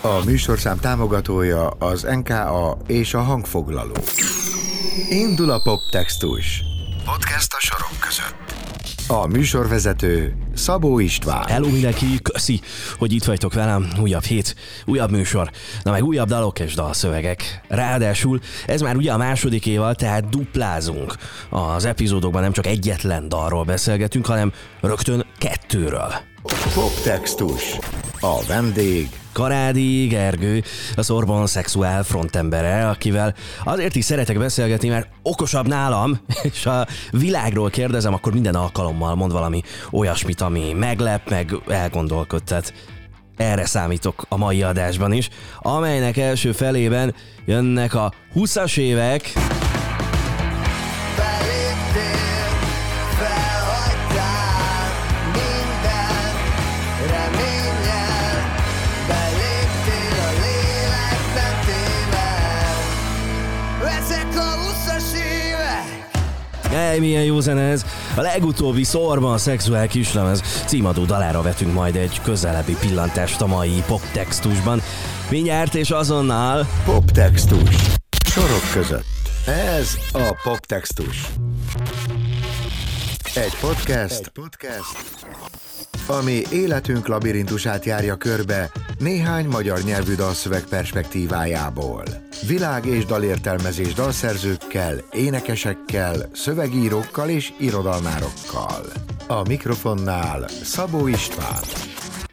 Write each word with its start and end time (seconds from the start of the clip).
A 0.00 0.24
műsorszám 0.24 0.78
támogatója 0.78 1.68
az 1.68 2.02
NKA 2.02 2.76
és 2.86 3.14
a 3.14 3.20
hangfoglaló. 3.20 3.92
Indul 5.08 5.50
a 5.50 5.60
poptextus. 5.62 6.62
Podcast 7.04 7.54
a 7.54 7.60
sorok 7.60 7.98
között. 8.00 8.34
A 9.06 9.26
műsorvezető 9.26 10.36
Szabó 10.54 10.98
István. 10.98 11.44
Hello 11.46 11.68
mindenki, 11.68 12.22
köszi, 12.22 12.60
hogy 12.98 13.12
itt 13.12 13.24
vagytok 13.24 13.54
velem. 13.54 13.88
Újabb 14.00 14.22
hét, 14.22 14.56
újabb 14.86 15.10
műsor, 15.10 15.50
na 15.82 15.90
meg 15.90 16.04
újabb 16.04 16.28
dalok 16.28 16.58
és 16.58 16.74
dalszövegek. 16.74 17.60
Ráadásul 17.68 18.40
ez 18.66 18.80
már 18.80 18.96
ugye 18.96 19.12
a 19.12 19.16
második 19.16 19.66
évad, 19.66 19.96
tehát 19.96 20.28
duplázunk. 20.28 21.14
Az 21.50 21.84
epizódokban 21.84 22.42
nem 22.42 22.52
csak 22.52 22.66
egyetlen 22.66 23.28
dalról 23.28 23.64
beszélgetünk, 23.64 24.26
hanem 24.26 24.52
rögtön 24.80 25.26
kettőről. 25.38 26.12
Poptextus. 26.74 27.78
A 28.20 28.44
vendég 28.46 29.08
Karádi 29.32 30.06
Gergő, 30.06 30.62
a 30.96 31.02
Szorban 31.02 31.46
szexuál 31.46 32.02
frontembere, 32.02 32.88
akivel 32.88 33.34
azért 33.64 33.96
is 33.96 34.04
szeretek 34.04 34.38
beszélgetni, 34.38 34.88
mert 34.88 35.08
okosabb 35.22 35.66
nálam, 35.66 36.20
és 36.52 36.66
a 36.66 36.86
világról 37.10 37.70
kérdezem, 37.70 38.14
akkor 38.14 38.32
minden 38.32 38.54
alkalommal 38.54 39.14
mond 39.14 39.32
valami 39.32 39.62
olyasmit, 39.90 40.40
ami 40.40 40.72
meglep, 40.72 41.30
meg 41.30 41.54
elgondolkodtat. 41.68 42.72
Erre 43.36 43.66
számítok 43.66 44.24
a 44.28 44.36
mai 44.36 44.62
adásban 44.62 45.12
is, 45.12 45.28
amelynek 45.58 46.16
első 46.16 46.52
felében 46.52 47.14
jönnek 47.44 47.94
a 47.94 48.12
20-as 48.34 48.78
évek, 48.78 49.32
Ej, 66.92 66.98
milyen 66.98 67.22
jó 67.22 67.40
zene 67.40 67.60
ez! 67.60 67.84
A 68.16 68.20
legutóbbi 68.20 68.84
szorban 68.84 69.32
a 69.32 69.38
szexuál 69.38 69.86
kislemez 69.86 70.64
címadó 70.66 71.04
dalára 71.04 71.42
vetünk 71.42 71.72
majd 71.72 71.96
egy 71.96 72.20
közelebbi 72.22 72.76
pillantást 72.80 73.40
a 73.40 73.46
mai 73.46 73.82
poptextusban. 73.86 74.82
Mindjárt 75.30 75.74
és 75.74 75.90
azonnal 75.90 76.66
Poptextus. 76.84 77.76
Sorok 78.24 78.70
között. 78.72 79.04
Ez 79.46 79.98
a 80.12 80.40
Poptextus. 80.42 81.26
Egy 83.34 83.56
podcast, 83.60 84.20
Egy 84.20 84.28
podcast, 84.28 85.61
ami 86.06 86.42
életünk 86.50 87.06
labirintusát 87.06 87.84
járja 87.84 88.16
körbe 88.16 88.70
néhány 88.98 89.46
magyar 89.46 89.82
nyelvű 89.82 90.14
dalszöveg 90.14 90.64
perspektívájából. 90.64 92.04
Világ 92.46 92.86
és 92.86 93.04
dalértelmezés 93.04 93.94
dalszerzőkkel, 93.94 94.94
énekesekkel, 95.12 96.28
szövegírókkal 96.32 97.28
és 97.28 97.52
irodalmárokkal. 97.58 98.84
A 99.26 99.48
mikrofonnál 99.48 100.48
Szabó 100.62 101.06
István. 101.06 101.91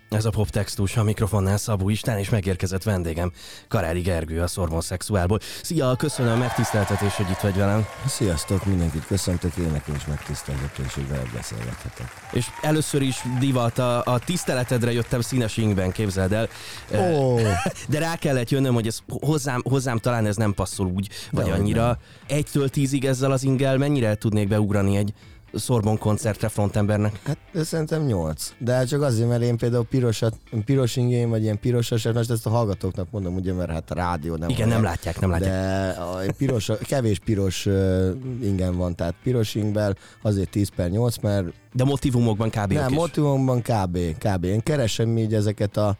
Ez 0.09 0.25
a 0.25 0.29
poptextus 0.29 0.97
a 0.97 1.03
mikrofonnál 1.03 1.57
Szabó 1.57 1.89
Istán, 1.89 2.17
és 2.17 2.29
megérkezett 2.29 2.83
vendégem, 2.83 3.31
Karádi 3.67 4.01
Gergő 4.01 4.41
a 4.41 4.47
Szorvon 4.47 4.81
Szexuálból. 4.81 5.39
Szia, 5.63 5.95
köszönöm 5.95 6.33
a 6.33 6.37
megtiszteltetés, 6.37 7.15
hogy 7.15 7.29
itt 7.29 7.39
vagy 7.39 7.55
velem. 7.55 7.85
Sziasztok, 8.07 8.65
mindenkit 8.65 9.05
köszöntök, 9.05 9.55
én 9.55 9.71
nekem 9.71 9.95
is 9.95 10.05
megtiszteltetés, 10.05 10.93
hogy 10.93 11.07
veled 11.07 11.31
beszélgethetek. 11.33 12.13
És 12.31 12.45
először 12.61 13.01
is 13.01 13.21
divat, 13.39 13.77
a, 13.77 14.03
a 14.03 14.19
tiszteletedre 14.19 14.91
jöttem 14.91 15.21
színes 15.21 15.57
ingben, 15.57 15.91
képzeld 15.91 16.33
el. 16.33 16.49
Ó. 16.93 17.39
De 17.89 17.99
rá 17.99 18.15
kellett 18.15 18.49
jönnöm, 18.49 18.73
hogy 18.73 18.87
ez 18.87 18.99
hozzám, 19.07 19.61
hozzám 19.63 19.97
talán 19.97 20.25
ez 20.25 20.35
nem 20.35 20.53
passzol 20.53 20.87
úgy, 20.87 21.09
vagy 21.31 21.43
Dehogy 21.43 21.59
annyira. 21.59 21.99
Egytől 22.27 22.69
tízig 22.69 23.05
ezzel 23.05 23.31
az 23.31 23.43
ingel 23.43 23.77
mennyire 23.77 24.15
tudnék 24.15 24.47
beugrani 24.47 24.97
egy 24.97 25.13
Szorbon 25.53 25.97
koncertre 25.97 26.47
frontembernek? 26.49 27.19
Hát 27.23 27.65
szerintem 27.65 28.05
8. 28.05 28.53
De 28.57 28.73
hát 28.73 28.87
csak 28.87 29.01
azért, 29.01 29.29
mert 29.29 29.41
én 29.41 29.57
például 29.57 29.85
pirosat, 29.85 30.35
piros 30.65 30.95
ingén, 30.95 31.29
vagy 31.29 31.41
ilyen 31.41 31.59
pirosas, 31.59 32.03
most 32.03 32.29
ezt 32.29 32.45
a 32.45 32.49
hallgatóknak 32.49 33.11
mondom, 33.11 33.35
ugye, 33.35 33.53
mert 33.53 33.71
hát 33.71 33.91
a 33.91 33.93
rádió 33.93 34.35
nem 34.35 34.49
Igen, 34.49 34.67
van 34.67 34.75
nem 34.75 34.83
látják, 34.83 35.19
nem 35.19 35.29
látják. 35.29 35.51
De 35.51 36.01
a 36.01 36.19
piros, 36.37 36.71
kevés 36.81 37.19
piros 37.19 37.65
uh, 37.65 38.09
ingen 38.41 38.77
van, 38.77 38.95
tehát 38.95 39.15
piros 39.23 39.55
ingben 39.55 39.97
azért 40.21 40.49
10 40.49 40.69
per 40.75 40.89
8, 40.89 41.17
mert 41.17 41.45
De 41.73 41.83
motivumokban 41.83 42.49
kb. 42.49 42.73
nem, 42.73 42.93
motivumban 42.93 43.61
kb. 43.61 43.97
kb. 44.17 44.43
Én 44.43 44.63
keresem 44.63 45.17
így 45.17 45.33
ezeket 45.33 45.77
a 45.77 45.97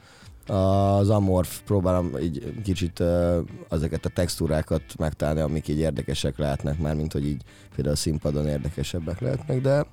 az 0.49 1.09
amorf, 1.09 1.59
próbálom 1.65 2.17
így 2.21 2.53
kicsit 2.63 3.03
ezeket 3.69 4.05
a 4.05 4.09
textúrákat 4.09 4.81
megtalálni, 4.97 5.39
amik 5.39 5.67
így 5.67 5.77
érdekesek 5.77 6.37
lehetnek, 6.37 6.79
már 6.79 6.95
mint 6.95 7.13
hogy 7.13 7.25
így 7.25 7.41
például 7.75 7.95
a 7.95 7.97
színpadon 7.97 8.47
érdekesebbek 8.47 9.19
lehetnek, 9.19 9.61
de 9.61 9.85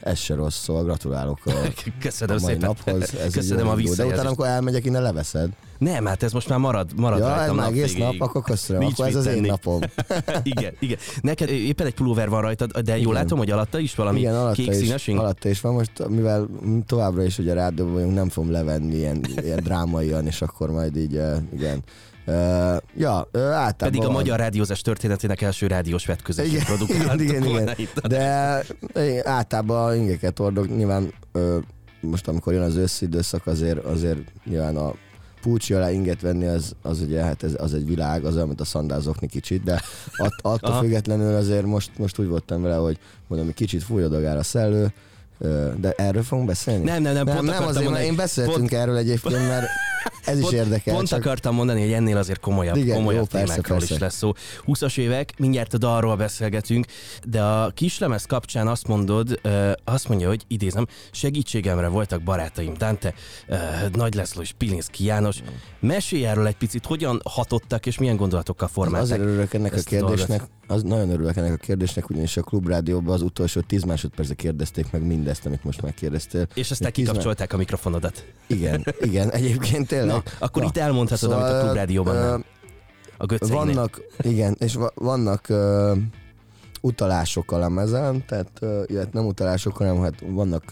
ez 0.00 0.18
se 0.18 0.34
rossz, 0.34 0.62
szóval 0.62 0.84
gratulálok 0.84 1.38
a, 1.46 1.52
Köszönöm 2.00 2.36
a 2.36 2.40
mai 2.40 2.52
szépen. 2.52 2.68
naphoz. 2.68 3.14
Ez 3.14 3.32
Köszönöm 3.32 3.66
a 3.66 3.70
jó. 3.70 3.76
De 3.76 3.80
visszajelzést. 3.82 4.12
utána, 4.12 4.26
amikor 4.26 4.46
elmegyek, 4.46 4.84
innen 4.84 5.02
leveszed. 5.02 5.50
Nem, 5.80 6.06
hát 6.06 6.22
ez 6.22 6.32
most 6.32 6.48
már 6.48 6.58
marad, 6.58 6.90
marad 6.96 7.18
Ja, 7.18 7.28
rajtam 7.28 7.56
már 7.56 7.68
egész 7.68 7.96
nap, 7.96 8.14
akkor 8.18 8.42
köszönöm. 8.42 8.82
Nincs 8.82 8.92
Akkor 8.92 9.06
ez 9.06 9.14
az 9.14 9.26
én 9.26 9.40
napom. 9.40 9.80
igen, 10.42 10.72
igen. 10.78 10.98
Neked 11.20 11.48
éppen 11.48 11.86
egy 11.86 11.94
pulóver 11.94 12.28
van 12.28 12.40
rajtad, 12.40 12.78
de 12.78 12.92
jól 12.92 13.00
Igen. 13.00 13.14
látom, 13.14 13.38
hogy 13.38 13.50
alatta 13.50 13.78
is 13.78 13.94
valami 13.94 14.18
Igen, 14.18 14.34
alatta 14.34 14.54
kék 14.54 14.68
is, 14.68 14.76
színes 14.76 15.08
alatta 15.08 15.48
is 15.48 15.60
van. 15.60 15.72
Most, 15.72 16.08
mivel 16.08 16.48
továbbra 16.86 17.22
is 17.22 17.38
ugye 17.38 17.54
rádióban 17.54 17.94
vagyunk, 17.94 18.14
nem 18.14 18.28
fogom 18.28 18.50
levenni 18.50 18.94
ilyen, 18.94 19.24
ilyen 19.42 19.60
drámaian, 19.62 20.26
és 20.26 20.42
akkor 20.42 20.70
majd 20.70 20.96
így, 20.96 21.16
eh, 21.16 21.36
igen. 21.52 21.82
Uh, 22.26 22.76
ja, 22.96 23.28
uh, 23.32 23.42
általában... 23.42 23.76
Pedig 23.76 24.04
a 24.04 24.10
magyar 24.10 24.38
rádiózás 24.38 24.80
történetének 24.80 25.40
első 25.40 25.66
rádiós 25.66 26.06
vetközését 26.06 26.64
produkáltuk 26.64 27.20
igen, 27.20 27.44
igen, 27.44 27.74
igen. 27.76 27.88
De 28.08 28.64
igen, 28.94 29.26
általában 29.26 29.96
ingeket 29.96 30.38
hordok, 30.38 30.76
nyilván 30.76 31.12
ö, 31.32 31.58
most 32.00 32.28
amikor 32.28 32.52
jön 32.52 32.62
az 32.62 32.76
őszi 32.76 33.04
időszak, 33.04 33.46
azért, 33.46 33.84
azért 33.84 34.18
nyilván 34.44 34.76
a 34.76 34.94
pulcsi 35.40 35.74
alá 35.74 35.90
inget 35.90 36.20
venni, 36.20 36.46
az, 36.46 36.74
az 36.82 37.00
ugye, 37.00 37.22
hát 37.22 37.42
ez, 37.42 37.54
az 37.58 37.74
egy 37.74 37.86
világ, 37.86 38.24
az 38.24 38.34
olyan, 38.34 38.46
mint 38.46 38.60
a 38.60 38.64
szandázokni 38.64 39.26
kicsit, 39.26 39.62
de 39.62 39.82
att, 40.16 40.34
attól 40.42 40.70
Aha. 40.70 40.80
függetlenül 40.80 41.34
azért 41.34 41.64
most, 41.64 41.90
most 41.98 42.18
úgy 42.18 42.28
voltam 42.28 42.62
vele, 42.62 42.76
hogy 42.76 42.98
mondom, 43.26 43.46
hogy 43.48 43.56
kicsit 43.56 43.82
fújodogál 43.82 44.38
a 44.38 44.42
szellő, 44.42 44.92
de 45.80 45.92
erről 45.96 46.22
fogunk 46.22 46.46
beszélni? 46.46 46.84
Nem, 46.84 47.02
nem, 47.02 47.14
nem, 47.14 47.24
nem, 47.24 47.34
pont 47.34 47.48
nem 47.48 47.66
azért, 47.66 47.84
mondani. 47.84 48.04
én 48.04 48.16
beszéltünk 48.16 48.56
Pont- 48.56 48.72
erről 48.72 48.96
egyébként, 48.96 49.48
mert 49.48 49.66
ez 50.24 50.36
is 50.36 50.42
Pont, 50.42 50.54
érdekel. 50.54 50.94
pont 50.94 51.08
csak... 51.08 51.18
akartam 51.18 51.54
mondani, 51.54 51.80
hogy 51.80 51.92
ennél 51.92 52.16
azért 52.16 52.40
komolyabb, 52.40 52.76
Igen, 52.76 52.96
komolyabb 52.96 53.20
jó, 53.20 53.26
persze, 53.26 53.46
témákról 53.46 53.82
is 53.82 53.88
persze. 53.88 54.04
lesz 54.04 54.16
szó. 54.16 54.32
20-as 54.66 54.98
évek, 54.98 55.32
mindjárt 55.38 55.74
a 55.74 55.78
dalról 55.78 56.16
beszélgetünk, 56.16 56.86
de 57.28 57.42
a 57.42 57.70
kislemez 57.70 58.24
kapcsán 58.24 58.68
azt 58.68 58.86
mondod, 58.86 59.40
azt 59.84 60.08
mondja, 60.08 60.28
hogy 60.28 60.44
idézem, 60.46 60.86
segítségemre 61.10 61.88
voltak 61.88 62.22
barátaim 62.22 62.74
Dante, 62.78 63.14
Nagy 63.92 64.14
László 64.14 64.40
és 64.40 64.52
Pilinszki 64.52 65.04
János. 65.04 65.42
Mesélj 65.80 66.26
erről 66.26 66.46
egy 66.46 66.56
picit, 66.56 66.86
hogyan 66.86 67.20
hatottak 67.24 67.86
és 67.86 67.98
milyen 67.98 68.16
gondolatokkal 68.16 68.68
formálták 68.68 69.02
Azért 69.02 69.20
örülök 69.20 69.54
ennek 69.54 69.74
a 69.74 69.80
kérdésnek, 69.84 70.42
az 70.66 70.82
nagyon 70.82 71.10
örülök 71.10 71.36
ennek 71.36 71.52
a 71.52 71.56
kérdésnek, 71.56 72.10
ugyanis 72.10 72.36
a 72.36 72.42
klubrádióban 72.42 73.14
az 73.14 73.22
utolsó 73.22 73.60
10 73.60 73.82
másodpercre 73.82 74.34
kérdezték 74.34 74.90
meg 74.90 75.06
mindezt, 75.30 75.46
amit 75.46 75.64
most 75.64 75.82
megkérdeztél. 75.82 76.46
És 76.54 76.70
aztán 76.70 76.86
Még 76.86 76.92
10 76.94 77.06
kikapcsolták 77.06 77.52
a 77.52 77.56
mikrofonodat. 77.56 78.24
Igen, 78.46 78.84
igen, 79.00 79.30
egyébként 79.30 79.88
tényleg. 79.94 80.08
Na, 80.08 80.22
akkor 80.38 80.64
itt 80.64 80.76
elmondhatod, 80.76 81.32
amit 81.32 81.44
a 81.44 81.60
klubrádióban 81.60 82.16
ö, 82.16 82.20
nem. 82.20 82.44
A 83.16 83.26
Göceinél. 83.26 83.56
Vannak, 83.64 84.00
igen, 84.20 84.56
és 84.58 84.74
va- 84.74 84.92
vannak 84.94 85.48
ö, 85.48 85.94
utalások 86.80 87.52
a 87.52 87.58
lemezen, 87.58 88.24
tehát 88.26 88.50
illetve 88.60 89.08
nem 89.12 89.26
utalások, 89.26 89.76
hanem 89.76 90.00
hát 90.00 90.14
vannak 90.26 90.64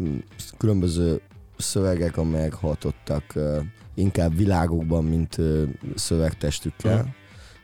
mm, 0.00 0.16
különböző 0.58 1.20
szövegek, 1.56 2.16
amelyek 2.16 2.52
hatottak 2.52 3.24
ö, 3.34 3.60
inkább 3.94 4.36
világokban, 4.36 5.04
mint 5.04 5.38
ö, 5.38 5.62
szövegtestükkel. 5.94 6.96
Mhm. 6.96 7.08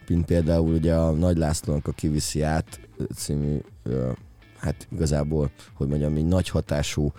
Mint 0.08 0.24
például 0.24 0.74
ugye 0.74 0.94
a 0.94 1.10
Nagy 1.10 1.36
Lászlónak 1.36 1.86
a 1.86 1.92
Kiviszi 1.92 2.42
át 2.42 2.80
című, 3.16 3.58
ö, 3.82 4.10
hát 4.64 4.88
igazából, 4.92 5.50
hogy 5.74 5.88
mondjam, 5.88 6.16
egy 6.16 6.26
nagy 6.26 6.48
hatású, 6.48 7.12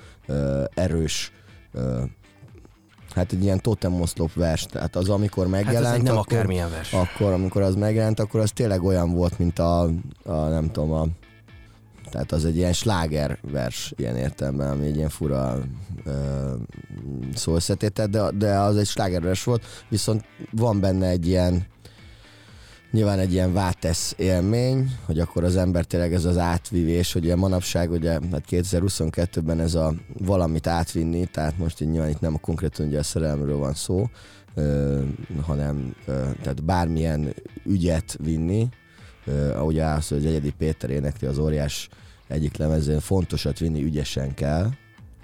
erős 0.73 1.31
Hát 3.15 3.31
egy 3.31 3.43
ilyen 3.43 3.61
totemoszlop 3.61 4.33
vers, 4.33 4.65
tehát 4.65 4.95
az 4.95 5.09
amikor 5.09 5.43
Hát 5.43 5.51
megjelent, 5.51 5.85
ez 5.85 5.91
egy 5.91 6.01
nem 6.01 6.17
akkor, 6.17 6.33
akármilyen 6.33 6.69
vers. 6.69 6.93
akkor, 6.93 7.31
amikor 7.31 7.61
az 7.61 7.75
megjelent, 7.75 8.19
akkor 8.19 8.39
az 8.39 8.51
tényleg 8.51 8.83
olyan 8.83 9.11
volt, 9.13 9.39
mint 9.39 9.59
a, 9.59 9.81
a 10.23 10.33
nem 10.33 10.71
tudom, 10.71 10.91
a, 10.91 11.05
tehát 12.11 12.31
az 12.31 12.45
egy 12.45 12.55
ilyen 12.55 12.73
sláger 12.73 13.37
vers 13.51 13.93
ilyen 13.95 14.15
értelemben, 14.15 14.69
ami 14.71 14.85
egy 14.85 14.95
ilyen 14.95 15.09
fura 15.09 15.57
ö, 16.05 16.53
de, 18.07 18.31
de 18.31 18.59
az 18.59 18.77
egy 18.77 18.87
sláger 18.87 19.21
vers 19.21 19.43
volt, 19.43 19.65
viszont 19.89 20.25
van 20.51 20.79
benne 20.79 21.07
egy 21.07 21.27
ilyen 21.27 21.65
nyilván 22.91 23.19
egy 23.19 23.33
ilyen 23.33 23.53
vátesz 23.53 24.13
élmény, 24.17 24.91
hogy 25.05 25.19
akkor 25.19 25.43
az 25.43 25.55
ember 25.55 25.85
tényleg 25.85 26.13
ez 26.13 26.25
az 26.25 26.37
átvívés, 26.37 27.13
hogy 27.13 27.23
ugye 27.23 27.35
manapság 27.35 27.91
ugye 27.91 28.11
hát 28.11 28.43
2022-ben 28.49 29.59
ez 29.59 29.75
a 29.75 29.93
valamit 30.19 30.67
átvinni, 30.67 31.25
tehát 31.25 31.57
most 31.57 31.81
így 31.81 31.89
nyilván 31.89 32.09
itt 32.09 32.19
nem 32.19 32.33
a 32.33 32.37
konkrétan 32.37 32.87
ugye 32.87 32.99
a 32.99 33.03
szerelemről 33.03 33.57
van 33.57 33.73
szó, 33.73 34.09
ö, 34.55 35.01
hanem 35.41 35.95
ö, 36.05 36.11
tehát 36.41 36.63
bármilyen 36.63 37.33
ügyet 37.65 38.17
vinni, 38.23 38.69
ö, 39.25 39.53
ahogy 39.53 39.79
állsz, 39.79 40.09
hogy 40.09 40.25
Egyedi 40.25 40.51
Péter 40.57 40.89
énekli 40.89 41.27
az 41.27 41.37
óriás 41.37 41.89
egyik 42.27 42.57
lemezén, 42.57 42.99
fontosat 42.99 43.59
vinni 43.59 43.83
ügyesen 43.83 44.33
kell, 44.33 44.69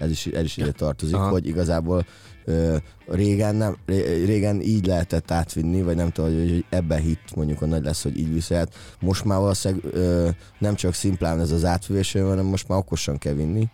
ez 0.02 0.10
is, 0.10 0.26
ez 0.26 0.44
is 0.44 0.56
ide 0.56 0.72
tartozik, 0.72 1.14
Aha. 1.14 1.28
hogy 1.28 1.46
igazából 1.46 2.06
ö, 2.44 2.76
régen, 3.06 3.54
nem, 3.54 3.76
ré- 3.86 4.24
régen 4.24 4.60
így 4.60 4.86
lehetett 4.86 5.30
átvinni, 5.30 5.82
vagy 5.82 5.96
nem 5.96 6.10
tudom, 6.10 6.30
hogy, 6.30 6.48
hogy 6.48 6.64
ebben 6.68 7.00
hit 7.00 7.34
mondjuk 7.34 7.62
a 7.62 7.66
nagy 7.66 7.84
lesz, 7.84 8.02
hogy 8.02 8.18
így 8.18 8.32
viszi 8.32 8.54
át. 8.54 8.74
Most 9.00 9.24
már 9.24 9.38
valószínűleg 9.38 9.84
ö, 9.94 10.28
nem 10.58 10.74
csak 10.74 10.94
szimplán 10.94 11.40
ez 11.40 11.50
az 11.50 11.64
átvivés, 11.64 12.12
hanem 12.12 12.44
most 12.44 12.68
már 12.68 12.78
okosan 12.78 13.18
kell 13.18 13.34
vinni. 13.34 13.68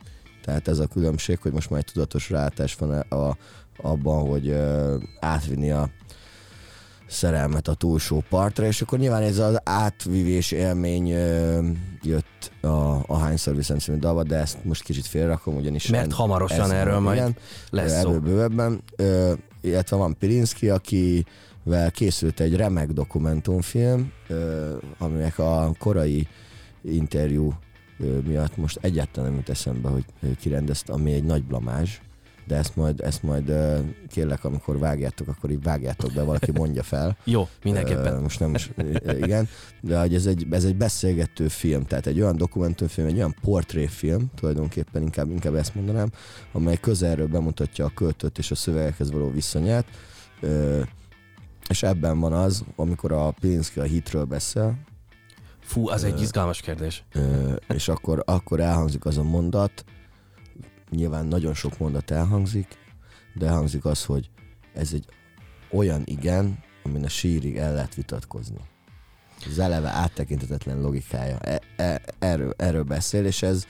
Tehát 0.45 0.69
ez 0.69 0.79
a 0.79 0.87
különbség, 0.87 1.39
hogy 1.39 1.53
most 1.53 1.71
már 1.71 1.79
egy 1.79 1.93
tudatos 1.93 2.31
ráállás 2.31 2.75
van 2.75 2.91
a, 2.91 3.17
a, 3.17 3.37
abban, 3.77 4.29
hogy 4.29 4.49
ö, 4.49 4.97
átvinni 5.21 5.71
a 5.71 5.91
szerelmet 7.09 7.69
a 7.69 7.75
túlsó 7.75 8.25
partra, 8.29 8.67
és 8.67 8.83
akkor 8.83 8.99
nyilván 8.99 9.23
ez 9.23 9.39
az 9.39 9.61
átvivés 9.65 10.51
élmény 10.53 11.11
ö, 11.11 11.59
jött 12.03 12.51
a, 12.61 13.05
a 13.07 13.17
Hányszor 13.19 13.57
Viszont 13.57 13.81
című 13.81 13.99
dalba, 13.99 14.23
de 14.23 14.37
ezt 14.37 14.65
most 14.65 14.83
kicsit 14.83 15.07
félrakom, 15.07 15.57
ugyanis 15.57 15.87
Mert 15.87 16.05
en- 16.05 16.13
hamarosan 16.13 16.71
erről 16.71 16.99
majd 16.99 17.17
igen, 17.17 17.37
lesz 17.71 18.01
szó. 18.01 18.19
bővebben. 18.21 18.83
Ö, 18.97 19.33
illetve 19.61 19.97
van 19.97 20.17
Pirinski, 20.19 20.69
akivel 20.69 21.91
készült 21.93 22.41
egy 22.41 22.57
remek 22.57 22.89
dokumentumfilm, 22.93 24.13
ö, 24.29 24.77
aminek 24.99 25.39
a 25.39 25.73
korai 25.79 26.27
interjú 26.85 27.53
miatt 28.27 28.57
most 28.57 28.79
egyáltalán 28.83 29.29
nem 29.29 29.39
jut 29.39 29.49
eszembe, 29.49 29.89
hogy 29.89 30.05
kirendezte, 30.41 30.93
ami 30.93 31.13
egy 31.13 31.25
nagy 31.25 31.45
blamázs, 31.45 31.99
de 32.49 32.57
ezt 32.57 32.77
majd, 32.77 33.01
ezt 33.01 33.23
majd 33.23 33.53
kérlek, 34.09 34.45
amikor 34.45 34.79
vágjátok, 34.79 35.29
akkor 35.29 35.51
így 35.51 35.63
vágjátok 35.63 36.13
be, 36.13 36.23
valaki 36.23 36.51
mondja 36.53 36.83
fel. 36.83 37.17
Jó, 37.25 37.49
mindenképpen. 37.63 38.23
Most 38.23 38.41
nem 38.41 38.55
is, 38.55 38.71
igen, 39.05 39.49
de 39.81 40.01
hogy 40.01 40.15
ez 40.15 40.27
egy, 40.27 40.47
ez 40.51 40.65
egy 40.65 40.77
beszélgető 40.77 41.49
film, 41.49 41.85
tehát 41.85 42.07
egy 42.07 42.21
olyan 42.21 42.37
dokumentumfilm, 42.37 43.07
egy 43.07 43.17
olyan 43.17 43.35
portréfilm, 43.41 44.31
tulajdonképpen 44.35 45.03
inkább, 45.03 45.31
inkább 45.31 45.55
ezt 45.55 45.75
mondanám, 45.75 46.11
amely 46.53 46.77
közelről 46.81 47.29
bemutatja 47.29 47.85
a 47.85 47.93
költőt 47.95 48.39
és 48.39 48.51
a 48.51 48.55
szövegekhez 48.55 49.11
való 49.11 49.31
viszonyát, 49.31 49.87
és 51.69 51.83
ebben 51.83 52.21
van 52.21 52.33
az, 52.33 52.65
amikor 52.77 53.13
a 53.13 53.31
Pilinszki 53.41 53.81
a 53.81 53.83
hitről 53.83 54.25
beszél, 54.25 54.77
Fú, 55.61 55.89
az 55.89 56.05
egy 56.05 56.21
izgalmas 56.21 56.61
kérdés. 56.61 57.05
És 57.69 57.89
akkor, 57.89 58.23
akkor 58.27 58.61
elhangzik 58.61 59.05
az 59.05 59.19
a 59.19 59.23
mondat, 59.23 59.85
nyilván 60.91 61.27
nagyon 61.27 61.55
sok 61.55 61.79
mondat 61.79 62.11
elhangzik, 62.11 62.79
de 63.35 63.47
elhangzik 63.47 63.85
az, 63.85 64.05
hogy 64.05 64.31
ez 64.75 64.93
egy 64.93 65.05
olyan 65.71 66.03
igen, 66.05 66.59
amin 66.83 67.05
a 67.05 67.09
sírig 67.09 67.57
el 67.57 67.75
lehet 67.75 67.95
vitatkozni. 67.95 68.61
Az 69.51 69.59
eleve 69.59 69.89
áttekintetetlen 69.89 70.81
logikája. 70.81 71.39
E, 71.39 71.61
e, 71.77 72.01
erről, 72.19 72.55
erről 72.57 72.83
beszél, 72.83 73.25
és 73.25 73.43
ez, 73.43 73.65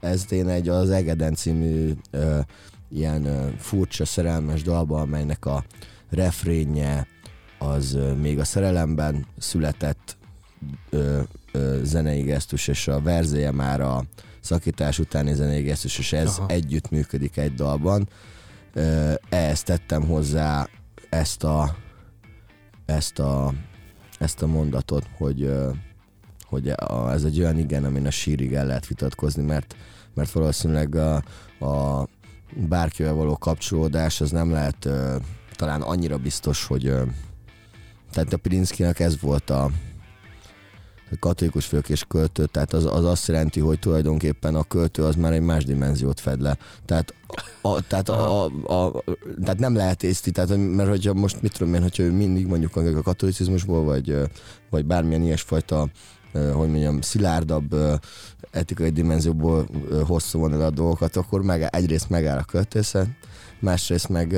ez 0.00 0.32
én 0.32 0.48
egy 0.48 0.68
az 0.68 0.90
Egeden 0.90 1.34
című 1.34 1.92
ö, 2.10 2.40
ilyen 2.90 3.24
ö, 3.24 3.48
furcsa 3.58 4.04
szerelmes 4.04 4.62
dalba, 4.62 5.00
amelynek 5.00 5.46
a 5.46 5.64
refrénje 6.10 7.06
az 7.58 7.94
ö, 7.94 8.14
még 8.14 8.38
a 8.38 8.44
szerelemben 8.44 9.26
született 9.38 10.16
ö, 10.90 11.20
ö, 11.52 11.80
zenei 11.82 12.22
gesztus, 12.22 12.68
és 12.68 12.88
a 12.88 13.00
verzéje 13.00 13.50
már 13.50 13.80
a 13.80 14.04
szakítás 14.44 14.98
utáni 14.98 15.34
zenei 15.34 15.62
gesztus, 15.62 15.98
és 15.98 16.12
ez 16.12 16.38
Aha. 16.38 16.48
Együtt 16.48 16.90
működik 16.90 17.36
egy 17.36 17.54
dalban. 17.54 18.08
Ehhez 19.28 19.62
tettem 19.62 20.02
hozzá 20.06 20.68
ezt 21.10 21.44
a 21.44 21.76
ezt 22.86 23.18
a, 23.18 23.54
ezt 24.18 24.42
a 24.42 24.46
mondatot, 24.46 25.06
hogy, 25.16 25.52
hogy 26.42 26.68
a, 26.68 27.12
ez 27.12 27.24
egy 27.24 27.38
olyan 27.40 27.58
igen, 27.58 27.84
amin 27.84 28.06
a 28.06 28.10
sírig 28.10 28.54
el 28.54 28.66
lehet 28.66 28.86
vitatkozni, 28.86 29.42
mert, 29.42 29.76
mert 30.14 30.30
valószínűleg 30.30 30.94
a, 30.94 31.14
a 31.60 32.06
bárkivel 32.68 33.14
való 33.14 33.36
kapcsolódás 33.36 34.20
az 34.20 34.30
nem 34.30 34.50
lehet 34.50 34.88
talán 35.56 35.82
annyira 35.82 36.18
biztos, 36.18 36.66
hogy 36.66 36.92
tehát 38.10 38.32
a 38.32 38.36
Pirinszkinek 38.36 39.00
ez 39.00 39.20
volt 39.20 39.50
a 39.50 39.70
katolikus 41.18 41.66
főkés 41.66 42.04
költő, 42.08 42.46
tehát 42.46 42.72
az, 42.72 42.84
az 42.84 43.04
azt 43.04 43.28
jelenti, 43.28 43.60
hogy 43.60 43.78
tulajdonképpen 43.78 44.54
a 44.54 44.62
költő 44.62 45.04
az 45.04 45.14
már 45.14 45.32
egy 45.32 45.40
más 45.40 45.64
dimenziót 45.64 46.20
fed 46.20 46.40
le. 46.40 46.58
Tehát, 46.84 47.14
a, 47.60 47.86
tehát, 47.86 48.08
a, 48.08 48.44
a, 48.44 48.44
a, 48.74 49.04
tehát 49.40 49.58
nem 49.58 49.74
lehet 49.74 50.02
észti, 50.02 50.30
tehát, 50.30 50.56
mert 50.56 50.88
hogyha 50.88 51.14
most 51.14 51.42
mit 51.42 51.52
tudom 51.58 51.74
én, 51.74 51.82
hogyha 51.82 52.02
ő 52.02 52.12
mindig 52.12 52.46
mondjuk 52.46 52.76
a 52.76 53.02
katolicizmusból, 53.02 53.84
vagy, 53.84 54.16
vagy 54.70 54.84
bármilyen 54.84 55.22
ilyesfajta 55.22 55.88
hogy 56.34 56.68
mondjam, 56.68 57.00
szilárdabb 57.00 57.74
etikai 58.50 58.90
dimenzióból 58.90 59.66
hosszú 60.06 60.40
van 60.40 60.52
el 60.52 60.60
a 60.60 60.70
dolgokat, 60.70 61.16
akkor 61.16 61.42
meg, 61.42 61.62
egyrészt 61.70 62.10
megáll 62.10 62.38
a 62.38 62.44
költészet, 62.44 63.08
másrészt 63.60 64.08
meg 64.08 64.32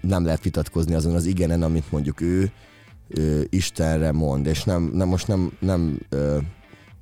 nem 0.00 0.24
lehet 0.24 0.42
vitatkozni 0.42 0.94
azon 0.94 1.14
az 1.14 1.24
igenen, 1.24 1.62
amit 1.62 1.90
mondjuk 1.90 2.20
ő 2.20 2.52
ö, 3.08 3.40
Istenre 3.48 4.12
mond, 4.12 4.46
és 4.46 4.64
nem, 4.64 4.90
nem 4.94 5.08
most 5.08 5.26
nem, 5.26 5.52
nem 5.60 5.98
ö, 6.08 6.38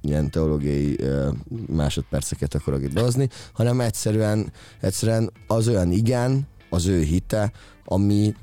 ilyen 0.02 0.30
teológiai 0.30 1.00
ö, 1.00 1.28
másodperceket 1.66 2.54
akarok 2.54 2.82
itt 2.82 2.92
behozni, 2.92 3.28
hanem 3.52 3.80
egyszerűen, 3.80 4.52
egyszerűen 4.80 5.32
az 5.46 5.68
olyan 5.68 5.90
igen, 5.90 6.46
az 6.70 6.86
ő 6.86 7.02
hite, 7.02 7.52
ami 7.84 8.34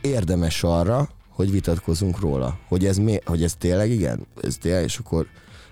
érdemes 0.00 0.62
arra, 0.62 1.08
hogy 1.30 1.50
vitatkozunk 1.50 2.20
róla. 2.20 2.58
Hogy 2.68 2.86
ez, 2.86 2.96
mi, 2.96 3.18
hogy 3.24 3.42
ez 3.42 3.54
tényleg 3.54 3.90
igen? 3.90 4.26
Ez 4.42 4.56
tényleg, 4.56 4.84
és 4.84 4.98
akkor 4.98 5.26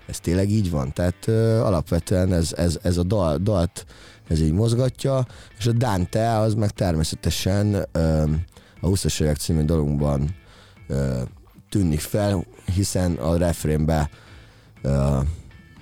ez 0.07 0.19
tényleg 0.19 0.49
így 0.49 0.71
van. 0.71 0.93
Tehát 0.93 1.27
ö, 1.27 1.59
alapvetően 1.59 2.33
ez, 2.33 2.53
ez, 2.53 2.79
ez 2.81 2.97
a 2.97 3.03
dal, 3.03 3.37
dalt 3.37 3.85
ez 4.27 4.41
így 4.41 4.51
mozgatja, 4.51 5.25
és 5.57 5.67
a 5.67 5.71
Dante 5.71 6.37
az 6.37 6.53
meg 6.53 6.69
természetesen 6.69 7.85
ö, 7.91 8.23
a 8.81 8.87
20 8.87 9.19
évek 9.19 9.37
című 9.37 9.61
dalunkban 9.61 10.35
tűnik 11.69 11.99
fel, 11.99 12.45
hiszen 12.75 13.15
a 13.15 13.37
refrénbe 13.37 14.09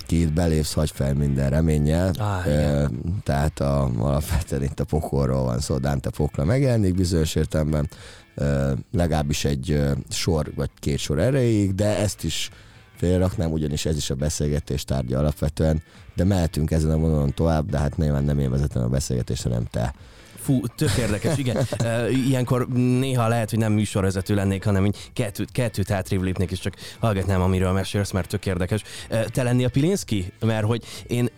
ki 0.05 0.21
itt 0.21 0.33
belépsz, 0.33 0.73
hagy 0.73 0.91
fel 0.91 1.13
minden 1.13 1.49
reménnyel. 1.49 2.11
Ö, 2.45 2.49
igen. 2.49 3.21
tehát 3.23 3.59
a, 3.59 3.91
alapvetően 3.97 4.63
itt 4.63 4.79
a 4.79 4.83
pokolról 4.83 5.43
van 5.43 5.59
szó, 5.59 5.77
Dante 5.77 6.09
pokla 6.09 6.43
megjelenik 6.43 6.95
bizonyos 6.95 7.35
értelemben, 7.35 7.89
ö, 8.35 8.73
legalábbis 8.91 9.45
egy 9.45 9.71
ö, 9.71 9.91
sor 10.10 10.51
vagy 10.55 10.69
két 10.79 10.98
sor 10.98 11.19
erejéig, 11.19 11.75
de 11.75 11.98
ezt 11.98 12.24
is 12.24 12.50
félraknám, 12.95 13.51
ugyanis 13.51 13.86
ez 13.86 13.98
is 13.98 14.10
a 14.10 14.15
beszélgetés 14.15 14.83
tárgya 14.83 15.19
alapvetően, 15.19 15.81
de 16.15 16.24
mehetünk 16.24 16.71
ezen 16.71 16.91
a 16.91 16.98
vonalon 16.98 17.33
tovább, 17.33 17.69
de 17.69 17.77
hát 17.77 17.98
nyilván 17.98 18.24
nem 18.24 18.39
én 18.39 18.50
vezetem 18.50 18.83
a 18.83 18.88
beszélgetést, 18.88 19.43
hanem 19.43 19.65
te. 19.71 19.93
Fú, 20.45 20.61
tök 20.75 20.95
érdekes, 20.99 21.37
igen. 21.37 21.67
Ilyenkor 22.27 22.67
néha 22.99 23.27
lehet, 23.27 23.49
hogy 23.49 23.59
nem 23.59 23.73
műsorvezető 23.73 24.35
lennék, 24.35 24.63
hanem 24.63 24.85
így 24.85 24.97
kettőt, 25.13 25.51
kettőt 25.51 25.89
hátrébb 25.89 26.21
lépnék, 26.21 26.51
és 26.51 26.59
csak 26.59 26.73
hallgatnám, 26.99 27.41
amiről 27.41 27.71
mesélsz, 27.71 28.11
mert 28.11 28.29
tök 28.29 28.45
érdekes. 28.45 28.81
Te 29.31 29.43
lennél 29.43 29.69
Pilinszki? 29.69 30.31
Mert 30.39 30.65
hogy 30.65 30.83
én 31.07 31.29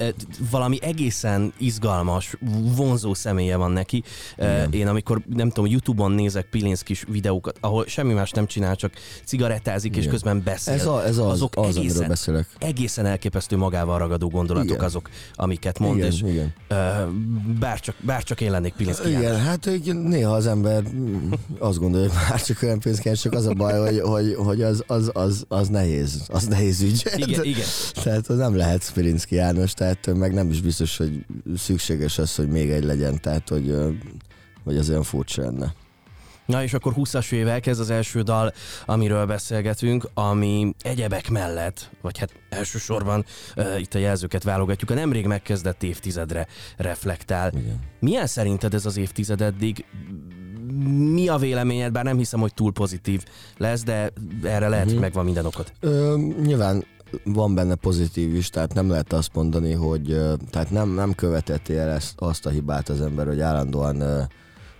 valami 0.51 0.77
egészen 0.81 1.53
izgalmas, 1.57 2.35
vonzó 2.75 3.13
személye 3.13 3.55
van 3.55 3.71
neki. 3.71 4.03
Igen. 4.37 4.71
Én 4.71 4.87
amikor, 4.87 5.21
nem 5.35 5.49
tudom, 5.49 5.71
Youtube-on 5.71 6.11
nézek 6.11 6.45
Pilinszkis 6.45 7.03
videókat, 7.07 7.57
ahol 7.61 7.85
semmi 7.87 8.13
más 8.13 8.31
nem 8.31 8.45
csinál, 8.47 8.75
csak 8.75 8.93
cigarettázik, 9.25 9.91
és 9.91 9.99
Igen. 9.99 10.11
közben 10.11 10.41
beszél. 10.43 10.73
Ez, 10.73 10.85
a, 10.85 11.05
ez 11.05 11.17
az, 11.17 11.31
Azok 11.31 11.55
az, 11.55 11.63
amiről 11.63 11.81
egészen, 11.83 12.07
beszélek. 12.07 12.47
egészen 12.59 13.05
elképesztő 13.05 13.57
magával 13.57 13.97
ragadó 13.97 14.29
gondolatok 14.29 14.71
Igen. 14.71 14.83
azok, 14.83 15.09
amiket 15.35 15.79
mond, 15.79 15.97
Igen, 15.97 16.11
és 16.11 16.21
igen. 16.21 16.53
bárcsak, 17.59 17.95
bárcsak 17.99 18.41
én 18.41 18.51
lennék 18.51 18.73
Pilinszki. 18.73 18.95
Igen, 19.06 19.39
hát 19.39 19.66
így 19.66 19.96
néha 19.96 20.34
az 20.34 20.48
ember 20.48 20.84
azt 21.60 21.80
gondolja, 21.80 22.10
hogy 22.10 22.18
már 22.30 22.42
csak 22.42 22.62
olyan 22.62 22.80
pénz 22.80 23.00
kell, 23.00 23.13
csak 23.13 23.34
az 23.34 23.46
a 23.46 23.54
baj, 23.54 23.80
hogy, 23.80 24.00
hogy, 24.00 24.36
hogy 24.36 24.62
az, 24.62 24.84
az, 24.88 25.10
az, 25.13 25.46
az, 25.48 25.68
nehéz, 25.68 26.24
az 26.27 26.48
nehéz 26.48 26.82
ügy. 26.82 27.06
Igen, 27.16 27.44
igen. 27.44 27.66
Tehát 28.04 28.27
az 28.27 28.38
nem 28.38 28.56
lehet 28.56 28.84
Spirinszki 28.84 29.36
János, 29.36 29.74
tehát 29.74 30.13
meg 30.13 30.34
nem 30.34 30.50
is 30.50 30.62
biztos, 30.62 30.98
hogy 30.98 31.25
szükséges 31.58 32.18
az, 32.18 32.36
hogy 32.36 32.48
még 32.48 32.70
egy 32.70 32.84
legyen, 32.84 33.22
tehát 33.22 33.50
hogy, 33.50 33.75
hogy 34.63 34.77
az 34.77 34.89
olyan 34.89 35.04
furcsa 35.04 35.42
lenne. 35.42 35.74
Na 36.48 36.63
és 36.63 36.74
akkor 36.74 36.94
20-as 36.96 37.32
évek, 37.32 37.66
ez 37.66 37.80
az 37.80 37.89
első 37.89 38.22
dal, 38.22 38.54
amiről 38.86 39.25
beszélgetünk, 39.25 40.10
ami 40.13 40.75
egyebek 40.82 41.30
mellett, 41.30 41.89
vagy 42.01 42.18
hát 42.18 42.32
elsősorban 42.50 43.25
uh, 43.56 43.80
itt 43.80 43.94
a 43.94 43.98
jelzőket 43.98 44.44
válogatjuk, 44.44 44.89
a 44.89 44.94
nemrég 44.94 45.25
megkezdett 45.25 45.84
évtizedre 45.84 46.48
reflektál. 46.77 47.51
Igen. 47.54 47.80
Milyen 48.00 48.27
szerinted 48.27 48.74
ez 48.74 48.86
az 48.86 48.98
évtized 48.98 49.42
eddig? 49.42 49.86
mi 51.13 51.27
a 51.27 51.38
véleményed, 51.38 51.92
bár 51.92 52.04
nem 52.04 52.18
hiszem, 52.18 52.39
hogy 52.39 52.54
túl 52.54 52.72
pozitív 52.72 53.24
lesz, 53.58 53.84
de 53.84 54.12
erre 54.44 54.68
lehet, 54.68 54.89
hogy 54.89 55.00
megvan 55.00 55.25
minden 55.25 55.46
okod. 55.46 55.72
Ö, 55.80 56.18
nyilván 56.42 56.84
van 57.24 57.56
benne 57.56 57.75
pozitív 57.75 58.36
is, 58.36 58.50
tehát 58.50 58.74
nem 58.74 58.89
lehet 58.89 59.13
azt 59.13 59.34
mondani, 59.34 59.74
hogy 59.74 60.22
tehát 60.50 60.72
nem, 60.72 60.89
nem 60.89 61.16
követeti 61.16 61.75
el 61.77 61.89
ezt, 61.89 62.13
azt 62.16 62.46
a 62.46 62.50
hibát 62.50 62.89
az 62.89 63.01
ember, 63.01 63.27
hogy 63.27 63.39
állandóan 63.39 64.27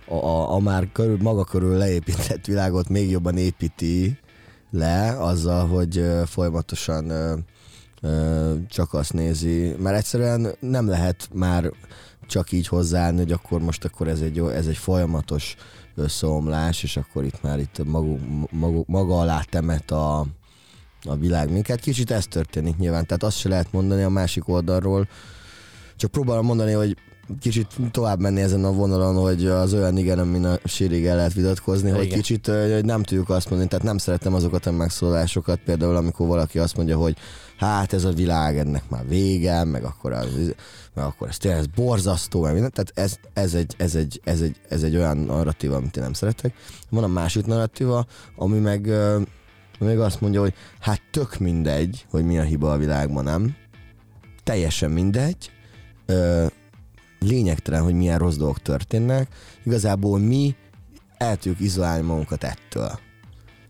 a, 0.08 0.52
a, 0.54 0.58
már 0.58 0.88
körül, 0.92 1.18
maga 1.20 1.44
körül 1.44 1.76
leépített 1.76 2.46
világot 2.46 2.88
még 2.88 3.10
jobban 3.10 3.36
építi 3.36 4.18
le 4.70 5.16
azzal, 5.18 5.66
hogy 5.66 6.04
folyamatosan 6.26 7.12
csak 8.68 8.94
azt 8.94 9.12
nézi, 9.12 9.74
mert 9.78 9.96
egyszerűen 9.96 10.56
nem 10.60 10.88
lehet 10.88 11.28
már 11.32 11.72
csak 12.26 12.52
így 12.52 12.68
hozzáállni, 12.68 13.18
hogy 13.18 13.32
akkor 13.32 13.60
most 13.60 13.84
akkor 13.84 14.08
ez 14.08 14.20
egy, 14.20 14.38
ez 14.38 14.66
egy 14.66 14.76
folyamatos 14.76 15.56
összeomlás, 15.94 16.82
és 16.82 16.96
akkor 16.96 17.24
itt 17.24 17.42
már 17.42 17.58
itt 17.58 17.84
magu, 17.84 18.18
magu, 18.50 18.82
maga 18.86 19.20
alá 19.20 19.42
temet 19.50 19.90
a, 19.90 20.18
a 21.04 21.16
világ 21.16 21.52
minket. 21.52 21.80
Kicsit 21.80 22.10
ez 22.10 22.26
történik 22.26 22.76
nyilván, 22.76 23.06
tehát 23.06 23.22
azt 23.22 23.38
se 23.38 23.48
lehet 23.48 23.72
mondani 23.72 24.02
a 24.02 24.08
másik 24.08 24.48
oldalról, 24.48 25.08
csak 25.96 26.10
próbálom 26.10 26.46
mondani, 26.46 26.72
hogy 26.72 26.96
kicsit 27.40 27.66
tovább 27.90 28.20
menni 28.20 28.40
ezen 28.40 28.64
a 28.64 28.72
vonalon, 28.72 29.16
hogy 29.16 29.46
az 29.46 29.74
olyan 29.74 29.96
igen, 29.96 30.18
amin 30.18 30.44
a 30.44 30.58
sírig 30.64 31.06
el 31.06 31.16
lehet 31.16 31.32
vitatkozni, 31.32 31.90
hogy 31.90 32.04
Igen. 32.04 32.16
kicsit 32.16 32.46
hogy 32.46 32.84
nem 32.84 33.02
tudjuk 33.02 33.30
azt 33.30 33.48
mondani, 33.48 33.70
tehát 33.70 33.84
nem 33.84 33.98
szeretem 33.98 34.34
azokat 34.34 34.66
a 34.66 34.72
megszólásokat, 34.72 35.60
például 35.64 35.96
amikor 35.96 36.26
valaki 36.26 36.58
azt 36.58 36.76
mondja, 36.76 36.96
hogy 36.96 37.16
hát 37.56 37.92
ez 37.92 38.04
a 38.04 38.12
világ, 38.12 38.58
ennek 38.58 38.88
már 38.88 39.08
vége, 39.08 39.64
meg 39.64 39.84
akkor, 39.84 40.12
az, 40.12 40.54
meg 40.94 41.04
akkor 41.04 41.28
ez 41.28 41.36
tényleg 41.36 41.60
ez 41.60 41.66
borzasztó, 41.66 42.40
meg 42.42 42.52
minden. 42.52 42.72
Tehát 42.74 42.92
ez, 42.94 43.16
ez, 43.32 43.54
egy, 43.54 43.74
ez, 43.78 43.94
egy, 43.94 44.20
ez, 44.24 44.40
egy, 44.40 44.56
ez 44.68 44.82
egy 44.82 44.96
olyan 44.96 45.16
narratíva, 45.16 45.76
amit 45.76 45.96
én 45.96 46.02
nem 46.02 46.12
szeretek. 46.12 46.54
Van 46.90 47.04
a 47.04 47.06
másik 47.06 47.46
narratíva, 47.46 48.06
ami 48.36 48.58
meg, 48.58 48.92
meg 49.78 50.00
azt 50.00 50.20
mondja, 50.20 50.40
hogy 50.40 50.54
hát 50.80 51.00
tök 51.10 51.38
mindegy, 51.38 52.06
hogy 52.10 52.24
mi 52.24 52.38
a 52.38 52.42
hiba 52.42 52.72
a 52.72 52.76
világban, 52.76 53.24
nem? 53.24 53.56
Teljesen 54.44 54.90
mindegy. 54.90 55.50
Lényegtelen, 57.18 57.82
hogy 57.82 57.94
milyen 57.94 58.18
rossz 58.18 58.36
dolgok 58.36 58.62
történnek. 58.62 59.28
Igazából 59.64 60.18
mi 60.18 60.56
el 61.16 61.36
tudjuk 61.36 61.60
izolálni 61.60 62.06
magunkat 62.06 62.44
ettől. 62.44 62.98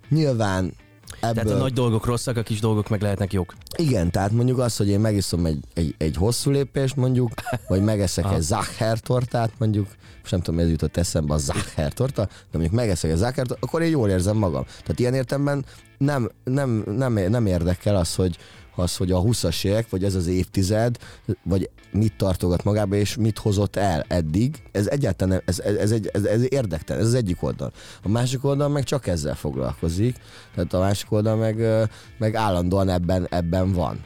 Nyilván 0.08 0.72
ebből... 1.20 1.42
Tehát 1.42 1.58
a 1.58 1.62
nagy 1.62 1.72
dolgok 1.72 2.06
rosszak, 2.06 2.36
a 2.36 2.42
kis 2.42 2.60
dolgok 2.60 2.88
meg 2.88 3.02
lehetnek 3.02 3.32
jók. 3.32 3.54
Igen, 3.76 4.10
tehát 4.10 4.30
mondjuk 4.30 4.58
az, 4.58 4.76
hogy 4.76 4.88
én 4.88 5.00
megiszom 5.00 5.46
egy, 5.46 5.58
egy, 5.74 5.94
egy 5.98 6.16
hosszú 6.16 6.50
lépést 6.50 6.96
mondjuk, 6.96 7.30
vagy 7.68 7.82
megeszek 7.82 8.32
egy 8.32 8.40
Zacher 8.40 8.98
tortát 8.98 9.52
mondjuk, 9.58 9.86
most 10.20 10.30
nem 10.30 10.40
tudom, 10.40 10.60
ez 10.60 10.70
jutott 10.70 10.96
eszembe 10.96 11.34
a 11.34 11.38
Zacher 11.38 11.92
torta, 11.92 12.24
de 12.24 12.58
mondjuk 12.58 12.74
megeszek 12.74 13.10
egy 13.10 13.16
Zacher 13.16 13.46
tortát, 13.46 13.64
akkor 13.64 13.82
én 13.82 13.90
jól 13.90 14.08
érzem 14.08 14.36
magam. 14.36 14.64
Tehát 14.64 14.98
ilyen 14.98 15.14
értemben 15.14 15.64
nem, 15.98 16.30
nem, 16.44 16.84
nem, 16.86 17.12
nem 17.12 17.46
érdekel 17.46 17.96
az, 17.96 18.14
hogy 18.14 18.36
az, 18.78 18.96
hogy 18.96 19.12
a 19.12 19.20
20-as 19.22 19.64
évek, 19.64 19.90
vagy 19.90 20.04
ez 20.04 20.14
az 20.14 20.26
évtized, 20.26 20.96
vagy 21.42 21.70
mit 21.92 22.16
tartogat 22.16 22.64
magába, 22.64 22.94
és 22.96 23.16
mit 23.16 23.38
hozott 23.38 23.76
el 23.76 24.04
eddig, 24.08 24.62
ez 24.72 24.86
egyáltalán 24.86 25.34
nem, 25.34 25.42
ez, 25.44 25.58
ez, 25.58 25.74
ez, 25.76 25.90
egy, 25.92 26.10
ez, 26.12 26.24
ez 26.24 26.52
érdektelen, 26.52 27.02
ez 27.02 27.08
az 27.08 27.14
egyik 27.14 27.42
oldal. 27.42 27.72
A 28.02 28.08
másik 28.08 28.44
oldal 28.44 28.68
meg 28.68 28.84
csak 28.84 29.06
ezzel 29.06 29.34
foglalkozik, 29.34 30.16
tehát 30.54 30.72
a 30.72 30.78
másik 30.78 31.12
oldal 31.12 31.36
meg, 31.36 31.88
meg 32.18 32.34
állandóan 32.34 32.88
ebben, 32.88 33.26
ebben 33.30 33.72
van. 33.72 34.00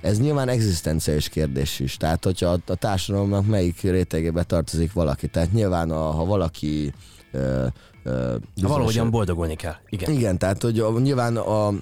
Ez 0.00 0.20
nyilván 0.20 0.48
egzisztenciális 0.48 1.28
kérdés 1.28 1.80
is. 1.80 1.96
Tehát, 1.96 2.24
hogyha 2.24 2.48
a, 2.48 2.58
a 2.66 2.74
társadalomnak 2.74 3.46
melyik 3.46 3.80
rétegébe 3.80 4.42
tartozik 4.42 4.92
valaki. 4.92 5.26
Tehát 5.28 5.52
nyilván, 5.52 5.90
a, 5.90 6.10
ha 6.10 6.24
valaki 6.24 6.92
ö, 7.32 7.66
ö, 8.02 8.36
bizonyos- 8.54 8.76
Valahogyan 8.76 9.10
boldogulni 9.10 9.54
kell. 9.54 9.74
Igen. 9.88 10.12
igen, 10.12 10.38
tehát 10.38 10.62
hogy 10.62 10.78
a, 10.78 10.98
nyilván 10.98 11.36
a, 11.36 11.72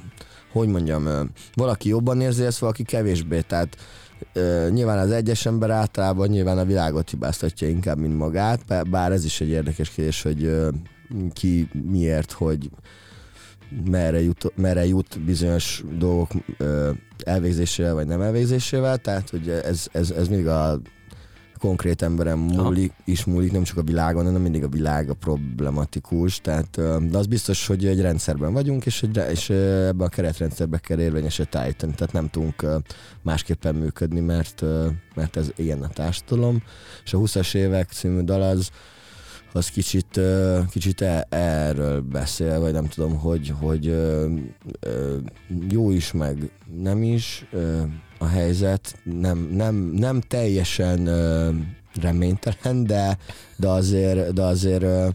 hogy 0.58 0.68
mondjam, 0.68 1.30
valaki 1.54 1.88
jobban 1.88 2.20
érzi 2.20 2.44
ezt, 2.44 2.58
valaki 2.58 2.82
kevésbé, 2.82 3.40
tehát 3.40 3.76
nyilván 4.70 4.98
az 4.98 5.10
egyes 5.10 5.46
ember 5.46 5.70
általában 5.70 6.28
nyilván 6.28 6.58
a 6.58 6.64
világot 6.64 7.10
hibáztatja 7.10 7.68
inkább, 7.68 7.98
mint 7.98 8.16
magát, 8.16 8.66
bá- 8.66 8.90
bár 8.90 9.12
ez 9.12 9.24
is 9.24 9.40
egy 9.40 9.48
érdekes 9.48 9.90
kérdés, 9.90 10.22
hogy 10.22 10.56
ki 11.32 11.68
miért, 11.90 12.32
hogy 12.32 12.70
merre 13.90 14.22
jut, 14.22 14.52
merre 14.56 14.86
jut 14.86 15.24
bizonyos 15.24 15.84
dolgok 15.98 16.30
elvégzésével 17.24 17.94
vagy 17.94 18.06
nem 18.06 18.20
elvégzésével, 18.20 18.98
tehát 18.98 19.30
hogy 19.30 19.48
ez, 19.48 19.86
ez, 19.92 20.10
ez 20.10 20.28
mindig 20.28 20.46
a 20.46 20.80
konkrét 21.66 22.02
emberen 22.02 22.38
múlik, 22.38 22.92
is 23.04 23.24
múlik, 23.24 23.52
nem 23.52 23.62
csak 23.62 23.76
a 23.76 23.82
világon, 23.82 24.24
hanem 24.24 24.42
mindig 24.42 24.64
a 24.64 24.68
világ 24.68 25.10
a 25.10 25.14
problematikus, 25.14 26.40
tehát, 26.40 26.80
de 27.10 27.18
az 27.18 27.26
biztos, 27.26 27.66
hogy 27.66 27.86
egy 27.86 28.00
rendszerben 28.00 28.52
vagyunk, 28.52 28.86
és, 28.86 29.02
egy, 29.02 29.20
és 29.30 29.48
ö, 29.48 29.86
ebben 29.86 30.06
a 30.06 30.10
keretrendszerbe 30.10 30.78
kell 30.78 30.98
érvényeset 30.98 31.54
állítani, 31.54 31.94
tehát 31.94 32.12
nem 32.12 32.28
tudunk 32.28 32.66
másképpen 33.22 33.74
működni, 33.74 34.20
mert, 34.20 34.64
mert 35.14 35.36
ez 35.36 35.48
ilyen 35.56 35.82
a 35.82 35.88
társadalom, 35.88 36.62
és 37.04 37.14
a 37.14 37.18
20-as 37.18 37.54
évek 37.54 37.90
című 37.90 38.20
dal 38.20 38.42
az, 38.42 38.70
az 39.52 39.68
kicsit, 39.68 40.20
kicsit 40.70 41.00
e- 41.00 41.26
erről 41.28 42.00
beszél, 42.00 42.60
vagy 42.60 42.72
nem 42.72 42.88
tudom, 42.88 43.18
hogy, 43.18 43.52
hogy 43.60 43.96
jó 45.68 45.90
is, 45.90 46.12
meg 46.12 46.50
nem 46.82 47.02
is 47.02 47.46
a 48.18 48.26
helyzet, 48.26 48.98
nem, 49.02 49.38
nem, 49.38 49.74
nem 49.74 50.20
teljesen 50.20 51.06
ö, 51.06 51.50
reménytelen, 52.00 52.84
de, 52.84 53.18
de 53.56 53.68
azért, 53.68 54.32
de 54.32 54.42
azért, 54.42 54.82
ö, 54.82 55.08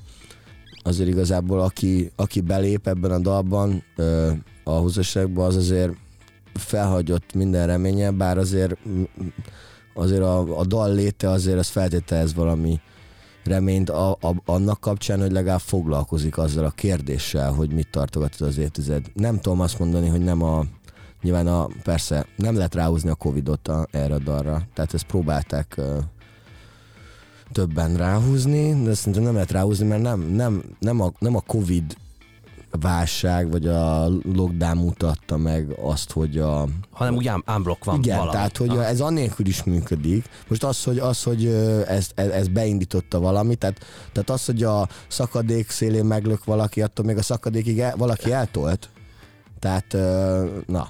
azért 0.84 1.10
igazából 1.10 1.60
aki, 1.60 2.12
aki 2.15 2.41
belép 2.41 2.88
ebben 2.88 3.12
a 3.12 3.20
dalban 3.20 3.84
ö, 3.96 4.31
a 4.63 4.72
20 4.72 5.15
az 5.36 5.55
azért 5.55 5.91
felhagyott 6.53 7.34
minden 7.34 7.67
reménye, 7.67 8.12
bár 8.12 8.38
azért 8.38 8.77
azért 9.93 10.22
a, 10.22 10.60
a 10.60 10.65
dal 10.65 10.93
léte 10.93 11.29
azért 11.29 11.58
az 11.58 11.67
feltételez 11.67 12.34
valami 12.34 12.79
reményt 13.43 13.89
a, 13.89 14.12
a, 14.12 14.36
annak 14.46 14.79
kapcsán, 14.79 15.20
hogy 15.20 15.31
legalább 15.31 15.60
foglalkozik 15.60 16.38
azzal 16.38 16.65
a 16.65 16.70
kérdéssel, 16.70 17.51
hogy 17.51 17.74
mit 17.74 17.88
tartogat 17.91 18.34
ez 18.34 18.48
az 18.48 18.58
évtized. 18.58 19.05
Nem 19.13 19.39
tudom 19.39 19.60
azt 19.60 19.79
mondani, 19.79 20.08
hogy 20.08 20.22
nem 20.22 20.41
a 20.41 20.65
nyilván 21.22 21.48
a, 21.48 21.68
persze 21.84 22.25
nem 22.36 22.56
lehet 22.56 22.75
ráhúzni 22.75 23.10
a 23.10 23.16
Covidot 23.16 23.68
a, 23.68 23.88
erre 23.92 24.13
a 24.13 24.20
dalra, 24.20 24.62
tehát 24.74 24.94
ezt 24.94 25.06
próbálták 25.06 25.74
ö, 25.78 25.98
többen 27.51 27.96
ráhúzni, 27.96 28.84
de 28.84 28.94
szerintem 28.94 29.24
nem 29.24 29.34
lehet 29.34 29.51
ráhúzni, 29.51 29.88
mert 29.88 30.01
nem, 30.01 30.22
nem, 30.22 30.63
nem, 30.80 31.01
a, 31.01 31.12
nem 31.20 31.36
a 31.36 31.42
Covid 31.42 31.96
válság, 32.80 33.51
vagy 33.51 33.68
a 33.68 34.08
lockdown 34.34 34.78
mutatta 34.78 35.38
meg 35.38 35.75
azt, 35.82 36.12
hogy 36.12 36.38
a, 36.38 36.68
Hanem 36.92 37.16
úgy 37.16 37.28
ám, 37.28 37.44
ámblok 37.46 37.84
van 37.84 37.96
igen, 37.98 38.18
valami. 38.18 38.36
tehát 38.36 38.58
hogy 38.58 38.70
Ah. 38.70 38.90
ez 38.90 39.01
annélkül 39.01 39.46
is 39.46 39.63
működik. 39.63 40.25
Most 40.48 40.63
az, 40.63 40.84
hogy, 40.84 40.98
az, 41.00 41.24
hogy 41.24 41.46
ez, 41.88 42.10
ez, 42.16 42.30
ez 42.30 42.48
beindította 42.48 43.20
valami, 43.20 43.56
tehát, 43.56 43.80
tehát 44.12 44.30
az, 44.30 44.46
hogy 44.46 44.63
a 44.63 44.88
szakadék 45.08 45.70
szélén 45.70 46.06
meglök 46.06 46.44
valaki, 46.44 46.82
attól 46.82 47.06
még 47.06 47.18
a 47.18 47.22
szakadékig 47.22 47.80
el, 47.80 47.96
valaki 47.98 48.32
eltolt. 48.32 48.90
Tehát, 49.60 49.96
na, 50.68 50.90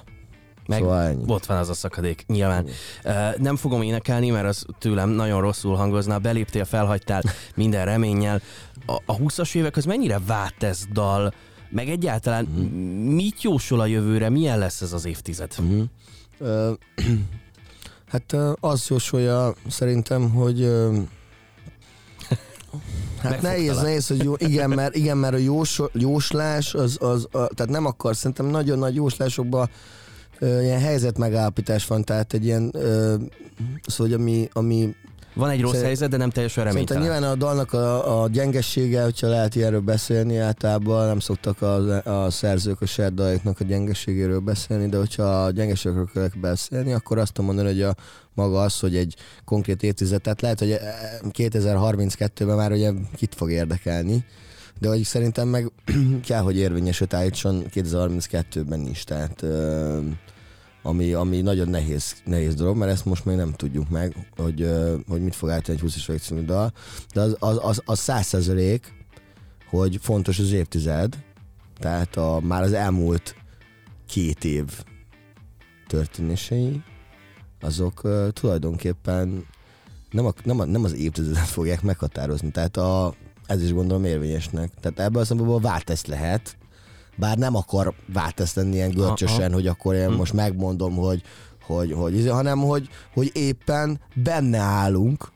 Meg 0.66 0.78
szóval 0.80 1.02
ennyi. 1.02 1.22
ott 1.26 1.46
van 1.46 1.56
az 1.56 1.68
a 1.68 1.74
szakadék, 1.74 2.24
nyilván. 2.26 2.66
Uh, 3.04 3.36
nem 3.36 3.56
fogom 3.56 3.82
énekelni, 3.82 4.30
mert 4.30 4.46
az 4.46 4.64
tőlem 4.78 5.08
nagyon 5.10 5.40
rosszul 5.40 5.76
hangozna. 5.76 6.18
Beléptél, 6.18 6.64
felhagytál 6.64 7.22
minden 7.54 7.84
reménnyel. 7.84 8.40
A, 8.86 8.92
a 9.06 9.16
20-as 9.16 9.54
évek 9.54 9.76
az 9.76 9.84
mennyire 9.84 10.18
vált 10.26 10.62
ez 10.62 10.82
dal? 10.92 11.32
Meg 11.70 11.88
egyáltalán 11.88 12.44
Mhm. 12.44 12.62
mit 13.14 13.42
jósol 13.42 13.80
a 13.80 13.86
jövőre? 13.86 14.28
Milyen 14.28 14.58
lesz 14.58 14.80
ez 14.80 14.92
az 14.92 15.04
évtized? 15.04 15.52
Mhm. 15.60 15.80
Ö, 16.38 16.72
hát 18.12 18.32
ö, 18.32 18.52
az 18.60 18.86
jósolja 18.88 19.54
szerintem, 19.68 20.30
hogy 20.30 20.70
Hát 23.22 23.42
nehéz, 23.42 23.80
nehéz, 23.80 24.06
hogy 24.06 24.24
jó, 24.24 24.34
igen, 24.38 24.70
mert, 24.70 24.96
igen, 24.96 25.16
mert 25.16 25.34
a 25.34 25.38
jós, 25.38 25.80
jóslás, 25.92 26.74
az, 26.74 26.96
az, 27.00 27.24
a, 27.30 27.46
tehát 27.46 27.68
nem 27.68 27.86
akar, 27.86 28.16
szerintem 28.16 28.46
nagyon 28.46 28.78
nagy 28.78 28.94
jóslásokban 28.94 29.68
ö, 29.68 29.72
ilyen 30.42 30.80
helyzet 30.80 31.18
megállapítás 31.18 31.86
van, 31.86 32.04
tehát 32.04 32.32
egy 32.32 32.44
ilyen, 32.44 32.70
ö, 32.72 33.14
szóval, 33.86 34.12
hogy 34.12 34.20
ami, 34.20 34.48
ami 34.52 34.94
Van 35.34 35.50
egy 35.50 35.60
rossz 35.60 35.70
Szerint- 35.70 35.86
helyzet, 35.86 36.10
de 36.10 36.16
nem 36.16 36.30
teljesen 36.30 36.64
reménytelen. 36.64 37.02
nyilván 37.02 37.22
a 37.22 37.34
dalnak 37.34 37.72
a, 37.72 38.22
a 38.22 38.28
gyengessége, 38.28 39.02
hogyha 39.02 39.28
lehet 39.28 39.54
ilyenről 39.54 39.80
beszélni, 39.80 40.36
általában 40.36 41.06
nem 41.06 41.18
szoktak 41.18 41.62
a, 41.62 42.02
a 42.24 42.30
szerzők 42.30 42.80
a 42.80 42.86
saját 42.86 43.14
dalaiknak 43.14 43.60
a 43.60 43.64
gyengességéről 43.64 44.38
beszélni, 44.40 44.88
de 44.88 44.96
hogyha 44.96 45.22
a 45.44 45.50
gyengeségről 45.50 46.08
kell 46.14 46.28
beszélni, 46.40 46.92
akkor 46.92 47.18
azt 47.18 47.32
tudom 47.32 47.54
mondani, 47.54 47.74
hogy 47.74 47.82
a 47.82 47.94
maga 48.34 48.60
az, 48.62 48.78
hogy 48.80 48.96
egy 48.96 49.14
konkrét 49.44 49.82
évtized, 49.82 50.20
tehát 50.20 50.40
lehet, 50.40 50.58
hogy 50.58 50.70
eh, 50.70 50.80
2032-ben 51.32 52.56
már 52.56 52.72
ugye 52.72 52.90
kit 53.16 53.34
fog 53.34 53.50
érdekelni, 53.50 54.24
de 54.80 54.88
hogy 54.88 55.02
szerintem 55.02 55.48
meg 55.48 55.70
kell, 56.26 56.40
hogy 56.40 56.56
érvényesült 56.56 57.14
állítson 57.14 57.64
2032-ben 57.74 58.86
is, 58.86 59.04
tehát 59.04 59.42
ö, 59.42 59.98
ami, 60.82 61.12
ami 61.12 61.40
nagyon 61.40 61.68
nehéz, 61.68 62.14
nehéz 62.24 62.54
dolog, 62.54 62.76
mert 62.76 62.92
ezt 62.92 63.04
most 63.04 63.24
még 63.24 63.36
nem 63.36 63.52
tudjuk 63.52 63.88
meg, 63.88 64.28
hogy, 64.36 64.70
hogy 65.08 65.22
mit 65.22 65.34
fog 65.34 65.50
állítani 65.50 65.76
egy 65.76 65.82
20 65.82 66.08
évek 66.08 66.22
című 66.22 66.44
dal, 66.44 66.72
de 67.14 67.20
az, 67.20 67.36
az, 67.38 67.58
az, 67.62 67.82
az 67.84 67.98
100 67.98 68.26
százalék, 68.26 68.92
hogy 69.68 69.98
fontos 70.02 70.38
az 70.38 70.52
évtized, 70.52 71.16
tehát 71.78 72.16
a, 72.16 72.40
már 72.40 72.62
az 72.62 72.72
elmúlt 72.72 73.36
két 74.06 74.44
év 74.44 74.64
történései, 75.86 76.82
azok 77.60 78.04
uh, 78.04 78.28
tulajdonképpen 78.28 79.46
nem, 80.10 80.26
a, 80.26 80.32
nem, 80.44 80.60
a, 80.60 80.64
nem 80.64 80.84
az 80.84 80.94
évtizedet 80.94 81.46
fogják 81.46 81.82
meghatározni, 81.82 82.50
tehát 82.50 82.76
a, 82.76 83.14
ez 83.46 83.62
is 83.62 83.72
gondolom 83.72 84.04
érvényesnek. 84.04 84.70
Tehát 84.80 85.00
ebből 85.00 85.22
a 85.22 85.24
szempontból 85.24 85.60
váltesz 85.60 86.06
lehet, 86.06 86.56
bár 87.16 87.38
nem 87.38 87.56
akar 87.56 87.94
váltesz 88.12 88.54
lenni 88.54 88.74
ilyen 88.74 88.90
görcsösen, 88.90 89.44
Aha. 89.44 89.54
hogy 89.54 89.66
akkor 89.66 89.94
én 89.94 90.08
most 90.08 90.32
megmondom, 90.32 90.94
hogy, 90.94 91.22
hogy, 91.62 91.92
hogy 91.92 92.14
izé, 92.14 92.28
hanem 92.28 92.58
hogy, 92.58 92.88
hogy 93.14 93.30
éppen 93.34 94.00
benne 94.14 94.58
állunk 94.58 95.32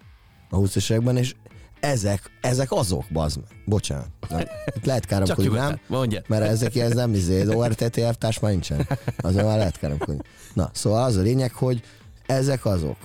a 0.51 0.57
20 0.57 0.91
években, 0.91 1.17
és 1.17 1.35
ezek, 1.81 2.31
ezek 2.41 2.73
azok, 2.73 3.05
bazd 3.13 3.37
meg. 3.37 3.63
Bocsánat. 3.65 4.09
Nem. 4.29 4.41
Itt 4.77 4.85
lehet 4.85 5.07
káromkodni, 5.07 5.49
nem? 5.49 5.81
mondja. 5.87 6.23
Mert 6.27 6.45
ezek 6.45 6.77
ez 6.77 6.93
nem 6.93 7.15
izé, 7.15 7.41
az 7.41 7.49
ORTTF 7.49 8.17
társ 8.19 8.39
már 8.39 8.51
nincsen. 8.51 8.89
Azért 9.19 9.45
már 9.45 9.57
lehet 9.57 9.79
káromkodni. 9.79 10.21
Na, 10.53 10.71
szóval 10.73 11.05
az 11.05 11.17
a 11.17 11.21
lényeg, 11.21 11.53
hogy 11.53 11.83
ezek 12.27 12.65
azok. 12.65 12.97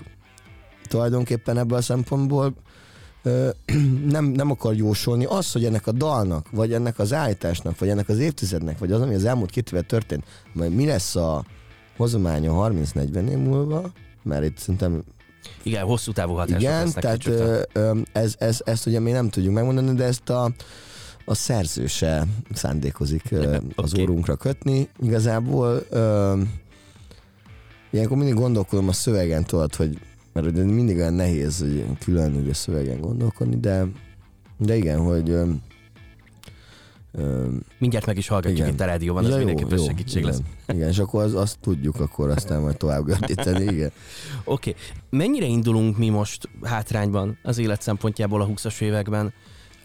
Tulajdonképpen 0.88 1.58
ebből 1.58 1.78
a 1.78 1.82
szempontból 1.82 2.54
nem, 4.16 4.26
nem 4.26 4.52
akar 4.52 4.76
jósolni. 4.76 5.26
Az, 5.26 5.52
hogy 5.52 5.66
ennek 5.66 5.88
a 5.88 5.92
dalnak, 5.92 6.48
vagy 6.52 6.74
ennek 6.74 7.00
az 7.00 7.14
állításnak, 7.14 7.80
vagy 7.80 7.90
ennek 7.90 8.10
az 8.10 8.20
évtizednek, 8.20 8.78
vagy 8.78 8.92
az, 8.92 9.02
ami 9.02 9.14
az 9.16 9.26
elmúlt 9.26 9.50
két 9.50 9.72
évet 9.72 9.86
történt, 9.86 10.24
majd 10.54 10.74
mi 10.74 10.86
lesz 10.86 11.16
a 11.16 11.46
hozománya 11.98 12.70
30-40 12.70 13.30
év 13.30 13.38
múlva, 13.38 13.92
mert 14.24 14.44
itt 14.44 14.58
szerintem 14.58 15.04
Igen, 15.64 15.84
hosszú 15.84 16.12
távú 16.12 16.34
hatások 16.34 16.62
igen, 16.62 16.92
tehát 16.92 17.28
ö, 17.28 17.62
ö, 17.74 18.00
ez, 18.12 18.36
ez, 18.38 18.60
ezt 18.66 18.86
ugye 18.86 19.00
mi 19.00 19.12
nem 19.12 19.30
tudjuk 19.30 19.54
megmondani, 19.54 19.94
de 19.94 20.04
ezt 20.04 20.30
a, 20.30 20.52
a 21.26 21.34
szerző 21.34 21.88
se 21.88 22.28
szándékozik 22.54 23.24
ö, 23.30 23.58
az 23.76 23.94
Oké. 23.94 24.02
órunkra 24.02 24.36
kötni. 24.36 24.90
Igazából 25.00 25.86
ö, 25.90 26.42
ilyenkor 27.92 28.18
mindig 28.18 28.34
gondolkodom 28.36 28.88
a 28.88 28.94
szövegen, 28.94 29.44
tudod, 29.44 29.76
hogy 29.76 30.00
mert 30.34 30.48
ugye 30.48 30.64
mindig 30.64 30.98
olyan 30.98 31.14
nehéz 31.14 31.60
hogy 31.60 31.86
külön 32.00 32.36
ugye 32.36 32.54
szövegen 32.54 33.02
gondolkodni, 33.02 33.60
de, 33.60 33.86
de 34.58 34.76
igen, 34.76 35.00
hogy 35.00 35.30
ö, 35.30 35.50
ö, 37.12 37.48
Mindjárt 37.78 38.06
meg 38.06 38.18
is 38.18 38.28
hallgatjuk 38.28 38.60
igen. 38.60 38.74
itt 38.74 38.80
a 38.80 38.86
rádióban, 38.86 39.24
az 39.24 39.30
ja, 39.30 39.38
mindenképpen 39.38 39.78
jó, 39.78 39.86
segítség 39.86 40.22
igen. 40.22 40.30
lesz. 40.30 40.42
Igen, 40.76 40.90
és 40.90 41.00
akkor 41.00 41.24
az, 41.24 41.36
azt 41.36 41.58
tudjuk, 41.60 42.00
akkor 42.00 42.30
aztán 42.30 42.62
majd 42.62 42.78
tovább 42.78 43.06
gördíteni, 43.06 43.64
igen. 43.74 43.92
Oké. 44.44 44.70
Okay. 44.70 44.82
Mennyire 45.10 45.46
indulunk 45.46 45.98
mi 45.98 46.10
most 46.10 46.50
hátrányban 46.62 47.38
az 47.44 47.58
élet 47.58 47.82
szempontjából 47.82 48.42
a 48.42 48.48
20-as 48.48 48.82
években? 48.82 49.34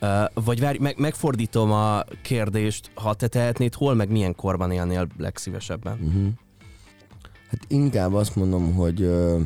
Uh, 0.00 0.44
vagy 0.44 0.60
várj, 0.60 0.78
meg, 0.78 0.98
megfordítom 0.98 1.72
a 1.72 2.04
kérdést, 2.22 2.90
ha 2.94 3.14
te 3.14 3.28
tehetnéd, 3.28 3.74
hol 3.74 3.94
meg 3.94 4.10
milyen 4.10 4.34
korban 4.34 4.70
élnél 4.70 5.06
legszívesebben? 5.18 5.92
Uh-huh. 5.92 6.26
Hát 7.50 7.60
inkább 7.68 8.14
azt 8.14 8.36
mondom, 8.36 8.74
hogy 8.74 9.02
ö, 9.02 9.40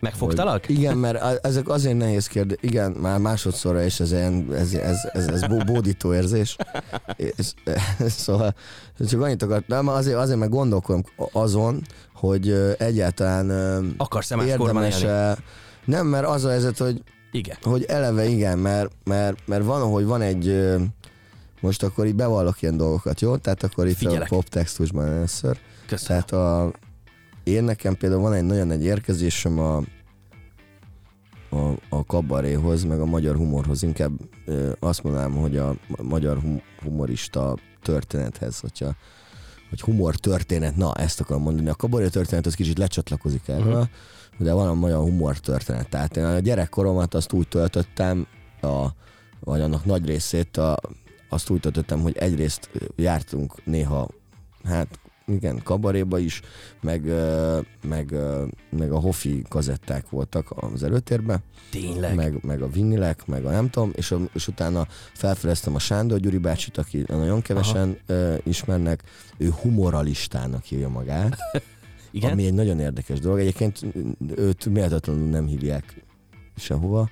Megfogtalak? 0.00 0.66
Hogy, 0.66 0.78
igen, 0.78 0.96
mert 0.96 1.44
ezek 1.46 1.68
azért 1.68 1.96
nehéz 1.96 2.26
kérdés. 2.26 2.56
Igen, 2.60 2.90
már 2.90 3.18
másodszorra 3.18 3.82
is 3.82 4.00
ez, 4.00 4.12
ilyen, 4.12 4.46
ez, 4.52 4.72
ez, 4.72 5.08
ez, 5.12 5.26
ez 5.26 5.46
bó- 5.46 5.64
bódító 5.64 6.14
érzés. 6.14 6.56
És, 7.16 7.52
szóval 7.98 8.54
csak 9.08 9.22
annyit 9.22 9.42
akartam, 9.42 9.88
azért, 9.88 10.16
azért 10.16 10.38
meg 10.38 10.48
gondolkodom 10.48 11.02
azon, 11.32 11.82
hogy 12.14 12.48
ö, 12.48 12.72
egyáltalán 12.78 13.50
ö, 13.50 13.86
Akarsz-e 13.96 14.36
más 14.36 14.46
érdemes 14.46 15.04
nem, 15.84 16.06
mert 16.06 16.26
az 16.26 16.44
a 16.44 16.48
helyzet, 16.48 16.78
hogy, 16.78 17.02
Igen. 17.32 17.56
hogy 17.62 17.84
eleve 17.84 18.26
igen, 18.26 18.58
mert, 18.58 18.90
mert, 19.04 19.36
mert 19.46 19.64
van, 19.64 19.90
hogy 19.90 20.04
van 20.04 20.20
egy 20.20 20.76
most 21.60 21.82
akkor 21.82 22.06
így 22.06 22.14
bevallok 22.14 22.62
ilyen 22.62 22.76
dolgokat, 22.76 23.20
jó? 23.20 23.36
Tehát 23.36 23.62
akkor 23.62 23.86
itt 23.86 23.96
Figyelek. 23.96 24.30
a 24.30 24.34
poptextusban 24.34 25.06
először. 25.06 25.58
Köszönöm. 25.86 26.22
Tehát 26.22 26.46
a, 26.46 26.72
én 27.48 27.64
nekem 27.64 27.94
például 27.94 28.22
van 28.22 28.32
egy 28.32 28.44
nagyon 28.44 28.66
nagy 28.66 28.84
érkezésem 28.84 29.58
a, 29.58 29.76
a, 31.50 31.72
a 31.88 32.04
kabaréhoz, 32.06 32.84
meg 32.84 33.00
a 33.00 33.04
magyar 33.04 33.36
humorhoz. 33.36 33.82
Inkább 33.82 34.12
ö, 34.44 34.72
azt 34.78 35.02
mondanám, 35.02 35.32
hogy 35.32 35.56
a 35.56 35.74
magyar 36.02 36.38
hum, 36.40 36.62
humorista 36.82 37.56
történethez, 37.82 38.60
hogyha 38.60 38.94
hogy 39.68 39.80
humor 39.80 40.16
történet, 40.16 40.76
na 40.76 40.94
ezt 40.94 41.20
akarom 41.20 41.42
mondani. 41.42 41.68
A 41.68 41.74
kabaré 41.74 42.08
történet 42.08 42.46
az 42.46 42.54
kicsit 42.54 42.78
lecsatlakozik 42.78 43.48
erről, 43.48 43.72
uh-huh. 43.72 43.88
de 44.38 44.52
van 44.52 44.68
a 44.68 44.74
magyar 44.74 45.00
humor 45.00 45.38
történet. 45.38 45.88
Tehát 45.88 46.16
én 46.16 46.24
a 46.24 46.38
gyerekkoromat 46.38 47.14
azt 47.14 47.32
úgy 47.32 47.48
töltöttem, 47.48 48.26
a, 48.60 48.86
vagy 49.40 49.60
annak 49.60 49.84
nagy 49.84 50.06
részét 50.06 50.56
a, 50.56 50.76
azt 51.28 51.50
úgy 51.50 51.60
töltöttem, 51.60 52.00
hogy 52.00 52.16
egyrészt 52.16 52.70
jártunk 52.96 53.64
néha, 53.64 54.08
hát 54.64 54.98
igen, 55.28 55.60
kabaréba 55.64 56.18
is, 56.18 56.40
meg, 56.80 57.12
meg, 57.88 58.14
meg 58.70 58.92
a 58.92 58.98
hofi 58.98 59.42
kazetták 59.48 60.08
voltak 60.08 60.46
az 60.56 60.82
előtérben, 60.82 61.42
Tényleg. 61.70 62.14
meg, 62.14 62.38
meg 62.42 62.62
a 62.62 62.68
vinilek, 62.68 63.26
meg 63.26 63.44
a 63.44 63.50
nem 63.50 63.70
tudom, 63.70 63.90
és, 63.94 64.10
a, 64.10 64.18
és 64.32 64.48
utána 64.48 64.86
felfedeztem 65.12 65.74
a 65.74 65.78
Sándor 65.78 66.18
Gyuri 66.18 66.38
bácsit, 66.38 66.78
aki 66.78 67.04
nagyon 67.06 67.42
kevesen 67.42 67.98
ö, 68.06 68.34
ismernek, 68.44 69.02
ő 69.36 69.50
humoralistának 69.60 70.64
hívja 70.64 70.88
magát, 70.88 71.36
Igen? 72.10 72.30
ami 72.30 72.46
egy 72.46 72.54
nagyon 72.54 72.80
érdekes 72.80 73.20
dolog. 73.20 73.38
Egyébként 73.38 73.86
őt 74.36 74.66
méltatlanul 74.66 75.28
nem 75.28 75.46
hívják 75.46 76.04
sehova, 76.56 77.10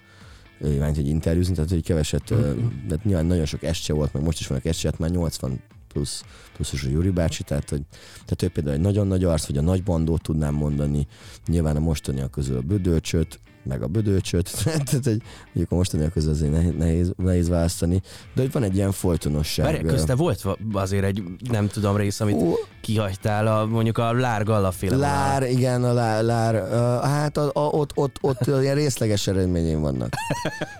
irányt, 0.60 0.96
hogy 0.96 1.08
interjúzni, 1.08 1.54
tehát 1.54 1.70
hogy 1.70 1.82
keveset, 1.82 2.34
mm-hmm. 2.34 2.86
de 2.88 2.96
nyilván 3.02 3.26
nagyon 3.26 3.44
sok 3.44 3.62
estse 3.62 3.92
volt, 3.92 4.12
meg 4.12 4.22
most 4.22 4.40
is 4.40 4.46
vannak 4.46 4.64
estse, 4.64 4.88
hát 4.88 4.98
már 4.98 5.10
80 5.10 5.60
plusz, 5.96 6.24
pluszos 6.54 6.84
a 6.84 6.88
Juri 6.88 7.10
bácsi, 7.10 7.42
tehát, 7.42 7.70
hogy, 7.70 7.82
tehát 8.12 8.42
ő 8.42 8.48
például 8.48 8.76
egy 8.76 8.82
nagyon 8.82 9.06
nagy 9.06 9.24
arc, 9.24 9.46
vagy 9.46 9.58
a 9.58 9.62
nagy 9.62 9.82
bandót 9.82 10.22
tudnám 10.22 10.54
mondani, 10.54 11.06
nyilván 11.46 11.76
a 11.76 11.80
mostaniak 11.80 12.30
közül 12.30 12.56
a 12.56 12.60
Bödölcsöt, 12.60 13.40
meg 13.66 13.82
a 13.82 13.86
Bödölcsöt, 13.86 14.50
tehát 14.64 15.04
hogy 15.04 15.22
mondjuk 15.44 15.70
a 15.70 15.74
mostaniak 15.74 16.12
közül 16.12 16.30
azért 16.30 16.52
nehéz, 16.52 16.72
nehéz, 16.78 17.12
nehéz 17.16 17.48
választani, 17.48 18.02
de 18.34 18.42
hogy 18.42 18.52
van 18.52 18.62
egy 18.62 18.76
ilyen 18.76 18.92
folytonosság. 18.92 19.66
Várj, 19.66 19.86
közte 19.86 20.14
volt 20.14 20.44
azért 20.72 21.04
egy, 21.04 21.22
nem 21.50 21.68
tudom, 21.68 21.96
rész, 21.96 22.20
amit 22.20 22.34
Ó, 22.34 22.54
kihagytál, 22.80 23.46
a, 23.46 23.66
mondjuk 23.66 23.98
a 23.98 24.12
Lár 24.12 24.44
Galla 24.44 24.70
féle 24.70 24.96
Lár, 24.96 25.42
igen, 25.42 25.84
a 25.84 25.92
lár, 25.92 26.24
lár 26.24 26.54
hát 27.02 27.36
a, 27.36 27.50
a, 27.52 27.60
ott, 27.60 27.92
ott, 27.94 28.16
ott 28.20 28.46
ilyen 28.62 28.74
részleges 28.74 29.26
eredményeim 29.26 29.80
vannak. 29.80 30.12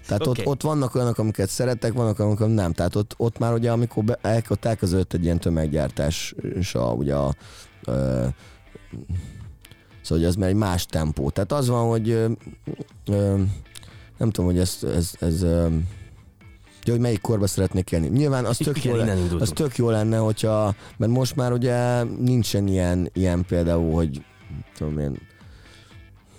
Tehát 0.07 0.27
Oké. 0.27 0.41
ott, 0.41 0.47
ott 0.47 0.63
vannak 0.63 0.95
olyanok, 0.95 1.19
amiket 1.19 1.49
szeretek, 1.49 1.93
vannak 1.93 2.19
olyanok, 2.19 2.41
amik 2.41 2.55
nem. 2.55 2.73
Tehát 2.73 2.95
ott, 2.95 3.15
ott 3.17 3.39
már 3.39 3.53
ugye, 3.53 3.71
amikor 3.71 4.05
be, 4.05 4.19
el, 4.23 4.43
ott 4.49 4.65
elkezdődött 4.65 5.13
egy 5.13 5.25
ilyen 5.25 5.39
tömeggyártás, 5.39 6.35
és 6.55 6.75
a, 6.75 6.93
ugye 6.93 7.15
a, 7.15 7.35
uh, 7.87 8.27
szóval 10.07 10.25
hogy 10.25 10.33
az 10.33 10.37
már 10.37 10.49
egy 10.49 10.55
más 10.55 10.87
tempó. 10.87 11.31
Tehát 11.31 11.53
az 11.53 11.69
van, 11.69 11.89
hogy 11.89 12.11
uh, 12.11 12.31
uh, 13.09 13.41
nem 14.19 14.31
tudom, 14.31 14.51
hogy 14.51 14.59
ez, 14.59 14.79
ez, 14.83 15.11
ez 15.21 15.43
uh, 15.43 15.73
Ja, 16.85 16.93
hogy 16.93 17.01
melyik 17.01 17.21
korba 17.21 17.47
szeretnék 17.47 17.93
élni. 17.93 18.09
Nyilván 18.09 18.45
az 18.45 18.57
tök, 18.57 18.77
Igen, 18.77 18.95
jó, 18.95 18.95
innen 18.95 19.07
le- 19.07 19.15
indultunk. 19.15 19.43
az 19.43 19.51
tök 19.55 19.77
jó 19.77 19.91
lenne, 19.91 20.17
hogyha, 20.17 20.75
mert 20.97 21.13
most 21.13 21.37
már 21.37 21.53
ugye 21.53 22.03
nincsen 22.03 22.67
ilyen, 22.67 23.11
ilyen 23.13 23.45
például, 23.45 23.93
hogy 23.93 24.25
tudom 24.77 24.99
én, 24.99 25.19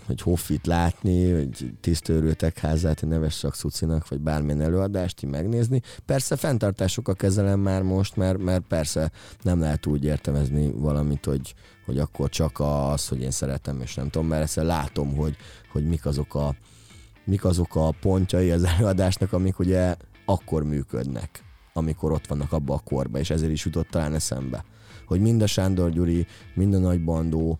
hogy 0.06 0.22
hoffit 0.22 0.66
látni, 0.66 1.34
vagy 1.34 1.72
tisztőrültek 1.82 2.58
házát, 2.58 3.04
egy 3.04 3.10
neves 3.10 3.34
szakszucinak, 3.34 4.08
vagy 4.08 4.20
bármilyen 4.20 4.62
előadást 4.62 5.24
így 5.24 5.30
megnézni. 5.30 5.82
Persze 6.06 6.36
fenntartásokkal 6.36 7.16
kezelem 7.16 7.60
már 7.60 7.82
most, 7.82 8.16
mert, 8.16 8.38
mert 8.38 8.64
persze 8.68 9.12
nem 9.42 9.60
lehet 9.60 9.86
úgy 9.86 10.04
értelmezni 10.04 10.72
valamit, 10.76 11.26
hogy, 11.26 11.54
hogy 11.88 12.00
akkor 12.00 12.30
csak 12.30 12.60
az, 12.60 13.08
hogy 13.08 13.22
én 13.22 13.32
szeretem, 13.32 13.82
és 13.82 13.96
nem 13.96 14.10
tudom, 14.10 14.28
mert 14.28 14.44
ezt 14.44 14.56
látom, 14.56 15.16
hogy, 15.16 15.36
hogy 15.72 15.88
mik 15.88 16.06
azok 16.06 16.36
a 16.36 16.56
mik 17.24 17.46
azok 17.46 17.76
a 17.76 17.94
pontjai 18.02 18.52
az 18.52 18.64
előadásnak, 18.78 19.34
amik 19.34 19.60
ugye 19.60 19.96
akkor 20.26 20.64
működnek, 20.64 21.44
amikor 21.74 22.12
ott 22.12 22.28
vannak 22.28 22.52
abba 22.52 22.74
a 22.74 22.82
korba, 22.84 23.20
és 23.20 23.30
ezért 23.30 23.52
is 23.52 23.66
jutott 23.66 23.88
talán 23.90 24.14
eszembe. 24.14 24.64
Hogy 25.06 25.20
mind 25.20 25.42
a 25.42 25.48
Sándor 25.48 25.90
Gyuri, 25.90 26.26
mind 26.54 26.74
a 26.74 26.78
Nagy 26.78 27.04
Bandó, 27.04 27.60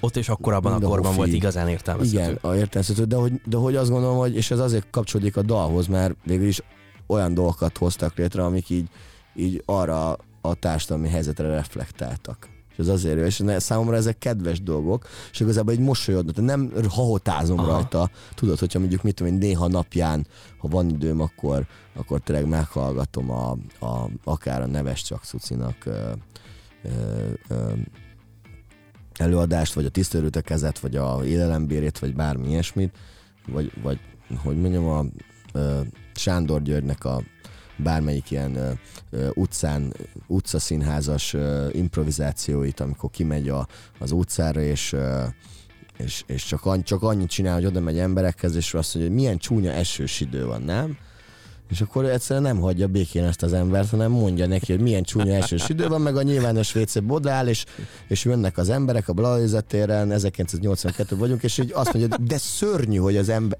Ott 0.00 0.16
és 0.16 0.28
akkor 0.28 0.52
abban 0.52 0.72
a 0.72 0.78
korban 0.78 1.04
hofi. 1.04 1.16
volt 1.16 1.32
igazán 1.32 1.68
értelmezhető. 1.68 2.22
igen, 2.22 2.38
a 2.40 2.54
értelmezhető, 2.54 3.04
de 3.04 3.16
hogy, 3.16 3.40
de 3.44 3.56
hogy 3.56 3.76
azt 3.76 3.90
gondolom, 3.90 4.16
hogy, 4.16 4.36
és 4.36 4.50
ez 4.50 4.58
azért 4.58 4.90
kapcsolódik 4.90 5.36
a 5.36 5.42
dalhoz, 5.42 5.86
mert 5.86 6.14
végül 6.24 6.46
is 6.46 6.62
olyan 7.06 7.34
dolgokat 7.34 7.78
hoztak 7.78 8.16
létre, 8.16 8.44
amik 8.44 8.70
így, 8.70 8.88
így 9.34 9.62
arra 9.66 10.18
a 10.40 10.54
társadalmi 10.54 11.08
helyzetre 11.08 11.48
reflektáltak. 11.48 12.51
És 12.72 12.78
ez 12.78 12.88
azért 12.88 13.18
jó, 13.18 13.24
és 13.24 13.38
ne- 13.38 13.58
számomra 13.58 13.96
ezek 13.96 14.18
kedves 14.18 14.62
dolgok, 14.62 15.08
és 15.32 15.40
igazából 15.40 15.72
egy 15.72 15.78
mosolyodnak, 15.78 16.36
nem 16.36 16.72
hahotázom 16.88 17.58
Aha. 17.58 17.70
Rajta. 17.70 18.10
Tudod, 18.34 18.58
hogyha 18.58 18.78
mondjuk 18.78 19.02
mit 19.02 19.14
tudom 19.14 19.32
én, 19.32 19.38
néha 19.38 19.68
napján, 19.68 20.26
ha 20.58 20.68
van 20.68 20.88
időm, 20.88 21.20
akkor, 21.20 21.66
akkor 21.94 22.20
tényleg 22.20 22.46
meghallgatom 22.46 23.30
a, 23.30 23.50
a, 23.80 24.08
akár 24.24 24.62
a 24.62 24.66
neves 24.66 25.02
csak 25.02 25.24
Cucinak 25.24 25.76
ö, 25.84 26.10
ö, 26.82 26.88
ö, 27.48 27.72
előadást, 29.18 29.72
vagy 29.72 29.84
a 29.84 29.88
tisztelőte 29.88 30.40
kezet, 30.40 30.78
vagy 30.78 30.96
a 30.96 31.24
élelembérét, 31.24 31.98
vagy 31.98 32.14
bármi 32.14 32.48
ilyesmit, 32.48 32.96
vagy, 33.46 33.72
vagy 33.82 34.00
hogy 34.42 34.60
mondjam, 34.60 34.86
a 34.88 35.04
ö, 35.52 35.80
Sándor 36.14 36.62
Györgynek 36.62 37.04
a 37.04 37.22
bármelyik 37.82 38.30
ilyen 38.30 38.56
ö, 38.56 38.70
ö, 39.10 39.28
utcán, 39.34 39.92
utcaszínházas 40.26 41.36
improvizációit, 41.72 42.80
amikor 42.80 43.10
kimegy 43.10 43.48
a, 43.48 43.66
az 43.98 44.10
utcára, 44.10 44.60
és 44.60 44.96
és, 45.98 46.24
és 46.26 46.44
csak, 46.44 46.64
annyi, 46.64 46.82
csak 46.82 47.02
annyit 47.02 47.28
csinál, 47.28 47.54
hogy 47.54 47.64
oda 47.64 47.80
megy 47.80 47.98
emberekhez, 47.98 48.56
és 48.56 48.74
azt 48.74 48.94
mondja, 48.94 49.12
hogy 49.12 49.20
milyen 49.20 49.38
csúnya 49.38 49.72
esős 49.72 50.20
idő 50.20 50.46
van, 50.46 50.62
nem? 50.62 50.96
És 51.70 51.80
akkor 51.80 52.04
egyszerűen 52.04 52.42
nem 52.42 52.60
hagyja 52.60 52.86
békén 52.86 53.24
ezt 53.24 53.42
az 53.42 53.52
embert, 53.52 53.90
hanem 53.90 54.10
mondja 54.10 54.46
neki, 54.46 54.72
hogy 54.72 54.80
milyen 54.80 55.02
csúnya 55.02 55.34
esős 55.34 55.68
idő 55.68 55.88
van, 55.88 56.00
meg 56.00 56.16
a 56.16 56.22
nyilvános 56.22 56.74
WC 56.74 56.98
bodál, 56.98 57.48
és, 57.48 57.64
és 58.08 58.24
jönnek 58.24 58.58
az 58.58 58.68
emberek 58.68 59.08
a 59.08 59.12
Blauzetéren, 59.12 60.10
1982 60.12 61.16
vagyunk, 61.16 61.42
és 61.42 61.58
így 61.58 61.72
azt 61.74 61.92
mondja, 61.92 62.16
de 62.16 62.38
szörnyű, 62.38 62.96
hogy 62.96 63.16
az 63.16 63.28
ember, 63.28 63.58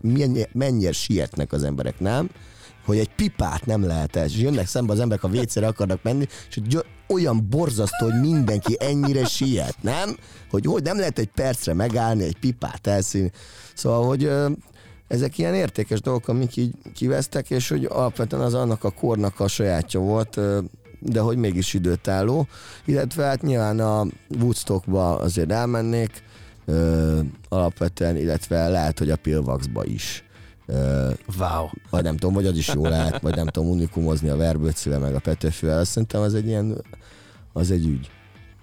mennyire 0.52 0.92
sietnek 0.92 1.52
az 1.52 1.62
emberek, 1.62 2.00
nem? 2.00 2.30
Hogy 2.84 2.98
egy 2.98 3.14
pipát 3.14 3.66
nem 3.66 3.86
lehet 3.86 4.16
el, 4.16 4.24
és 4.24 4.36
jönnek 4.36 4.66
szembe 4.66 4.92
az 4.92 5.00
emberek 5.00 5.24
a 5.24 5.28
WC-re 5.28 5.66
akarnak 5.66 6.02
menni, 6.02 6.26
és 6.48 6.58
olyan 7.08 7.46
borzasztó, 7.50 8.10
hogy 8.10 8.20
mindenki 8.20 8.76
ennyire 8.78 9.24
siet, 9.24 9.76
nem? 9.80 10.16
Hogy, 10.50 10.66
hogy 10.66 10.82
nem 10.82 10.98
lehet 10.98 11.18
egy 11.18 11.30
percre 11.34 11.74
megállni, 11.74 12.24
egy 12.24 12.38
pipát 12.38 12.86
elszínni. 12.86 13.30
Szóval, 13.74 14.06
hogy 14.06 14.30
ezek 15.08 15.38
ilyen 15.38 15.54
értékes 15.54 16.00
dolgok, 16.00 16.28
amik 16.28 16.56
így 16.56 16.74
kivesztek, 16.94 17.50
és 17.50 17.68
hogy 17.68 17.84
alapvetően 17.84 18.42
az 18.42 18.54
annak 18.54 18.84
a 18.84 18.90
kornak 18.90 19.40
a 19.40 19.48
sajátja 19.48 20.00
volt, 20.00 20.40
de 20.98 21.20
hogy 21.20 21.36
mégis 21.36 21.74
időtálló, 21.74 22.46
illetve 22.84 23.24
hát 23.24 23.42
nyilván 23.42 23.80
a 23.80 24.06
Woodstockba 24.40 25.18
azért 25.18 25.52
elmennék, 25.52 26.22
ö, 26.64 27.20
alapvetően, 27.48 28.16
illetve 28.16 28.68
lehet, 28.68 28.98
hogy 28.98 29.10
a 29.10 29.16
Pilvaxba 29.16 29.84
is. 29.84 30.24
Wow. 31.38 31.68
vagy 31.90 32.02
nem 32.02 32.16
tudom, 32.16 32.34
vagy 32.34 32.46
az 32.46 32.56
is 32.56 32.68
jó 32.74 32.86
lehet, 32.86 33.20
vagy 33.20 33.36
nem 33.36 33.46
tudom 33.46 33.68
unikumozni 33.70 34.28
a 34.28 34.36
verbőcivel, 34.36 34.98
meg 34.98 35.14
a 35.14 35.18
Petőfővel, 35.18 35.78
azt 35.78 35.90
szerintem 35.90 36.20
az 36.20 36.34
egy 36.34 36.46
ilyen, 36.46 36.84
az 37.52 37.70
egy 37.70 37.86
ügy. 37.86 38.10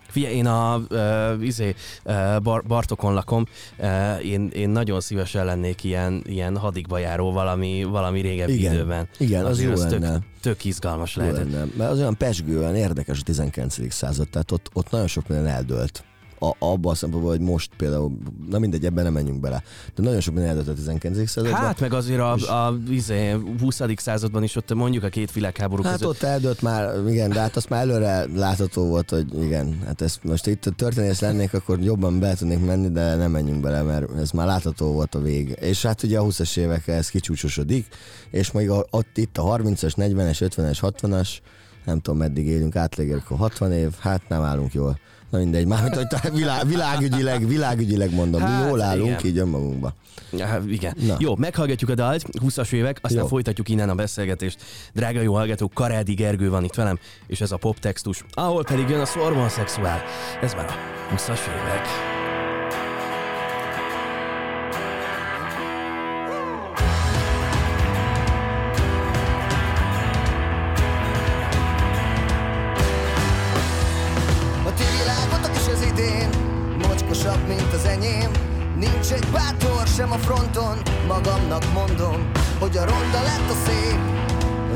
Figyelj, 0.10 0.36
én 0.36 0.46
a 0.46 0.82
uh, 0.90 1.46
izé, 1.46 1.76
uh, 2.06 2.40
bar, 2.40 2.64
Bartokon 2.68 3.14
lakom, 3.14 3.46
uh, 3.80 4.26
én, 4.26 4.50
én 4.54 4.70
nagyon 4.70 5.02
szívesen 5.02 5.46
lennék 5.46 5.84
ilyen, 5.84 6.24
ilyen 6.26 6.58
hadikba 6.58 6.98
járó 6.98 7.32
valami, 7.32 7.84
valami 7.84 8.22
régebbi 8.22 8.58
Igen. 8.58 8.74
időben. 8.74 9.08
Igen, 9.18 9.46
az 9.46 9.52
Azért 9.52 9.78
jó 9.78 9.84
tök, 9.88 10.00
lenne. 10.00 10.20
tök 10.42 10.66
izgalmas 10.66 11.16
Jó 11.16 11.22
lehetett. 11.22 11.52
lenne. 11.52 11.66
Mert 11.78 11.92
az 11.92 12.00
olyan 12.00 12.18
pesgően 12.18 12.76
érdekes 12.76 13.20
a 13.20 13.24
19. 13.24 13.94
század, 13.94 14.30
tehát 14.30 14.52
ott, 14.52 14.70
ott 14.74 14.90
nagyon 14.90 15.08
sok 15.08 15.28
minden 15.28 15.48
eldőlt. 15.48 16.04
A, 16.40 16.56
abban 16.60 16.92
a 16.92 16.96
szempontból, 16.96 17.32
hogy 17.32 17.42
most 17.42 17.72
például, 17.78 18.18
na 18.50 18.60
mindegy, 18.60 18.86
ebben 18.86 19.04
nem 19.04 19.14
menjünk 19.14 19.40
bele, 19.40 19.64
de 19.96 20.04
nagyon 20.04 20.20
sok 20.20 20.34
minden 20.34 20.52
eldőlt 20.52 20.68
a 20.68 20.74
19. 20.74 21.30
században. 21.30 21.60
Hát 21.60 21.80
meg 21.80 21.94
azért 21.94 22.20
a, 22.20 22.32
a 22.66 22.78
izé, 22.90 23.36
20. 23.60 23.82
században 23.96 24.44
is 24.44 24.56
ott 24.56 24.74
mondjuk 24.74 25.04
a 25.04 25.10
két 25.10 25.32
világháború 25.32 25.84
Hát 25.84 25.92
között. 25.92 26.08
ott 26.08 26.24
eldőlt 26.24 26.62
már, 26.62 27.08
igen, 27.08 27.30
de 27.30 27.40
hát 27.40 27.56
azt 27.56 27.70
már 27.70 27.82
előre 27.82 28.26
látható 28.36 28.86
volt, 28.86 29.10
hogy 29.10 29.44
igen, 29.44 29.80
hát 29.86 30.02
ezt 30.02 30.24
most 30.24 30.48
itt 30.48 30.66
a 30.66 30.72
történész 30.72 31.20
lennék, 31.20 31.54
akkor 31.54 31.80
jobban 31.80 32.20
be 32.20 32.36
tudnék 32.36 32.66
menni, 32.66 32.90
de 32.90 33.16
nem 33.16 33.32
menjünk 33.32 33.62
bele, 33.62 33.82
mert 33.82 34.18
ez 34.18 34.32
már 34.32 34.48
látható 34.48 34.92
volt 34.92 35.16
a 35.16 35.22
vég. 35.22 35.58
És 35.62 35.82
hát 35.82 36.04
ugye 36.04 36.20
a 36.20 36.24
20-as 36.24 36.58
évekkel 36.58 36.96
ez 36.96 37.10
kicsúcsosodik, 37.10 37.88
és 38.32 38.52
még 38.52 38.70
a, 38.70 38.86
ott 38.90 39.18
itt 39.18 39.38
a 39.38 39.44
30-as, 39.58 39.94
40-es, 39.96 40.50
50-es, 40.56 40.78
60-as, 40.82 41.30
nem 41.86 42.00
tudom 42.00 42.20
meddig 42.20 42.48
élünk, 42.48 42.76
átlegérjük 42.76 43.30
a 43.32 43.36
60 43.36 43.72
év, 43.72 43.90
hát 44.00 44.22
nem 44.30 44.42
állunk 44.42 44.74
jól. 44.74 45.00
Na 45.30 45.38
mindegy, 45.38 45.66
mármint, 45.66 45.96
hogy 45.96 46.32
világ, 46.34 46.68
világügyileg, 46.68 47.48
világügyileg 47.48 48.14
mondom, 48.14 48.42
Hát, 48.42 48.64
mi 48.64 48.70
jól 48.70 48.82
állunk 48.82 49.08
igen. 49.10 49.26
így 49.26 49.38
önmagunkba. 49.38 49.94
Ja, 50.32 50.64
igen. 50.68 50.96
Na. 51.08 51.16
Jó, 51.20 51.36
meghallgatjuk 51.36 51.90
a 51.90 51.96
dalt, 51.96 52.24
20-as 52.46 52.72
évek, 52.72 53.00
aztán 53.02 53.22
Jó. 53.22 53.28
folytatjuk 53.28 53.70
innen 53.70 53.90
a 53.90 53.96
beszélgetést. 53.96 54.62
Drága 54.94 55.22
jó 55.22 55.34
hallgatók, 55.34 55.74
Karádi 55.74 56.14
Gergő 56.14 56.50
van 56.50 56.64
itt 56.64 56.74
velem, 56.74 57.00
és 57.28 57.42
ez 57.42 57.52
a 57.52 57.58
poptextus, 57.58 58.26
ahol 58.32 58.64
pedig 58.64 58.90
jön 58.90 59.00
a 59.00 59.06
szorban 59.06 59.50
szexuál. 59.50 60.02
Ez 60.42 60.54
már 60.54 60.66
a 60.66 61.14
20-as 61.16 61.40
évek. 61.48 62.18
Nincs 78.80 79.12
egy 79.12 79.28
bátor 79.34 79.88
sem 79.88 80.12
a 80.12 80.18
fronton 80.18 80.78
Magamnak 81.08 81.64
mondom 81.74 82.32
Hogy 82.60 82.78
a 82.78 82.86
ronda 82.86 83.22
lett 83.30 83.50
a 83.50 83.58
szép. 83.66 84.00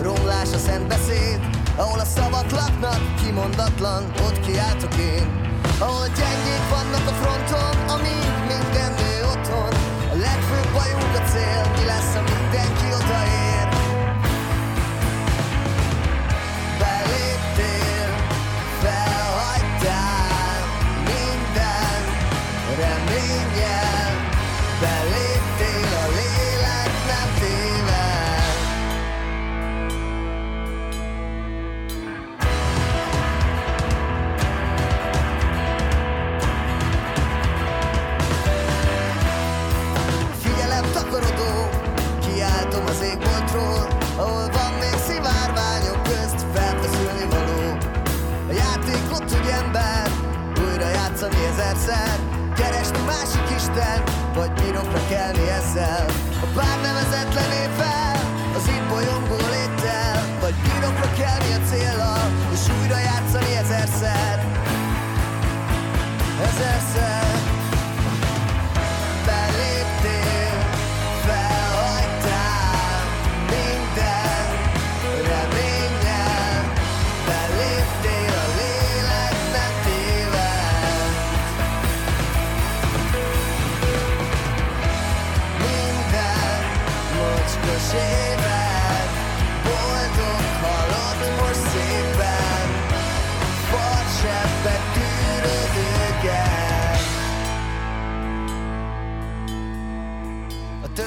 Romlás 0.02 0.54
a 0.54 0.58
szent 0.58 0.88
beszéd 0.88 1.40
Ahol 1.76 2.00
a 2.00 2.06
szavak 2.06 2.52
laknak 2.52 3.02
Kimondatlan, 3.24 4.04
ott 4.26 4.40
kiáltok 4.46 4.96
én. 4.98 5.26
Ahol 5.80 6.08
gyengék 6.08 6.66
vannak 6.70 7.08
a 7.08 7.14
fronton 7.22 7.76
Amíg 7.96 8.28
minden 8.48 8.92
nő 9.02 9.14
otthon. 9.34 9.74
A 10.14 10.16
legfőbb 10.26 10.70
bajunk 10.74 11.14
a 11.20 11.22
cél 11.32 11.53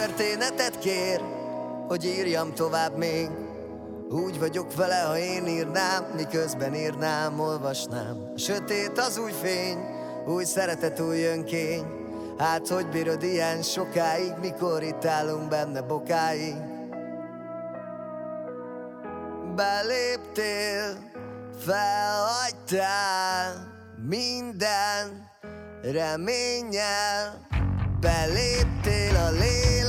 történetet 0.06 0.78
kér, 0.78 1.20
hogy 1.86 2.04
írjam 2.04 2.54
tovább 2.54 2.96
még. 2.96 3.30
Úgy 4.10 4.38
vagyok 4.38 4.74
vele, 4.74 5.00
ha 5.00 5.18
én 5.18 5.46
írnám, 5.46 6.04
miközben 6.16 6.74
írnám, 6.74 7.40
olvasnám. 7.40 8.32
A 8.34 8.38
sötét 8.38 8.98
az 8.98 9.18
új 9.18 9.32
fény, 9.42 9.78
új 10.26 10.44
szeretet, 10.44 11.00
új 11.00 11.24
önkény. 11.24 11.84
Hát 12.38 12.68
hogy 12.68 12.88
bírod 12.88 13.22
ilyen 13.22 13.62
sokáig, 13.62 14.32
mikor 14.40 14.82
itt 14.82 15.04
állunk 15.04 15.48
benne 15.48 15.80
bokáig? 15.80 16.56
Beléptél, 19.56 20.96
felhagytál 21.64 23.04
minden 24.08 25.30
reménnyel. 25.82 27.46
Beléptél, 28.00 29.16
a 29.16 29.30
lélek 29.30 29.86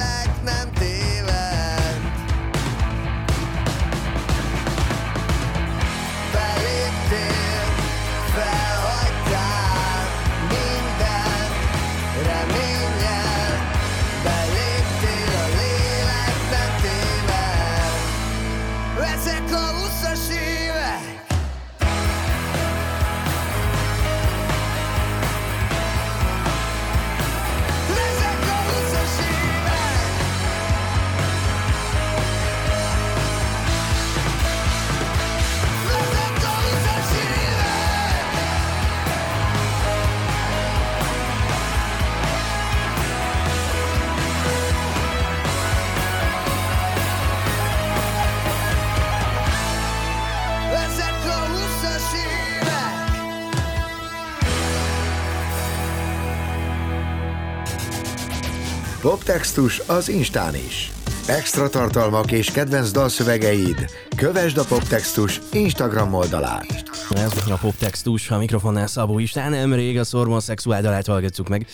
Poptextus 59.27 59.81
az 59.87 60.09
Instán 60.09 60.55
is. 60.55 60.91
Extra 61.27 61.69
tartalmak 61.69 62.31
és 62.31 62.51
kedvenc 62.51 62.91
dalszövegeid. 62.91 63.85
Kövesd 64.15 64.57
a 64.57 64.63
Poptextus 64.63 65.39
Instagram 65.51 66.13
oldalát. 66.13 66.83
Ez 67.09 67.49
a 67.49 67.57
poptextus, 67.61 68.31
a 68.31 68.37
mikrofonnál 68.37 68.87
Szabó 68.87 69.19
István, 69.19 69.51
nemrég 69.51 69.99
a 69.99 70.03
Szormon 70.03 70.39
szexuáldalát 70.39 71.05
hallgatjuk 71.05 71.47
meg. 71.47 71.67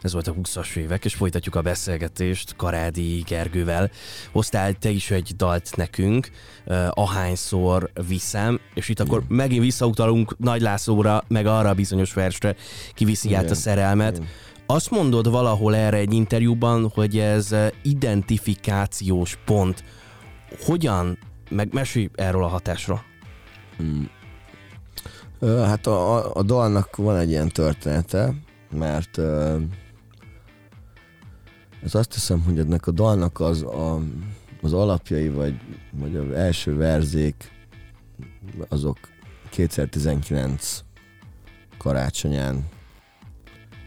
Ez 0.00 0.12
volt 0.12 0.26
a 0.26 0.34
20-as 0.34 0.76
évek, 0.76 1.04
és 1.04 1.14
folytatjuk 1.14 1.54
a 1.54 1.62
beszélgetést 1.62 2.56
Karádi 2.56 3.24
Gergővel. 3.26 3.90
Hoztál 4.32 4.72
te 4.72 4.88
is 4.88 5.10
egy 5.10 5.32
dalt 5.36 5.76
nekünk, 5.76 6.30
uh, 6.66 6.86
ahányszor 6.90 7.90
viszem, 8.08 8.60
és 8.74 8.88
itt 8.88 9.00
akkor 9.00 9.22
megint 9.28 9.62
visszautalunk 9.62 10.38
Nagy 10.38 10.60
Lászlóra, 10.60 11.24
meg 11.28 11.46
arra 11.46 11.68
a 11.68 11.74
bizonyos 11.74 12.12
versre, 12.12 12.56
kiviszi 12.94 13.34
át 13.34 13.50
a 13.50 13.54
szerelmet. 13.54 14.20
Azt 14.70 14.90
mondod 14.90 15.30
valahol 15.30 15.76
erre 15.76 15.96
egy 15.96 16.12
interjúban, 16.12 16.90
hogy 16.94 17.18
ez 17.18 17.52
eh, 17.52 17.70
identifikációs 17.82 19.38
pont. 19.44 19.84
Hogyan, 20.64 21.18
meg 21.48 21.72
mesélj 21.72 22.10
erről 22.14 22.44
a 22.44 22.46
hatásra. 22.46 23.02
Ö, 25.38 25.58
Hát 25.58 25.86
a, 25.86 26.34
a, 26.36 26.42
dalnak 26.42 26.96
van 26.96 27.16
egy 27.16 27.30
ilyen 27.30 27.48
története, 27.48 28.34
mert 28.70 29.18
ez 31.82 31.94
azt 31.94 32.14
hiszem, 32.14 32.42
hogy 32.42 32.58
ennek 32.58 32.86
a 32.86 32.90
dalnak 32.90 33.40
az, 33.40 33.62
a, 33.62 34.00
az 34.62 34.72
alapjai, 34.72 35.28
vagy, 35.28 35.60
vagy 35.92 36.16
az 36.16 36.30
első 36.30 36.76
verzék, 36.76 37.50
azok 38.68 38.98
2019 39.50 40.84
karácsonyán 41.78 42.78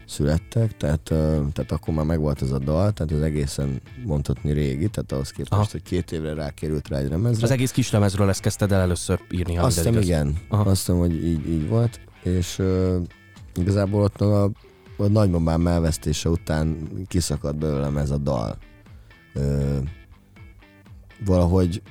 születtek, 0.06 0.76
tehát, 0.76 1.10
ö, 1.10 1.40
tehát 1.52 1.72
akkor 1.72 1.94
már 1.94 2.04
megvolt 2.04 2.42
ez 2.42 2.50
a 2.50 2.58
dal, 2.58 2.92
tehát 2.92 3.12
az 3.12 3.22
egészen 3.22 3.80
mondhatni 4.04 4.52
régi, 4.52 4.88
tehát 4.88 5.12
ahhoz 5.12 5.30
képest, 5.30 5.52
Aha. 5.52 5.66
hogy 5.70 5.82
két 5.82 6.12
évre 6.12 6.34
rákerült 6.34 6.88
rá 6.88 6.98
egy 6.98 7.08
lemezre. 7.08 7.44
Az 7.44 7.50
egész 7.50 7.70
kis 7.70 7.90
lemezről 7.90 8.28
ezt 8.28 8.40
kezdted 8.40 8.72
el 8.72 8.80
először 8.80 9.20
írni, 9.30 9.54
ha 9.54 9.64
Azt 9.64 9.76
hiszem, 9.76 10.00
igen. 10.00 10.36
Aha. 10.48 10.70
Azt 10.70 10.78
hiszem, 10.78 10.98
hogy 10.98 11.24
így, 11.24 11.48
így 11.48 11.68
volt. 11.68 12.00
És 12.22 12.58
uh, 12.58 12.96
igazából 13.54 14.02
ott 14.02 14.20
a, 14.20 14.44
a 14.96 15.06
nagymamám 15.06 15.66
elvesztése 15.66 16.28
után 16.28 16.88
kiszakadt 17.08 17.58
belőlem 17.58 17.96
ez 17.96 18.10
a 18.10 18.18
dal. 18.18 18.58
Uh, 19.34 19.78
valahogy 21.24 21.82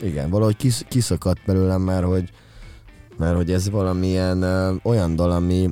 igen, 0.00 0.30
valahogy 0.30 0.56
kisz, 0.56 0.84
kiszakadt 0.88 1.44
belőlem, 1.46 1.82
mert 1.82 2.04
hogy, 2.04 2.30
mert 3.16 3.36
hogy 3.36 3.52
ez 3.52 3.70
valamilyen 3.70 4.42
uh, 4.42 4.76
olyan 4.82 5.16
dal, 5.16 5.30
ami, 5.30 5.70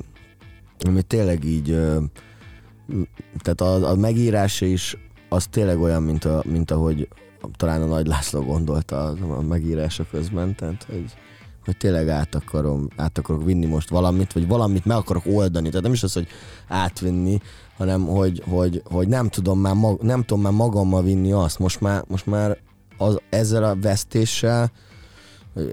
ami 0.87 1.01
tényleg 1.01 1.43
így 1.43 1.77
tehát 3.39 3.61
a, 3.61 3.89
a 3.89 3.95
megírása 3.95 4.65
is 4.65 4.97
az 5.29 5.45
tényleg 5.45 5.79
olyan, 5.79 6.03
mint, 6.03 6.25
a, 6.25 6.43
mint 6.45 6.71
ahogy 6.71 7.07
talán 7.57 7.81
a 7.81 7.85
Nagy 7.85 8.07
László 8.07 8.41
gondolta 8.41 9.03
a, 9.03 9.15
a 9.37 9.41
megírása 9.41 10.05
közben, 10.11 10.55
tehát 10.55 10.83
hogy, 10.83 11.13
hogy 11.65 11.77
tényleg 11.77 12.09
át, 12.09 12.35
akarom, 12.35 12.87
át 12.95 13.17
akarok 13.17 13.43
vinni 13.43 13.65
most 13.65 13.89
valamit, 13.89 14.33
vagy 14.33 14.47
valamit 14.47 14.85
meg 14.85 14.97
akarok 14.97 15.23
oldani, 15.25 15.67
tehát 15.67 15.83
nem 15.83 15.93
is 15.93 16.03
az, 16.03 16.13
hogy 16.13 16.27
átvinni, 16.67 17.39
hanem 17.77 18.05
hogy, 18.05 18.43
hogy, 18.49 18.81
hogy 18.85 19.07
nem, 19.07 19.29
tudom 19.29 19.59
már 19.59 19.73
mag, 19.73 20.01
nem 20.01 20.23
tudom 20.23 20.43
már 20.43 20.53
magammal 20.53 21.03
vinni 21.03 21.31
azt, 21.31 21.59
most 21.59 21.81
már, 21.81 22.03
most 22.07 22.25
már 22.25 22.57
az, 22.97 23.19
ezzel 23.29 23.63
a 23.63 23.75
vesztéssel, 23.75 24.71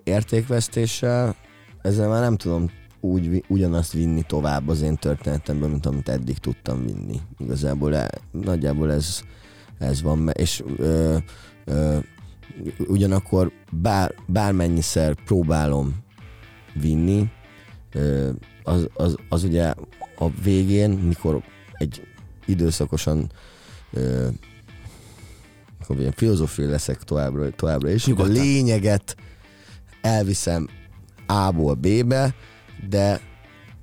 értékvesztéssel, 0.05 1.37
ezzel 1.83 2.09
már 2.09 2.21
nem 2.21 2.37
tudom 2.37 2.71
úgy, 3.07 3.45
ugyanazt 3.49 3.93
vinni 3.93 4.23
tovább 4.23 4.69
az 4.69 4.83
én 4.83 4.97
történetemben, 4.97 5.71
mint 5.71 5.87
amit 5.87 6.09
eddig 6.09 6.39
tudtam 6.39 6.87
vinni. 6.87 7.21
Igazából 7.39 7.97
e, 7.97 8.11
nagyjából 8.31 8.93
ez, 8.93 9.21
ez 9.79 10.03
van, 10.03 10.31
és 10.33 10.63
ö, 10.77 11.17
ö, 11.65 11.99
ugyanakkor 12.79 13.53
bár, 13.71 14.15
bármennyiszer 14.27 15.15
próbálom 15.25 15.97
vinni, 16.81 17.31
ö, 17.93 18.31
az, 18.63 18.89
az, 18.95 19.17
az 19.29 19.45
ugye 19.45 19.75
a 20.19 20.31
végén, 20.43 20.91
mikor 20.91 21.43
egy 21.73 22.03
időszakosan 22.47 23.31
ö, 23.93 24.29
akkor 25.83 26.01
ilyen 26.01 26.13
filozófiai 26.13 26.69
leszek 26.69 27.03
továbbra, 27.03 27.51
továbbra 27.51 27.91
is, 27.91 28.05
a 28.05 28.09
Nyugodtan. 28.09 28.33
lényeget 28.35 29.17
elviszem 30.01 30.69
A-ból 31.27 31.75
B-be, 31.75 32.35
de 32.89 33.21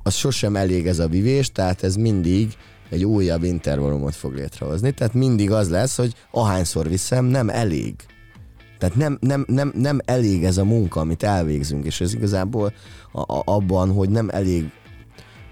az 0.03 0.13
sosem 0.13 0.55
elég 0.55 0.87
ez 0.87 0.99
a 0.99 1.07
vivés, 1.07 1.51
tehát 1.51 1.83
ez 1.83 1.95
mindig 1.95 2.53
egy 2.89 3.05
újabb 3.05 3.43
intervallumot 3.43 4.15
fog 4.15 4.33
létrehozni. 4.33 4.91
Tehát 4.91 5.13
mindig 5.13 5.51
az 5.51 5.69
lesz, 5.69 5.97
hogy 5.97 6.15
ahányszor 6.31 6.89
viszem, 6.89 7.25
nem 7.25 7.49
elég. 7.49 7.95
Tehát 8.77 8.95
nem, 8.95 9.17
nem, 9.21 9.45
nem, 9.47 9.71
nem 9.75 9.99
elég 10.05 10.43
ez 10.43 10.57
a 10.57 10.63
munka, 10.63 10.99
amit 10.99 11.23
elvégzünk, 11.23 11.85
és 11.85 12.01
ez 12.01 12.13
igazából 12.13 12.73
a, 13.11 13.19
a, 13.19 13.41
abban, 13.45 13.91
hogy 13.91 14.09
nem 14.09 14.29
elég 14.29 14.71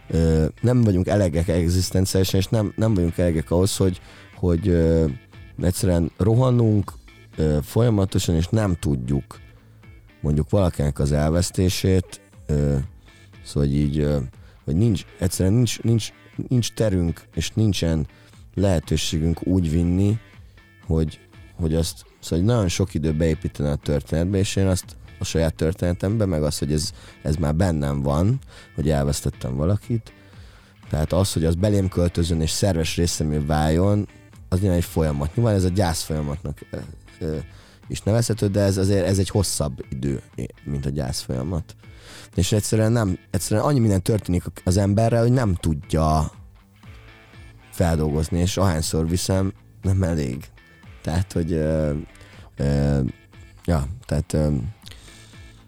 ö, 0.09 0.45
nem 0.61 0.81
vagyunk 0.81 1.07
elegek 1.07 1.47
egzisztenciálisan, 1.47 2.39
és 2.39 2.47
nem, 2.47 2.73
nem 2.75 2.93
vagyunk 2.93 3.17
elegek 3.17 3.51
ahhoz, 3.51 3.77
hogy, 3.77 4.01
hogy 4.35 4.67
ö, 4.67 5.05
egyszerűen 5.61 6.11
rohanunk 6.17 6.93
ö, 7.37 7.57
folyamatosan, 7.63 8.35
és 8.35 8.47
nem 8.47 8.75
tudjuk 8.79 9.39
mondjuk 10.21 10.49
valakinek 10.49 10.99
az 10.99 11.11
elvesztését, 11.11 12.21
ö, 12.45 12.75
szóval 13.51 13.69
így, 13.69 14.07
hogy 14.63 14.75
nincs, 14.75 15.05
egyszerűen 15.19 15.55
nincs, 15.55 15.81
nincs, 15.81 16.09
nincs 16.47 16.73
terünk, 16.73 17.21
és 17.35 17.51
nincsen 17.53 18.07
lehetőségünk 18.53 19.47
úgy 19.47 19.71
vinni, 19.71 20.19
hogy, 20.85 21.19
hogy 21.55 21.75
azt, 21.75 22.05
szóval 22.19 22.39
hogy 22.39 22.47
nagyon 22.47 22.67
sok 22.67 22.93
idő 22.93 23.13
beépíteni 23.13 23.69
a 23.69 23.75
történetbe, 23.75 24.37
és 24.37 24.55
én 24.55 24.67
azt 24.67 24.95
a 25.19 25.23
saját 25.23 25.55
történetembe, 25.55 26.25
meg 26.25 26.43
az, 26.43 26.57
hogy 26.57 26.73
ez, 26.73 26.91
ez 27.21 27.35
már 27.35 27.55
bennem 27.55 28.01
van, 28.01 28.39
hogy 28.75 28.89
elvesztettem 28.89 29.55
valakit, 29.55 30.13
tehát 30.89 31.13
az, 31.13 31.33
hogy 31.33 31.45
az 31.45 31.55
belém 31.55 31.89
költözön 31.89 32.41
és 32.41 32.49
szerves 32.49 32.95
részemé 32.95 33.37
váljon, 33.37 34.07
az 34.49 34.59
nyilván 34.59 34.77
egy 34.77 34.85
folyamat. 34.85 35.35
Nyilván 35.35 35.55
ez 35.55 35.63
a 35.63 35.69
gyász 35.69 36.03
folyamatnak 36.03 36.59
is 37.87 38.01
nevezhető, 38.01 38.47
de 38.47 38.59
ez 38.59 38.77
azért 38.77 39.05
ez 39.05 39.19
egy 39.19 39.29
hosszabb 39.29 39.85
idő, 39.89 40.21
mint 40.63 40.85
a 40.85 40.89
gyász 40.89 41.21
folyamat. 41.21 41.75
És 42.35 42.51
egyszerűen 42.51 42.91
nem, 42.91 43.17
egyszerűen 43.29 43.65
annyi 43.65 43.79
minden 43.79 44.01
történik 44.01 44.43
az 44.63 44.77
emberrel, 44.77 45.21
hogy 45.21 45.31
nem 45.31 45.55
tudja 45.55 46.31
feldolgozni, 47.71 48.39
és 48.39 48.57
ahányszor 48.57 49.07
viszem, 49.07 49.53
nem 49.81 50.03
elég. 50.03 50.45
Tehát, 51.01 51.31
hogy 51.31 51.51
ö, 51.51 51.93
ö, 52.57 52.99
ja, 53.65 53.87
tehát 54.05 54.33
ö, 54.33 54.47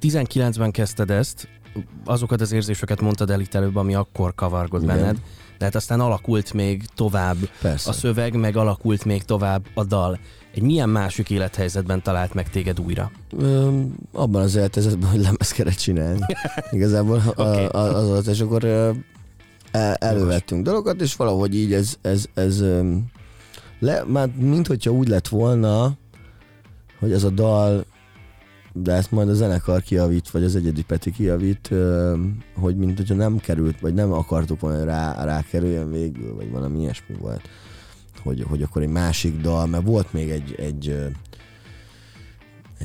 19-ben 0.01 0.71
kezdted 0.71 1.09
ezt, 1.09 1.47
azokat 2.05 2.41
az 2.41 2.51
érzéseket 2.51 3.01
mondtad 3.01 3.29
el 3.29 3.39
itt 3.39 3.53
előbb, 3.53 3.75
ami 3.75 3.95
akkor 3.95 4.35
kavargott 4.35 4.83
Igen. 4.83 4.95
benned, 4.95 5.17
de 5.57 5.65
hát 5.65 5.75
aztán 5.75 5.99
alakult 5.99 6.53
még 6.53 6.85
tovább 6.95 7.37
persze. 7.61 7.89
a 7.89 7.93
szöveg, 7.93 8.33
meg 8.33 8.55
alakult 8.55 9.05
még 9.05 9.23
tovább 9.23 9.65
a 9.73 9.83
dal. 9.83 10.19
Egy 10.53 10.61
milyen 10.61 10.89
másik 10.89 11.29
élethelyzetben 11.29 12.01
talált 12.01 12.33
meg 12.33 12.49
téged 12.49 12.79
újra? 12.79 13.11
Ö, 13.37 13.79
abban 14.11 14.41
az 14.41 14.55
életezetben, 14.55 15.09
hogy 15.09 15.21
lemez 15.21 15.51
kellett 15.51 15.75
csinálni. 15.75 16.19
Igazából 16.71 17.21
okay. 17.35 17.65
az 17.65 18.07
volt, 18.07 18.27
és 18.27 18.39
akkor 18.39 18.63
el, 19.71 19.93
elővettünk 19.93 20.63
dolgokat, 20.63 21.01
és 21.01 21.15
valahogy 21.15 21.55
így 21.55 21.73
ez, 21.73 21.97
ez, 22.01 22.25
ez 22.33 22.63
le, 23.79 24.03
már 24.07 24.29
mint 24.35 24.67
hogyha 24.67 24.91
úgy 24.91 25.07
lett 25.07 25.27
volna, 25.27 25.93
hogy 26.99 27.11
ez 27.11 27.23
a 27.23 27.29
dal, 27.29 27.85
de 28.73 28.93
ezt 28.93 29.11
majd 29.11 29.29
a 29.29 29.33
zenekar 29.33 29.81
kijavít, 29.81 30.29
vagy 30.29 30.43
az 30.43 30.55
egyedi 30.55 30.83
Peti 30.83 31.11
kijavít, 31.11 31.71
ö, 31.71 32.15
hogy 32.55 32.75
mint 32.75 32.97
hogyha 32.97 33.15
nem 33.15 33.37
került, 33.37 33.79
vagy 33.79 33.93
nem 33.93 34.11
akartuk 34.11 34.59
volna 34.59 34.77
hogy 34.77 34.87
rá, 34.87 35.23
rákerüljön 35.23 35.91
végül, 35.91 36.35
vagy 36.35 36.51
valami 36.51 36.79
ilyesmi 36.79 37.15
volt. 37.19 37.41
Hogy, 38.23 38.45
hogy 38.47 38.61
akkor 38.61 38.81
egy 38.81 38.89
másik 38.89 39.41
dal, 39.41 39.65
mert 39.65 39.85
volt 39.85 40.13
még 40.13 40.29
egy, 40.29 40.55
egy 40.57 41.11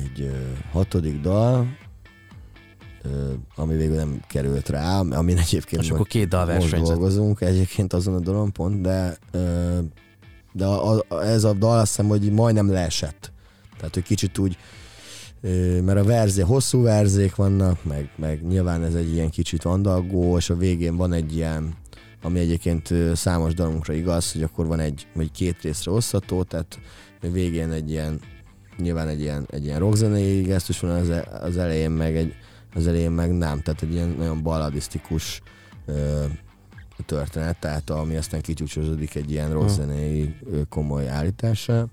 egy 0.05 0.31
hatodik 0.71 1.21
dal, 1.21 1.67
ami 3.55 3.75
végül 3.75 3.95
nem 3.95 4.21
került 4.27 4.69
rá, 4.69 4.99
amin 4.99 5.37
egyébként 5.37 5.81
És 5.81 5.89
akkor 5.89 6.07
két 6.07 6.27
dal 6.27 6.53
most 6.55 6.81
dolgozunk 6.81 7.41
egyébként 7.41 7.93
azon 7.93 8.13
a 8.13 8.19
dalon 8.19 8.51
pont, 8.51 8.81
de, 8.81 9.17
de 10.51 10.65
a, 10.65 11.03
a, 11.07 11.21
ez 11.23 11.43
a 11.43 11.53
dal 11.53 11.79
azt 11.79 11.89
hiszem, 11.89 12.07
hogy 12.07 12.31
majdnem 12.31 12.71
leesett. 12.71 13.31
Tehát, 13.77 13.93
hogy 13.93 14.03
kicsit 14.03 14.37
úgy, 14.37 14.57
mert 15.83 15.99
a 15.99 16.03
verzé, 16.03 16.41
hosszú 16.41 16.81
verzék 16.81 17.35
vannak, 17.35 17.83
meg, 17.83 18.09
meg 18.15 18.47
nyilván 18.47 18.83
ez 18.83 18.93
egy 18.93 19.13
ilyen 19.13 19.29
kicsit 19.29 19.65
andalgó, 19.65 20.37
és 20.37 20.49
a 20.49 20.55
végén 20.55 20.95
van 20.95 21.13
egy 21.13 21.35
ilyen, 21.35 21.73
ami 22.21 22.39
egyébként 22.39 22.91
ö, 22.91 23.13
számos 23.13 23.53
dalunkra 23.53 23.93
igaz, 23.93 24.31
hogy 24.31 24.43
akkor 24.43 24.67
van 24.67 24.79
egy, 24.79 25.07
vagy 25.13 25.31
két 25.31 25.61
részre 25.61 25.91
osztató, 25.91 26.43
tehát 26.43 26.79
végén 27.21 27.71
egy 27.71 27.89
ilyen, 27.89 28.19
nyilván 28.77 29.07
egy 29.07 29.21
ilyen, 29.21 29.47
egy 29.49 29.65
ilyen 29.65 29.79
rockzenei 29.79 30.41
gesztus 30.41 30.79
van 30.79 30.91
az, 30.91 31.09
e- 31.09 31.27
az 31.41 31.57
elején, 31.57 31.91
meg 31.91 32.15
egy, 32.15 32.33
az 32.73 32.87
elején 32.87 33.11
meg 33.11 33.31
nem, 33.31 33.61
tehát 33.61 33.81
egy 33.81 33.93
ilyen 33.93 34.15
nagyon 34.17 34.43
balladisztikus 34.43 35.41
ö, 35.85 36.25
történet, 37.05 37.59
tehát 37.59 37.89
ami 37.89 38.15
aztán 38.15 38.41
kicsúcsosodik 38.41 39.15
egy 39.15 39.31
ilyen 39.31 39.51
rossz 39.51 39.75
zenei 39.75 40.35
ö, 40.51 40.61
komoly 40.69 41.09
állításra. 41.09 41.87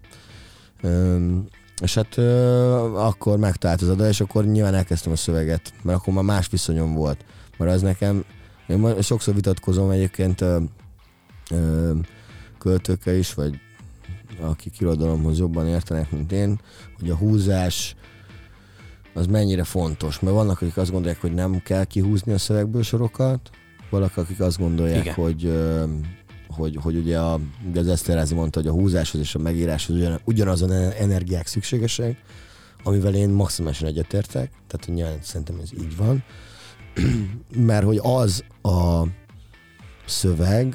Öm, 0.83 1.47
és 1.83 1.95
hát 1.95 2.17
ö, 2.17 2.73
akkor 2.97 3.39
megtalált 3.39 3.83
az 3.83 3.89
adal, 3.89 4.09
és 4.09 4.21
akkor 4.21 4.45
nyilván 4.45 4.75
elkezdtem 4.75 5.13
a 5.13 5.17
szöveget, 5.17 5.73
mert 5.83 5.99
akkor 5.99 6.13
már 6.15 6.25
más 6.25 6.49
viszonyom 6.49 6.95
volt. 6.95 7.25
Mert 7.57 7.73
az 7.73 7.83
nekem, 7.83 8.25
én 8.69 9.03
sokszor 9.03 9.35
vitatkozom 9.35 9.91
egyébként 9.91 10.41
ö, 10.41 10.59
ö, 11.51 11.93
költőkkel 12.59 13.15
is, 13.15 13.35
vagy 13.35 13.61
akik 14.41 14.81
irodalomhoz 14.81 15.39
jobban 15.39 15.67
értenek, 15.67 16.11
mint 16.11 16.33
én, 16.33 16.61
hogy 16.99 17.11
a 17.11 17.17
húzás 17.17 17.97
az 19.15 19.27
mennyire 19.27 19.65
fontos. 19.65 20.21
Mert 20.21 20.35
vannak, 20.35 20.61
akik 20.61 20.77
azt 20.77 20.91
gondolják, 20.91 21.21
hogy 21.21 21.35
nem 21.35 21.63
kell 21.63 21.85
kihúzni 21.85 22.33
a 22.33 22.39
szövegből 22.39 22.83
sorokat, 22.83 23.51
valaki, 23.91 24.21
akik 24.21 24.41
azt 24.41 24.59
gondolják, 24.59 25.01
Igen. 25.01 25.15
hogy, 25.15 25.45
ö, 25.45 25.85
hogy, 26.49 26.79
hogy 26.83 26.97
ugye, 26.97 27.19
a, 27.19 27.41
ugye 27.69 27.81
az 27.81 27.89
Eszterázi 27.89 28.35
mondta, 28.35 28.61
hogy 28.61 28.69
a 28.69 28.73
húzáshoz 28.73 29.21
és 29.21 29.35
a 29.35 29.39
megíráshoz 29.39 29.97
ugyan, 29.97 30.21
ugyanazon 30.25 30.73
energiák 30.73 31.47
szükségesek, 31.47 32.23
amivel 32.83 33.15
én 33.15 33.29
maximálisan 33.29 33.89
egyetértek, 33.89 34.51
tehát 34.67 34.87
nyilván 34.87 35.19
szerintem 35.23 35.59
ez 35.63 35.73
így 35.73 35.97
van, 35.97 36.25
mert 37.69 37.85
hogy 37.85 38.01
az 38.03 38.45
a 38.63 39.03
szöveg, 40.07 40.75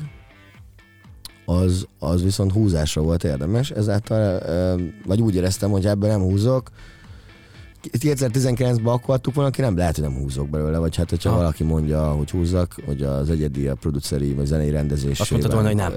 az, 1.46 1.88
az 2.00 2.24
viszont 2.24 2.52
húzásra 2.52 3.02
volt 3.02 3.24
érdemes, 3.24 3.72
ezáltal, 3.72 4.42
ö, 4.42 4.76
vagy 5.06 5.22
úgy 5.22 5.36
éreztem, 5.36 5.70
hogy 5.70 5.86
ebből 5.86 6.10
nem 6.10 6.22
húzok. 6.22 6.70
2019-ben 7.90 8.94
akkor 8.94 9.16
adtuk 9.16 9.34
volna, 9.34 9.50
aki 9.50 9.62
nem 9.62 9.78
lehet, 9.78 9.96
hogy 9.96 10.04
nem 10.04 10.18
húzok 10.22 10.50
belőle, 10.50 10.78
vagy 10.78 10.96
hát, 10.96 11.10
hogyha 11.10 11.30
Aha. 11.30 11.38
valaki 11.38 11.64
mondja, 11.64 12.12
hogy 12.12 12.32
húzzak, 12.32 12.76
hogy 12.86 13.02
az 13.02 13.30
egyedi, 13.30 13.68
a 13.68 13.76
produceri, 13.76 14.34
vagy 14.34 14.46
zenei 14.46 14.70
rendezés. 14.70 15.20
Azt 15.20 15.32
mondtad 15.32 15.54
volna, 15.54 15.68
hogy 15.68 15.78
nem. 15.78 15.94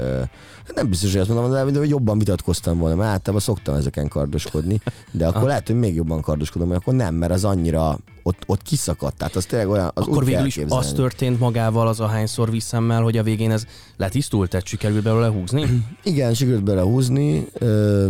nem 0.75 0.89
biztos, 0.89 1.13
hogy 1.13 1.21
azt 1.21 1.31
mondom, 1.31 1.51
de, 1.51 1.79
de 1.79 1.87
jobban 1.87 2.19
vitatkoztam 2.19 2.79
volna, 2.79 2.95
mert 2.95 3.11
általában 3.11 3.41
szoktam 3.41 3.75
ezeken 3.75 4.09
kardoskodni, 4.09 4.81
de 5.11 5.25
akkor 5.25 5.37
Aha. 5.37 5.47
lehet, 5.47 5.67
hogy 5.67 5.79
még 5.79 5.95
jobban 5.95 6.21
kardoskodom, 6.21 6.69
mert 6.69 6.81
akkor 6.81 6.95
nem, 6.95 7.15
mert 7.15 7.33
az 7.33 7.45
annyira 7.45 7.99
ott, 8.27 8.43
ott 8.47 8.63
kiszakadt, 8.63 9.17
tehát 9.17 9.37
az 9.37 9.45
tényleg 9.45 9.69
olyan, 9.69 9.91
az 9.95 10.07
Akkor 10.07 10.25
végül 10.25 10.47
is 10.47 10.59
az 10.69 10.93
történt 10.93 11.39
magával 11.39 11.89
az 11.89 12.01
a 12.01 12.07
hányszor 12.07 12.51
visszemmel, 12.51 13.03
hogy 13.03 13.17
a 13.17 13.23
végén 13.23 13.51
ez 13.51 13.65
letisztult, 13.97 14.51
tehát 14.51 14.67
sikerült 14.67 15.03
belőle 15.03 15.29
húzni? 15.29 15.65
Igen, 16.03 16.35
sikerült 16.35 16.65
belehúzni, 16.65 17.47
ö, 17.53 18.09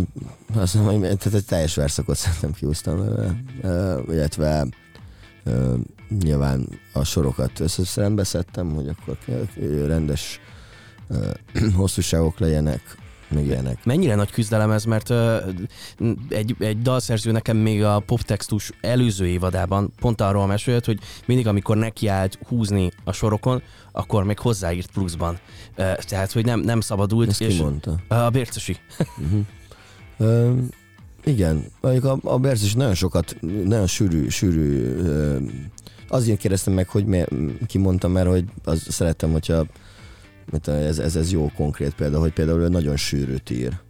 azt 0.53 0.73
mondom, 0.73 1.01
tehát 1.01 1.33
egy 1.33 1.45
teljes 1.45 1.75
verszakot 1.75 2.15
szerintem 2.15 2.51
kihúztam 2.51 2.97
belőle, 2.97 3.35
ö, 3.61 4.01
illetve 4.11 4.67
ö, 5.43 5.73
nyilván 6.21 6.67
a 6.93 7.03
sorokat 7.03 7.59
összerendbe 7.59 8.23
szedtem, 8.23 8.69
hogy 8.73 8.87
akkor 8.87 9.17
ö, 9.57 9.85
rendes 9.87 10.39
ö, 11.09 11.29
hosszúságok 11.75 12.39
legyenek, 12.39 12.81
ilyenek. 13.31 13.85
Mennyire 13.85 14.15
nagy 14.15 14.31
küzdelem 14.31 14.71
ez, 14.71 14.83
mert 14.83 15.09
ö, 15.09 15.37
egy, 16.29 16.55
egy 16.59 16.81
dalszerző 16.81 17.31
nekem 17.31 17.57
még 17.57 17.83
a 17.83 17.99
poptextus 17.99 18.71
előző 18.81 19.27
évadában 19.27 19.93
pont 19.99 20.21
arról 20.21 20.47
mesélt, 20.47 20.85
hogy 20.85 20.99
mindig 21.25 21.47
amikor 21.47 21.77
nekiállt 21.77 22.39
húzni 22.47 22.91
a 23.03 23.11
sorokon, 23.11 23.61
akkor 23.91 24.23
még 24.23 24.39
hozzáírt 24.39 24.91
pluszban. 24.91 25.39
Ö, 25.75 25.91
Tehát, 26.07 26.31
hogy 26.31 26.45
nem, 26.45 26.59
nem 26.59 26.79
szabadult. 26.79 27.29
Ezt 27.29 27.45
ki 27.45 27.61
mondta? 27.61 27.99
a 28.07 28.29
Bércesi. 28.29 28.77
Ö, 30.17 30.53
igen, 31.23 31.65
mondjuk 31.81 32.05
a, 32.05 32.19
a 32.33 32.51
is 32.51 32.73
nagyon 32.73 32.93
sokat, 32.93 33.37
nagyon 33.65 33.87
sűrű, 33.87 34.29
sűrű, 34.29 34.95
ö, 34.95 35.37
azért 36.07 36.39
kérdeztem 36.39 36.73
meg, 36.73 36.89
hogy 36.89 37.05
mi, 37.05 37.23
ki 37.67 37.77
mondta, 37.77 38.07
mert 38.07 38.27
hogy 38.27 38.45
az 38.63 38.85
szerettem, 38.89 39.31
hogyha 39.31 39.65
mert 40.51 40.67
ez, 40.67 40.99
ez, 40.99 41.15
ez 41.15 41.31
jó 41.31 41.51
konkrét 41.55 41.95
példa, 41.95 42.19
hogy 42.19 42.33
például 42.33 42.61
ő 42.61 42.67
nagyon 42.67 42.95
sűrűt 42.95 43.49
ír. 43.49 43.83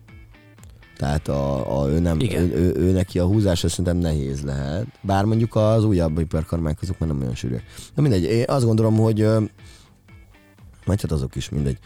Tehát 0.97 1.27
a, 1.27 1.81
a, 1.81 1.89
ő, 1.89 1.99
nem, 1.99 2.19
ő, 2.19 2.53
ő, 2.53 2.73
ő, 2.75 2.91
neki 2.91 3.19
a 3.19 3.25
húzása 3.25 3.69
szerintem 3.69 3.97
nehéz 3.97 4.41
lehet. 4.41 4.85
Bár 5.01 5.25
mondjuk 5.25 5.55
az 5.55 5.83
újabb 5.83 6.17
hiperkarmák 6.17 6.77
azok 6.81 6.99
már 6.99 7.09
nem 7.09 7.21
olyan 7.21 7.35
sűrűek. 7.35 7.63
Na 7.95 8.01
mindegy, 8.01 8.23
én 8.23 8.43
azt 8.47 8.65
gondolom, 8.65 8.95
hogy 8.95 9.27
majd 10.85 11.01
hát 11.01 11.11
azok 11.11 11.35
is, 11.35 11.49
mindegy. 11.49 11.77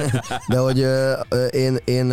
De 0.52 0.58
hogy 0.58 0.78
én, 1.50 1.78
én, 1.84 2.10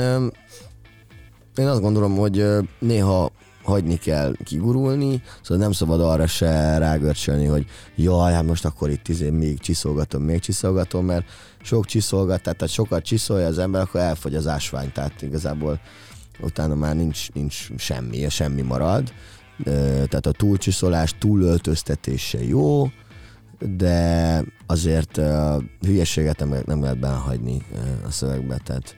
én 1.55 1.67
azt 1.67 1.81
gondolom, 1.81 2.15
hogy 2.15 2.45
néha 2.79 3.31
hagyni 3.67 3.97
kell 3.97 4.33
kigurulni, 4.43 5.21
szóval 5.41 5.63
nem 5.63 5.71
szabad 5.71 6.01
arra 6.01 6.27
se 6.27 6.77
rágörcsölni, 6.77 7.45
hogy 7.45 7.65
jaj, 7.95 8.33
hát 8.33 8.45
most 8.45 8.65
akkor 8.65 8.89
itt 8.89 9.07
izé 9.07 9.29
még 9.29 9.59
csiszolgatom, 9.59 10.23
még 10.23 10.39
csiszolgatom, 10.39 11.05
mert 11.05 11.25
sok 11.61 11.85
csiszolgat, 11.85 12.41
tehát, 12.41 12.69
sokat 12.69 13.03
csiszolja 13.03 13.47
az 13.47 13.57
ember, 13.57 13.81
akkor 13.81 14.01
elfogy 14.01 14.35
az 14.35 14.47
ásvány, 14.47 14.91
tehát 14.91 15.21
igazából 15.21 15.79
utána 16.39 16.75
már 16.75 16.95
nincs, 16.95 17.31
nincs 17.31 17.67
semmi, 17.77 18.29
semmi 18.29 18.61
marad. 18.61 19.13
Tehát 19.63 20.25
a 20.25 20.31
túlcsiszolás, 20.31 21.15
túlöltöztetése 21.19 22.43
jó, 22.43 22.89
de 23.59 24.43
azért 24.65 25.17
uh, 25.17 25.63
hülyeséget 25.81 26.39
nem, 26.39 26.55
nem 26.65 26.81
lehet 26.81 26.99
belehagyni 26.99 27.61
uh, 27.71 27.79
a 28.05 28.11
szövegbe, 28.11 28.57
tehát 28.63 28.95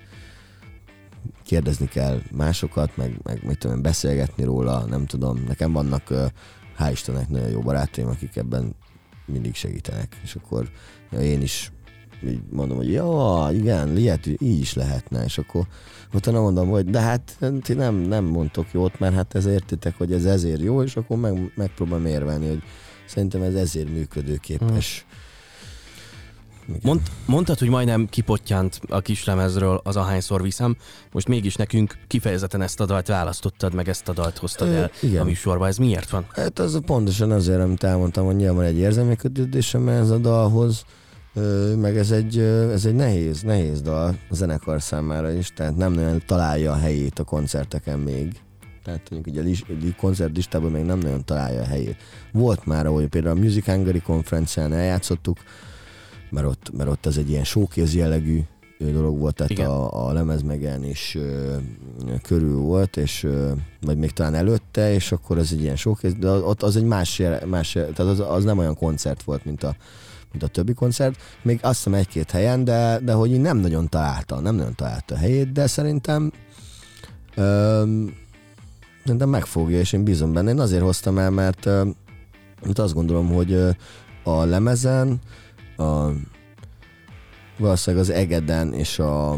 kérdezni 1.44 1.88
kell 1.88 2.22
másokat, 2.32 2.98
meg, 2.98 3.20
meg 3.24 3.44
mit 3.44 3.58
tudom, 3.58 3.82
beszélgetni 3.82 4.44
róla, 4.44 4.86
nem 4.86 5.06
tudom. 5.06 5.44
Nekem 5.48 5.72
vannak, 5.72 6.08
hál' 6.80 6.92
Istennek, 6.92 7.30
nagyon 7.30 7.50
jó 7.50 7.60
barátaim, 7.60 8.08
akik 8.08 8.36
ebben 8.36 8.76
mindig 9.26 9.56
segítenek, 9.56 10.20
és 10.24 10.36
akkor 10.36 10.70
ja, 11.12 11.22
én 11.22 11.42
is 11.42 11.72
így 12.26 12.42
mondom, 12.52 12.78
hogy 12.78 12.92
ja, 12.92 13.48
igen, 13.52 13.98
ilyet 13.98 14.28
így 14.28 14.60
is 14.60 14.74
lehetne, 14.74 15.24
és 15.24 15.38
akkor 15.38 15.68
utána 16.14 16.42
mondom, 16.42 16.70
hogy 16.70 16.86
de 16.86 17.00
hát 17.00 17.38
ti 17.62 17.74
nem, 17.74 17.96
nem 17.96 18.26
mondtok 18.26 18.72
jót, 18.72 19.00
mert 19.00 19.14
hát 19.14 19.36
ez 19.36 19.46
értitek, 19.46 19.98
hogy 19.98 20.14
ez 20.14 20.26
ezért 20.26 20.62
jó, 20.62 20.84
és 20.84 20.96
akkor 20.96 21.18
meg, 21.18 21.52
megpróbálom 21.56 22.06
érvelni, 22.06 22.48
hogy 22.48 22.64
szerintem 23.06 23.42
ez 23.42 23.54
ezért 23.54 23.90
működőképes. 23.90 25.06
Igen. 25.08 25.09
Mond, 26.82 27.02
mondtad, 27.26 27.60
hogy 27.60 27.70
majdnem 27.70 28.08
kipottyant 28.10 28.80
a 28.90 29.00
kislemezről 29.00 29.82
az 29.84 29.96
ahányszor 29.96 30.42
viszem, 30.42 30.76
most 31.12 31.28
mégis 31.28 31.56
nekünk 31.56 31.98
kifejezetten 32.08 32.62
ezt 32.62 32.80
a 32.80 32.86
dalt 32.86 33.08
választottad, 33.08 33.74
meg 33.74 33.90
ezt 33.90 34.08
a 34.10 34.14
dalt 34.14 34.38
hoztad 34.38 34.68
el 34.68 34.92
igen. 35.02 35.22
a 35.22 35.24
műsorba. 35.24 35.68
Ez 35.68 35.78
miért 35.78 36.10
van? 36.10 36.26
Hát 36.30 36.60
az 36.60 36.80
pontosan 36.86 37.32
azért, 37.32 37.62
amit 37.62 37.84
elmondtam, 37.84 38.26
hogy 38.26 38.36
nyilván 38.36 38.66
egy 38.66 38.78
érzelmi 38.78 39.16
kötődésem 39.16 39.88
ez 39.88 40.10
a 40.10 40.18
dalhoz, 40.18 40.86
meg 41.76 41.98
ez 41.98 42.12
egy, 42.12 42.38
ez 42.74 42.86
egy 42.86 42.96
nehéz, 42.96 43.42
nehéz 43.42 43.82
dal 43.82 44.16
a 44.30 44.36
zenekar 44.36 44.82
számára 44.82 45.32
is, 45.32 45.54
tehát 45.54 45.76
nem 45.76 45.92
nagyon 45.92 46.22
találja 46.26 46.72
a 46.72 46.78
helyét 46.78 47.20
a 47.20 47.24
koncerteken 47.24 48.00
még. 48.00 48.42
Tehát 48.84 49.10
mondjuk 49.10 49.36
ugye 49.36 49.44
a 49.44 49.48
lis- 49.48 49.66
egy 49.70 49.96
koncertlistában 49.98 50.72
még 50.72 50.84
nem 50.84 51.00
nagyon 51.00 51.26
találja 51.26 51.62
a 51.62 51.66
helyét. 51.66 51.96
Volt 52.32 52.66
már, 52.66 52.86
ahogy 52.86 53.08
például 53.08 53.38
a 53.38 53.40
Music 53.40 53.66
Hungary 53.66 54.02
konferencián 54.02 54.74
eljátszottuk, 54.74 55.38
mert 56.30 56.48
ott, 56.48 56.72
mert 56.78 56.90
ott 56.90 57.06
az 57.06 57.18
egy 57.18 57.30
ilyen 57.30 57.44
showcase 57.44 57.98
jellegű 57.98 58.42
dolog 58.80 59.20
volt, 59.20 59.36
tehát 59.36 59.52
Igen. 59.52 59.70
a, 59.70 60.08
a 60.08 60.14
lemez 60.14 60.42
megjelenés 60.42 61.18
körül 62.22 62.58
volt, 62.58 62.98
és 62.98 63.24
ö, 63.24 63.52
vagy 63.82 63.98
még 63.98 64.12
talán 64.12 64.36
előtte, 64.36 64.94
és 64.94 65.12
akkor 65.12 65.38
ez 65.38 65.50
egy 65.52 65.62
ilyen 65.62 65.76
showcase, 65.76 66.16
de 66.20 66.30
ott 66.30 66.64
az 66.64 66.76
egy 66.76 66.84
más, 66.84 67.22
más 67.46 67.72
tehát 67.72 68.00
az, 68.00 68.20
az 68.20 68.44
nem 68.44 68.58
olyan 68.58 68.76
koncert 68.76 69.24
volt, 69.24 69.46
mint 69.46 69.64
a, 69.64 69.76
mint 70.32 70.44
a 70.44 70.48
többi 70.48 70.74
koncert. 70.74 71.16
Még 71.42 71.60
azt 71.62 71.76
hiszem 71.76 71.94
egy-két 71.94 72.32
helyen, 72.32 72.64
de, 72.64 73.00
de 73.04 73.14
hogy 73.14 73.32
így 73.32 73.42
nem 73.42 73.58
nagyon 73.58 73.90
találta, 73.90 74.40
nem 74.40 74.56
nagyon 74.56 74.76
találta 74.76 75.16
a 75.16 75.18
helyét, 75.18 75.52
de 75.52 75.68
szerintem 75.68 76.32
öm, 77.36 78.14
szerintem 79.04 79.30
megfogja, 79.30 79.80
és 79.80 79.94
én 79.94 80.04
bízom 80.04 80.34
benne. 80.34 80.50
Én 80.50 80.60
azért 80.60 80.84
hoztam 80.84 81.18
el, 81.18 81.30
mert, 81.30 81.66
mert 82.64 82.80
azt 82.80 82.94
gondolom, 82.94 83.28
hogy 83.28 83.54
a 84.24 84.44
lemezen, 84.44 85.20
a, 85.80 86.12
valószínűleg 87.58 88.06
az 88.06 88.12
Egeden 88.12 88.74
és 88.74 89.00
a 89.00 89.38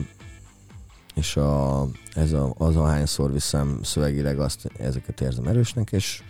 és 1.15 1.37
a, 1.37 1.87
ez 2.13 2.33
a, 2.33 2.53
az 2.57 2.75
a 2.75 2.85
hányszor 2.85 3.31
viszem 3.31 3.79
szövegileg 3.83 4.39
azt, 4.39 4.71
ezeket 4.77 5.21
érzem 5.21 5.47
erősnek, 5.47 5.91
és 5.91 6.21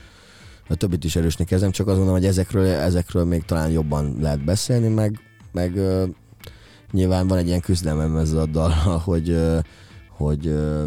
a 0.68 0.76
többit 0.76 1.04
is 1.04 1.16
erősnek 1.16 1.52
érzem, 1.52 1.72
csak 1.72 1.88
azt 1.88 1.98
mondom, 1.98 2.16
hogy 2.16 2.26
ezekről, 2.26 2.66
ezekről 2.66 3.26
még 3.26 3.46
talán 3.46 3.70
jobban 3.70 4.18
lehet 4.20 4.44
beszélni, 4.44 4.88
meg, 4.88 5.20
meg 5.52 5.76
ö, 5.76 6.06
nyilván 6.92 7.28
van 7.28 7.38
egy 7.38 7.48
ilyen 7.48 7.60
küzdelmem 7.60 8.18
ezzel 8.18 8.40
a 8.40 8.46
dallal, 8.46 8.98
hogy, 9.12 9.30
ö, 9.30 9.60
hogy 10.10 10.48
ö, 10.48 10.86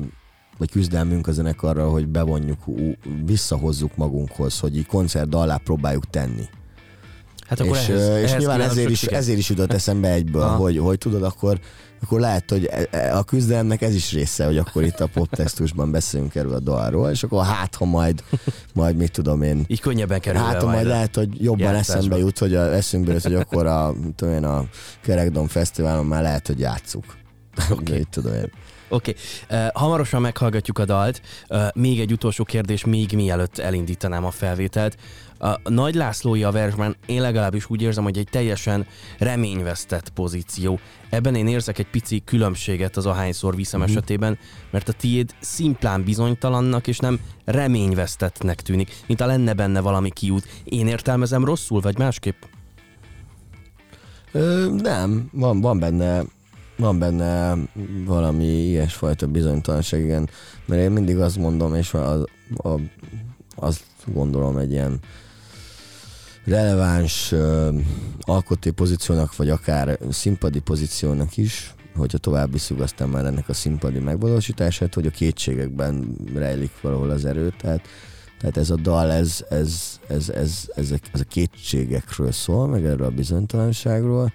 vagy 0.59 0.70
küzdelmünk 0.70 1.27
a 1.27 1.33
zenekarral, 1.33 1.91
hogy 1.91 2.09
bevonjuk, 2.09 2.59
visszahozzuk 3.25 3.97
magunkhoz, 3.97 4.59
hogy 4.59 4.77
így 4.77 4.87
koncert 4.87 5.35
alá 5.35 5.57
próbáljuk 5.57 6.11
tenni. 6.11 6.49
Hát 7.49 7.61
akkor 7.61 7.76
és, 7.76 7.88
ehhez, 7.88 8.09
és 8.09 8.30
ehhez 8.30 8.38
nyilván 8.38 8.61
ezért 8.61 8.90
is, 8.90 9.03
ezért 9.03 9.38
is 9.38 9.49
jutott 9.49 9.72
eszembe 9.72 10.11
egyből, 10.12 10.42
Aha. 10.42 10.57
hogy, 10.57 10.78
hogy 10.78 10.99
tudod, 10.99 11.22
akkor, 11.22 11.61
akkor 12.03 12.20
lehet, 12.20 12.51
hogy 12.51 12.64
e- 12.64 12.86
e- 12.90 13.16
a 13.16 13.22
küzdelemnek 13.22 13.82
ez 13.82 13.95
is 13.95 14.12
része, 14.12 14.45
hogy 14.45 14.59
akkor 14.59 14.82
itt 14.82 15.01
a 15.01 15.07
podtextusban 15.07 15.90
beszélünk 15.90 16.34
erről 16.34 16.55
a 16.55 16.61
dalról, 16.61 17.11
és 17.11 17.22
akkor 17.22 17.45
hát, 17.45 17.74
ha 17.74 17.84
majd, 17.84 18.22
majd 18.74 18.97
mit 18.97 19.12
tudom 19.12 19.42
én, 19.42 19.64
Így 19.66 19.80
könnyebben 19.80 20.20
kerül 20.20 20.40
Hát, 20.40 20.62
ha 20.62 20.70
majd 20.70 20.86
lehet, 20.86 21.14
hogy 21.16 21.42
jobban 21.42 21.72
játszásba. 21.72 21.99
eszembe 21.99 22.18
jut, 22.18 22.38
hogy 22.38 22.55
a, 22.55 22.74
eszünkbe 22.74 23.12
jut, 23.12 23.22
hogy 23.22 23.34
akkor 23.34 23.66
a, 23.66 23.95
tudom 24.16 24.34
én, 24.34 24.45
a 24.45 24.64
Kerekdom 25.03 25.47
Fesztiválon 25.47 26.07
már 26.07 26.22
lehet, 26.22 26.47
hogy 26.47 26.59
játsszuk. 26.59 27.05
Okay. 27.70 27.99
Így 27.99 28.09
tudom 28.09 28.32
én. 28.34 28.51
Oké, 28.89 29.14
okay. 29.45 29.68
hamarosan 29.72 30.20
meghallgatjuk 30.20 30.78
a 30.78 30.85
dalt. 30.85 31.20
Uh, 31.49 31.66
még 31.74 32.01
egy 32.01 32.12
utolsó 32.12 32.45
kérdés, 32.45 32.85
még 32.85 33.12
mielőtt 33.12 33.59
elindítanám 33.59 34.24
a 34.24 34.30
felvételt. 34.30 34.97
A 35.39 35.70
Nagy 35.70 35.95
Lászlói 35.95 36.43
a 36.43 36.51
versben 36.51 36.97
én 37.07 37.20
legalábbis 37.20 37.70
úgy 37.70 37.82
érzem, 37.82 38.05
hogy 38.05 38.18
egy 38.18 38.28
teljesen 38.30 38.87
reményvesztett 39.18 40.09
pozíció. 40.09 40.78
Ebben 41.11 41.35
én 41.35 41.47
érzek 41.47 41.78
egy 41.78 41.87
pici 41.87 42.22
különbséget 42.24 42.97
az 42.97 43.07
ahányszor 43.07 43.57
viszem 43.57 43.80
uh-huh. 43.80 43.97
esetében, 43.97 44.39
mert 44.70 44.89
a 44.89 44.93
tiéd 44.93 45.35
szimplán 45.41 46.05
bizonytalannak 46.05 46.87
és 46.87 46.99
nem 46.99 47.20
reményvesztettnek 47.45 48.62
tűnik, 48.62 48.97
mint 49.07 49.20
a 49.20 49.26
lenne 49.26 49.53
benne 49.53 49.80
valami 49.80 50.11
kiút. 50.11 50.49
Én 50.64 50.87
értelmezem 50.87 51.45
rosszul, 51.45 51.80
vagy 51.80 51.99
másképp? 51.99 52.43
Ö, 54.32 54.74
nem, 54.82 55.28
van, 55.32 55.61
van 55.61 55.78
benne 55.78 56.22
van 56.77 56.99
benne 56.99 57.57
valami 58.05 58.45
ilyesfajta 58.45 59.27
bizonytalanság, 59.27 60.01
igen. 60.01 60.29
Mert 60.66 60.83
én 60.83 60.91
mindig 60.91 61.18
azt 61.18 61.39
mondom, 61.39 61.75
és 61.75 61.95
az, 61.95 62.25
a, 62.57 62.79
azt 63.55 63.85
gondolom 64.07 64.57
egy 64.57 64.70
ilyen 64.70 65.01
releváns 66.45 67.33
ö, 67.33 67.79
alkotói 68.20 68.72
pozíciónak, 68.72 69.37
vagy 69.37 69.51
akár 69.51 69.99
színpadi 70.11 70.61
pozíciónak 70.61 71.37
is, 71.37 71.75
hogyha 71.97 72.18
tovább 72.18 72.53
visszük 72.53 72.81
aztán 72.81 73.09
már 73.09 73.25
ennek 73.25 73.49
a 73.49 73.53
színpadi 73.53 73.99
megvalósítását, 73.99 74.95
hogy 74.95 75.07
a 75.07 75.11
kétségekben 75.11 76.16
rejlik 76.35 76.81
valahol 76.81 77.11
az 77.11 77.25
erő. 77.25 77.53
Tehát, 77.59 77.89
tehát 78.39 78.57
ez 78.57 78.70
a 78.70 78.76
dal, 78.76 79.12
ez, 79.12 79.45
ez, 79.49 80.01
ez, 80.09 80.28
ez, 80.28 80.68
ez, 80.74 80.91
a, 80.91 80.97
ez 81.12 81.20
a 81.20 81.24
kétségekről 81.24 82.32
szól, 82.32 82.68
meg 82.68 82.85
erről 82.85 83.07
a 83.07 83.11
bizonytalanságról. 83.11 84.32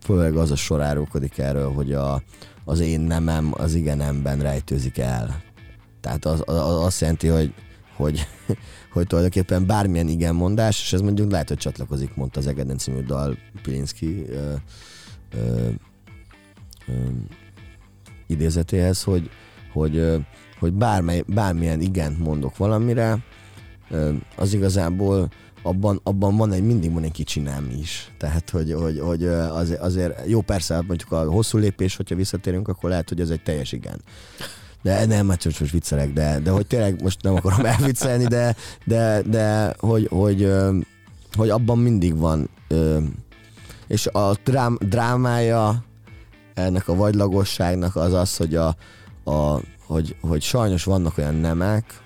Főleg 0.00 0.36
az 0.36 0.50
a 0.50 0.56
sor 0.56 0.82
árulkodik 0.82 1.38
erről, 1.38 1.72
hogy 1.72 1.92
a, 1.92 2.22
az 2.64 2.80
én 2.80 3.00
nemem 3.00 3.52
az 3.56 3.74
igenemben 3.74 4.40
rejtőzik 4.40 4.98
el. 4.98 5.42
Tehát 6.00 6.24
az, 6.24 6.42
az, 6.46 6.56
az 6.56 6.84
azt 6.84 7.00
jelenti, 7.00 7.26
hogy, 7.26 7.54
hogy, 7.96 8.26
hogy 8.92 9.06
tulajdonképpen 9.06 9.66
bármilyen 9.66 10.08
igen 10.08 10.34
mondás, 10.34 10.80
és 10.80 10.92
ez 10.92 11.00
mondjuk 11.00 11.30
lehet, 11.30 11.48
hogy 11.48 11.56
csatlakozik, 11.56 12.14
mondta 12.14 12.38
az 12.40 12.46
Egeden 12.46 12.78
című 12.78 13.00
dal 13.00 13.36
Pilinszki 13.62 14.24
ö, 14.28 14.52
ö, 15.34 15.68
ö, 16.86 16.92
idézetéhez, 18.26 19.02
hogy, 19.02 19.30
hogy, 19.72 20.24
hogy 20.58 20.72
bármely, 20.72 21.24
bármilyen 21.26 21.80
igent 21.80 22.18
mondok 22.18 22.56
valamire, 22.56 23.18
az 24.36 24.54
igazából 24.54 25.28
abban, 25.62 26.00
abban 26.02 26.36
van 26.36 26.52
egy, 26.52 26.62
mindig 26.62 26.92
van 26.92 27.02
egy 27.02 27.12
kicsi 27.12 27.40
nem 27.40 27.70
is. 27.80 28.12
Tehát, 28.18 28.50
hogy, 28.50 28.72
hogy, 28.72 29.00
hogy 29.00 29.22
ö, 29.22 29.38
azért, 29.80 30.28
jó 30.28 30.40
persze, 30.40 30.82
mondjuk 30.86 31.12
a 31.12 31.30
hosszú 31.30 31.58
lépés, 31.58 31.96
hogyha 31.96 32.14
visszatérünk, 32.14 32.68
akkor 32.68 32.90
lehet, 32.90 33.08
hogy 33.08 33.20
ez 33.20 33.30
egy 33.30 33.42
teljes 33.42 33.72
igen. 33.72 34.00
De 34.82 35.06
nem, 35.06 35.28
hát 35.28 35.44
most, 35.44 35.60
most 35.60 35.72
viccelek, 35.72 36.12
de, 36.12 36.38
de 36.38 36.50
hogy 36.50 36.66
tényleg 36.66 37.02
most 37.02 37.22
nem 37.22 37.34
akarom 37.34 37.64
elviccelni, 37.64 38.24
de, 38.24 38.56
de, 38.84 39.22
de 39.22 39.74
hogy, 39.78 40.06
hogy, 40.10 40.52
hogy 41.36 41.48
abban 41.48 41.78
mindig 41.78 42.16
van. 42.16 42.50
És 43.86 44.06
a 44.06 44.32
drám, 44.44 44.78
drámája 44.80 45.84
ennek 46.54 46.88
a 46.88 46.94
vagylagosságnak 46.94 47.96
az 47.96 48.12
az, 48.12 48.36
hogy, 48.36 48.54
a, 48.54 48.76
a, 49.24 49.60
hogy, 49.88 50.16
hogy 50.20 50.42
sajnos 50.42 50.84
vannak 50.84 51.18
olyan 51.18 51.34
nemek, 51.34 52.02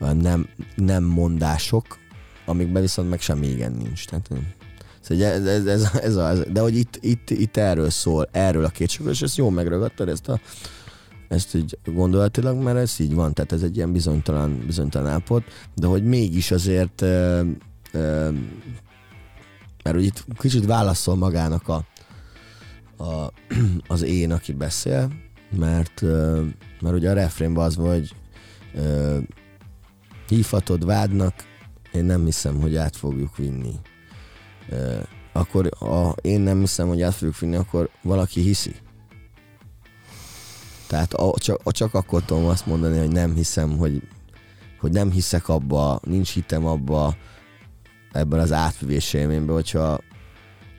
olyan 0.00 0.16
nem, 0.16 0.48
nem 0.74 1.04
mondások, 1.04 1.98
amikben 2.46 2.82
viszont 2.82 3.10
meg 3.10 3.20
semmi 3.20 3.46
igen 3.46 3.72
nincs. 3.72 4.06
Tehát, 4.06 4.30
Szóval 5.00 5.24
ez, 5.24 5.46
ez, 5.46 5.66
ez, 5.66 5.90
ez, 5.94 6.16
a, 6.16 6.28
ez, 6.28 6.42
de 6.52 6.60
hogy 6.60 6.76
itt, 6.76 6.98
itt, 7.00 7.30
itt 7.30 7.56
erről 7.56 7.90
szól, 7.90 8.28
erről 8.32 8.64
a 8.64 8.68
kétségről, 8.68 9.12
és 9.12 9.22
ezt 9.22 9.36
jól 9.36 9.50
megragadtad, 9.50 10.08
ezt 10.08 10.28
a 10.28 10.40
ezt 11.28 11.54
így 11.54 11.78
gondolatilag, 11.84 12.62
mert 12.62 12.76
ez 12.76 13.00
így 13.00 13.14
van, 13.14 13.32
tehát 13.32 13.52
ez 13.52 13.62
egy 13.62 13.76
ilyen 13.76 13.92
bizonytalan, 13.92 14.62
bizonytalan 14.66 15.08
állapot, 15.08 15.44
de 15.74 15.86
hogy 15.86 16.04
mégis 16.04 16.50
azért 16.50 17.00
ö, 17.00 17.42
ö, 17.92 18.30
mert 19.84 19.96
hogy 19.96 20.04
itt 20.04 20.24
kicsit 20.38 20.66
válaszol 20.66 21.16
magának 21.16 21.68
a, 21.68 21.84
a, 22.96 23.32
az 23.94 24.02
én, 24.02 24.32
aki 24.32 24.52
beszél, 24.52 25.10
mert, 25.56 26.02
ö, 26.02 26.42
mert 26.82 26.94
ugye 26.94 27.10
a 27.10 27.14
refrénben 27.14 27.64
az 27.64 27.76
van, 27.76 27.88
hogy 27.88 28.14
ö, 28.74 29.18
hívhatod 30.28 30.84
vádnak, 30.84 31.34
én 31.92 32.04
nem 32.04 32.24
hiszem, 32.24 32.60
hogy 32.60 32.76
át 32.76 32.96
fogjuk 32.96 33.36
vinni. 33.36 33.74
Ö, 34.68 34.98
akkor 35.32 35.68
ha 35.78 36.14
én 36.20 36.40
nem 36.40 36.58
hiszem, 36.58 36.88
hogy 36.88 37.02
át 37.02 37.14
fogjuk 37.14 37.38
vinni, 37.38 37.56
akkor 37.56 37.90
valaki 38.02 38.40
hiszi. 38.40 38.74
Tehát 40.86 41.12
a, 41.12 41.34
csak, 41.38 41.60
a, 41.64 41.72
csak 41.72 41.94
akkor 41.94 42.22
tudom 42.22 42.46
azt 42.46 42.66
mondani, 42.66 42.98
hogy 42.98 43.12
nem 43.12 43.34
hiszem, 43.34 43.76
hogy, 43.76 44.02
hogy 44.80 44.92
nem 44.92 45.10
hiszek 45.10 45.48
abba, 45.48 46.00
nincs 46.02 46.32
hitem 46.32 46.66
abba, 46.66 47.16
ebben 48.12 48.40
az 48.40 48.52
átvivés 48.52 49.12
élményben, 49.12 49.54
hogyha, 49.54 50.00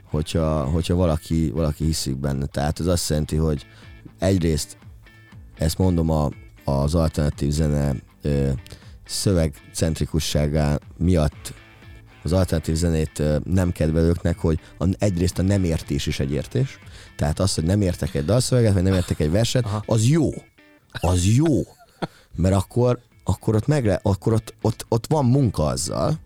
hogyha, 0.09 0.63
hogyha 0.63 0.95
valaki, 0.95 1.49
valaki 1.49 1.85
hiszik 1.85 2.17
benne. 2.17 2.45
Tehát 2.45 2.79
ez 2.79 2.85
azt 2.85 3.09
jelenti, 3.09 3.35
hogy 3.35 3.65
egyrészt 4.19 4.77
ezt 5.57 5.77
mondom 5.77 6.09
a, 6.09 6.29
az 6.63 6.95
alternatív 6.95 7.51
zene 7.51 7.95
ö, 8.21 8.49
szövegcentrikusságá 9.05 10.77
miatt 10.97 11.53
az 12.23 12.33
alternatív 12.33 12.75
zenét 12.75 13.23
nem 13.43 13.71
kedvelőknek, 13.71 14.37
hogy 14.37 14.59
egyrészt 14.97 15.39
a 15.39 15.41
nem 15.41 15.63
értés 15.63 16.05
is 16.05 16.19
egy 16.19 16.31
értés. 16.31 16.79
Tehát 17.15 17.39
az, 17.39 17.53
hogy 17.53 17.63
nem 17.63 17.81
értek 17.81 18.13
egy 18.13 18.25
dalszöveget, 18.25 18.73
vagy 18.73 18.83
nem 18.83 18.93
értek 18.93 19.19
egy 19.19 19.31
verset, 19.31 19.65
Aha. 19.65 19.83
az 19.85 20.07
jó. 20.07 20.29
Az 20.91 21.25
jó. 21.25 21.61
Mert 22.35 22.55
akkor, 22.55 22.99
akkor 23.23 23.55
ott, 23.55 23.67
megre, 23.67 23.99
akkor 24.03 24.33
ott, 24.33 24.53
ott, 24.61 24.85
ott 24.89 25.07
van 25.07 25.25
munka 25.25 25.65
azzal, 25.65 26.19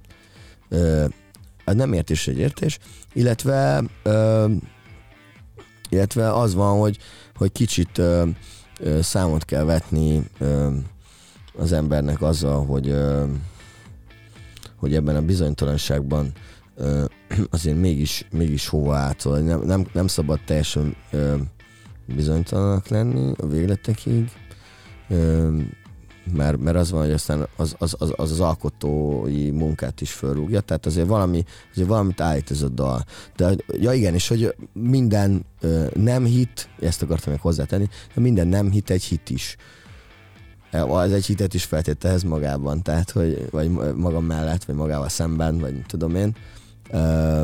ö, 0.69 1.05
a 1.65 1.73
nem 1.73 1.93
értés 1.93 2.27
egy 2.27 2.37
értés, 2.37 2.79
illetve 3.13 3.83
ö, 4.03 4.51
illetve 5.89 6.33
az 6.33 6.53
van, 6.53 6.79
hogy, 6.79 6.97
hogy 7.35 7.51
kicsit 7.51 7.97
ö, 7.97 8.27
számot 9.01 9.45
kell 9.45 9.63
vetni 9.63 10.23
az 11.57 11.71
embernek 11.71 12.21
azzal, 12.21 12.65
hogy 12.65 12.95
hogy 14.75 14.95
ebben 14.95 15.15
a 15.15 15.21
bizonytalanságban 15.21 16.31
azért 17.49 17.77
mégis, 17.77 18.27
mégis 18.31 18.67
hova 18.67 18.95
átszol. 18.95 19.39
Nem, 19.39 19.61
nem, 19.61 19.85
nem 19.93 20.07
szabad 20.07 20.39
teljesen 20.45 20.95
bizonytalanak 22.05 22.87
lenni 22.87 23.33
a 23.37 23.47
végletekig, 23.47 24.31
mert, 26.33 26.59
mert 26.59 26.77
az 26.77 26.91
van, 26.91 27.01
hogy 27.01 27.11
aztán 27.11 27.47
az 27.55 27.75
az, 27.77 27.95
az, 27.99 28.13
az, 28.15 28.31
az 28.31 28.39
alkotói 28.39 29.51
munkát 29.51 30.01
is 30.01 30.11
fölrúgja, 30.11 30.59
tehát 30.59 30.85
azért 30.85 31.07
valami, 31.07 31.43
azért 31.71 31.87
valamit 31.87 32.21
állít 32.21 32.51
ez 32.51 32.61
a 32.61 32.69
dal. 32.69 33.03
De 33.35 33.55
ja 33.67 33.93
igen, 33.93 34.13
és 34.13 34.27
hogy 34.27 34.55
minden 34.73 35.45
ö, 35.59 35.85
nem 35.93 36.25
hit, 36.25 36.69
ezt 36.79 37.01
akartam 37.01 37.31
még 37.31 37.41
hozzátenni, 37.41 37.89
minden 38.13 38.47
nem 38.47 38.71
hit 38.71 38.89
egy 38.89 39.03
hit 39.03 39.29
is. 39.29 39.55
Az 40.71 41.11
egy 41.11 41.25
hitet 41.25 41.53
is 41.53 41.63
feltételez 41.63 42.23
magában, 42.23 42.81
tehát, 42.81 43.11
hogy 43.11 43.47
vagy 43.51 43.69
magam 43.95 44.25
mellett, 44.25 44.63
vagy 44.63 44.75
magával 44.75 45.09
szemben, 45.09 45.57
vagy 45.57 45.81
tudom 45.87 46.15
én. 46.15 46.35
Ö, 46.89 47.43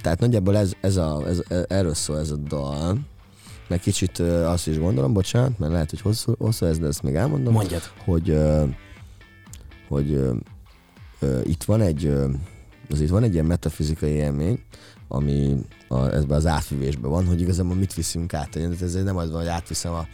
tehát 0.00 0.20
nagyjából 0.20 0.56
ez, 0.56 0.72
ez 0.80 0.96
a, 0.96 1.22
ez, 1.26 1.42
erről 1.68 1.94
szól 1.94 2.18
ez 2.18 2.30
a 2.30 2.36
dal. 2.36 2.98
Meg 3.68 3.80
kicsit 3.80 4.18
azt 4.18 4.66
is 4.66 4.78
gondolom, 4.78 5.12
bocsánat, 5.12 5.58
mert 5.58 5.72
lehet, 5.72 5.90
hogy 5.90 6.00
hosszú, 6.00 6.34
hosszú 6.38 6.66
ez, 6.66 6.78
de 6.78 6.86
ezt 6.86 7.02
még 7.02 7.14
elmondom 7.14 7.52
Mondjad. 7.52 7.82
hogy, 8.04 8.38
hogy 9.88 10.20
itt 11.44 11.64
van 11.64 11.80
egy 11.80 12.12
az 12.90 13.00
itt 13.00 13.08
van 13.08 13.22
egy 13.22 13.32
ilyen 13.32 13.44
metafizikai 13.44 14.10
élmény, 14.10 14.62
ami 15.08 15.56
a, 15.88 16.06
ezben 16.06 16.36
az 16.36 16.46
átvívésben 16.46 17.10
van, 17.10 17.26
hogy 17.26 17.40
igazából 17.40 17.74
mit 17.74 17.94
viszünk 17.94 18.34
át. 18.34 18.56
Ez 18.56 18.94
nem 18.94 19.16
az 19.16 19.30
van, 19.30 19.40
hogy 19.40 19.48
átviszem 19.48 19.92
a, 19.92 20.06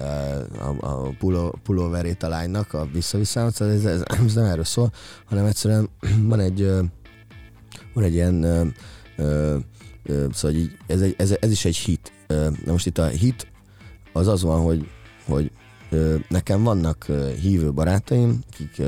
a, 0.00 0.76
a 0.80 1.14
puló, 1.18 1.58
pulóverét 1.62 2.22
a 2.22 2.28
lánynak, 2.28 2.72
a 2.72 2.88
visszavisszámot, 2.92 3.54
szóval 3.54 3.74
ez, 3.74 3.84
ez, 3.84 4.02
ez, 4.04 4.34
nem 4.34 4.44
erről 4.44 4.64
szól, 4.64 4.92
hanem 5.24 5.44
egyszerűen 5.44 5.88
van 6.30 6.40
egy 6.40 6.70
van 7.94 8.04
egy 8.04 8.14
ilyen 8.14 8.42
ö, 8.42 8.66
ö, 9.16 10.26
szóval 10.32 10.56
így, 10.56 10.76
ez, 10.86 11.00
egy, 11.00 11.14
ez, 11.18 11.34
ez 11.40 11.50
is 11.50 11.64
egy 11.64 11.76
hit. 11.76 12.12
Na 12.64 12.72
most 12.72 12.86
itt 12.86 12.98
a 12.98 13.06
hit 13.06 13.46
az 14.12 14.28
az 14.28 14.42
van, 14.42 14.60
hogy, 14.62 14.88
hogy 15.24 15.50
nekem 16.28 16.62
vannak 16.62 17.06
hívő 17.40 17.72
barátaim, 17.72 18.40
akik, 18.52 18.82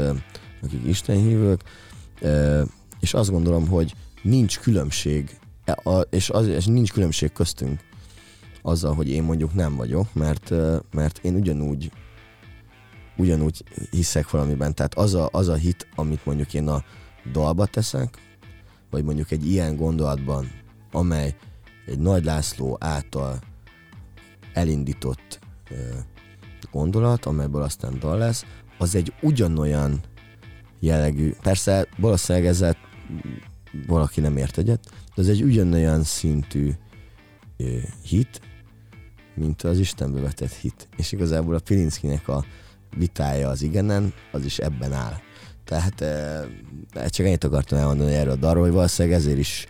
akik 0.62 0.86
Isten 0.86 1.16
hívők, 1.16 1.62
ö, 2.20 2.62
és 3.00 3.14
azt 3.14 3.30
gondolom, 3.30 3.68
hogy 3.68 3.94
nincs 4.22 4.58
különbség, 4.60 5.38
e- 5.64 6.06
és, 6.10 6.30
az, 6.30 6.46
és 6.46 6.66
nincs 6.66 6.92
különbség 6.92 7.32
köztünk 7.32 7.80
azzal, 8.62 8.94
hogy 8.94 9.08
én 9.08 9.22
mondjuk 9.22 9.54
nem 9.54 9.76
vagyok, 9.76 10.14
mert, 10.14 10.52
mert 10.90 11.18
én 11.22 11.34
ugyanúgy 11.34 11.90
ugyanúgy 13.16 13.64
hiszek 13.90 14.30
valamiben. 14.30 14.74
Tehát 14.74 14.94
az 14.94 15.14
a, 15.14 15.28
az 15.32 15.48
a 15.48 15.54
hit, 15.54 15.86
amit 15.94 16.26
mondjuk 16.26 16.54
én 16.54 16.68
a 16.68 16.84
dalba 17.32 17.66
teszek, 17.66 18.18
vagy 18.90 19.04
mondjuk 19.04 19.30
egy 19.30 19.50
ilyen 19.50 19.76
gondolatban, 19.76 20.50
amely 20.92 21.36
egy 21.86 21.98
Nagy 21.98 22.24
László 22.24 22.76
által 22.80 23.38
elindított 24.52 25.38
gondolat, 26.70 27.24
amelyből 27.24 27.62
aztán 27.62 27.98
dal 27.98 28.18
lesz, 28.18 28.44
az 28.78 28.94
egy 28.94 29.12
ugyanolyan 29.22 30.00
jellegű, 30.80 31.32
persze 31.42 31.88
valószínűleg 31.96 32.48
ezzel 32.48 32.76
valaki 33.86 34.20
nem 34.20 34.36
ért 34.36 34.58
egyet, 34.58 34.90
de 35.14 35.22
ez 35.22 35.28
egy 35.28 35.42
ugyanolyan 35.42 36.02
szintű 36.02 36.72
hit, 38.02 38.40
mint 39.34 39.62
az 39.62 39.78
Istenbe 39.78 40.20
vetett 40.20 40.52
hit. 40.52 40.88
És 40.96 41.12
igazából 41.12 41.54
a 41.54 41.60
Pilinszkinek 41.64 42.28
a 42.28 42.44
vitája 42.96 43.48
az 43.48 43.62
igenen, 43.62 44.12
az 44.32 44.44
is 44.44 44.58
ebben 44.58 44.92
áll. 44.92 45.16
Tehát 45.64 46.00
e, 46.00 47.08
csak 47.08 47.26
ennyit 47.26 47.44
akartam 47.44 47.78
elmondani 47.78 48.14
erről 48.14 48.32
a 48.32 48.36
darról, 48.36 48.62
hogy 48.62 48.72
valószínűleg 48.72 49.18
ezért 49.18 49.38
is, 49.38 49.66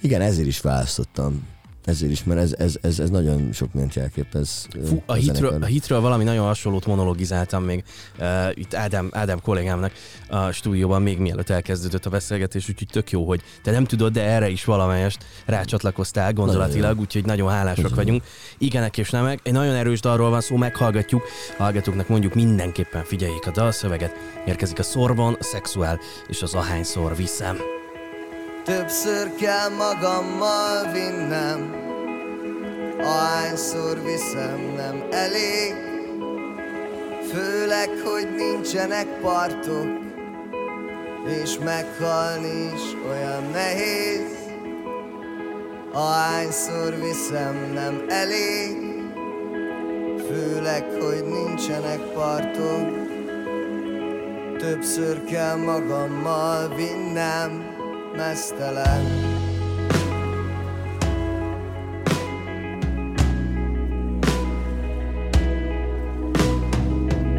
igen, 0.00 0.20
ezért 0.20 0.46
is 0.46 0.60
választottam. 0.60 1.54
Ezért 1.86 2.12
is, 2.12 2.24
mert 2.24 2.40
ez, 2.40 2.54
ez, 2.58 2.76
ez, 2.82 2.98
ez 2.98 3.10
nagyon 3.10 3.52
sok 3.52 3.72
mindent 3.72 3.94
jelképez. 3.94 4.66
Fú, 4.84 5.02
a, 5.06 5.12
hitről, 5.12 5.34
zenekarnak. 5.34 5.62
a 5.62 5.66
hitről 5.66 6.00
valami 6.00 6.24
nagyon 6.24 6.46
hasonlót 6.46 6.86
monologizáltam 6.86 7.64
még 7.64 7.84
uh, 8.18 8.26
itt 8.54 8.74
Ádám, 8.74 9.08
Ádám 9.12 9.40
kollégámnak 9.40 9.92
a 10.28 10.50
stúdióban 10.50 11.02
még 11.02 11.18
mielőtt 11.18 11.50
elkezdődött 11.50 12.06
a 12.06 12.10
beszélgetés, 12.10 12.68
úgyhogy 12.68 12.88
tök 12.92 13.10
jó, 13.10 13.26
hogy 13.26 13.42
te 13.62 13.70
nem 13.70 13.84
tudod, 13.84 14.12
de 14.12 14.22
erre 14.22 14.48
is 14.48 14.64
valamelyest 14.64 15.24
rácsatlakoztál 15.44 16.32
gondolatilag, 16.32 17.00
úgyhogy 17.00 17.24
nagyon 17.24 17.50
hálásak 17.50 17.94
vagyunk. 17.94 18.22
Igenek 18.58 18.98
és 18.98 19.10
nemek. 19.10 19.40
Egy 19.42 19.52
nagyon 19.52 19.74
erős 19.74 20.00
dalról 20.00 20.30
van 20.30 20.40
szó, 20.40 20.56
meghallgatjuk. 20.56 21.22
Hallgatóknak 21.58 22.08
mondjuk 22.08 22.34
mindenképpen 22.34 23.04
figyeljék 23.04 23.46
a 23.46 23.50
dalszöveget. 23.50 24.12
Érkezik 24.46 24.78
a 24.78 24.82
szorban, 24.82 25.36
a 25.40 25.42
szexuál 25.42 25.98
és 26.28 26.42
az 26.42 26.54
ahányszor 26.54 27.16
viszem. 27.16 27.75
Többször 28.66 29.34
kell 29.34 29.68
magammal 29.68 30.92
vinnem. 30.92 31.74
Ahányszor 32.98 34.02
viszem 34.04 34.72
nem 34.76 35.04
elég. 35.10 35.74
Főleg, 37.32 37.88
hogy 38.04 38.34
nincsenek 38.34 39.06
partok 39.20 39.88
És 41.42 41.58
meghalni 41.58 42.72
is 42.74 42.82
olyan 43.10 43.50
nehéz. 43.52 44.30
Ahányszor 45.92 46.94
viszem 47.00 47.72
nem 47.74 48.04
elég. 48.08 48.76
Főleg, 50.28 50.84
hogy 51.00 51.24
nincsenek 51.24 52.00
partok 52.00 53.06
Többször 54.58 55.24
kell 55.24 55.56
magammal 55.56 56.74
vinnem 56.74 57.65
Mesztelen. 58.16 59.04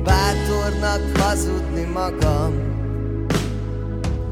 Bátornak 0.04 1.18
hazudni 1.18 1.84
magam 1.84 2.54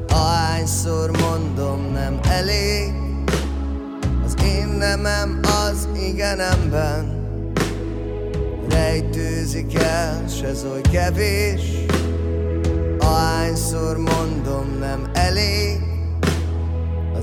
Ahányszor 0.08 1.12
mondom 1.20 1.91
nem 1.93 2.20
elég. 2.30 2.93
Az 4.26 4.36
én 4.43 4.68
nemem 4.68 5.39
az 5.43 5.88
igenemben 5.93 7.24
Rejtőzik 8.70 9.80
el, 9.80 10.28
s 10.28 10.41
ez 10.41 10.66
oly 10.72 10.82
kevés. 10.91 11.62
Ahányszor 13.00 13.98
mondom 13.98 14.78
nem 14.80 15.10
elég 15.14 15.85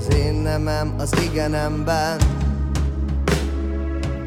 Az 0.07 0.15
én 0.15 0.33
nemem 0.33 0.93
az 0.97 1.13
igenemben 1.21 2.17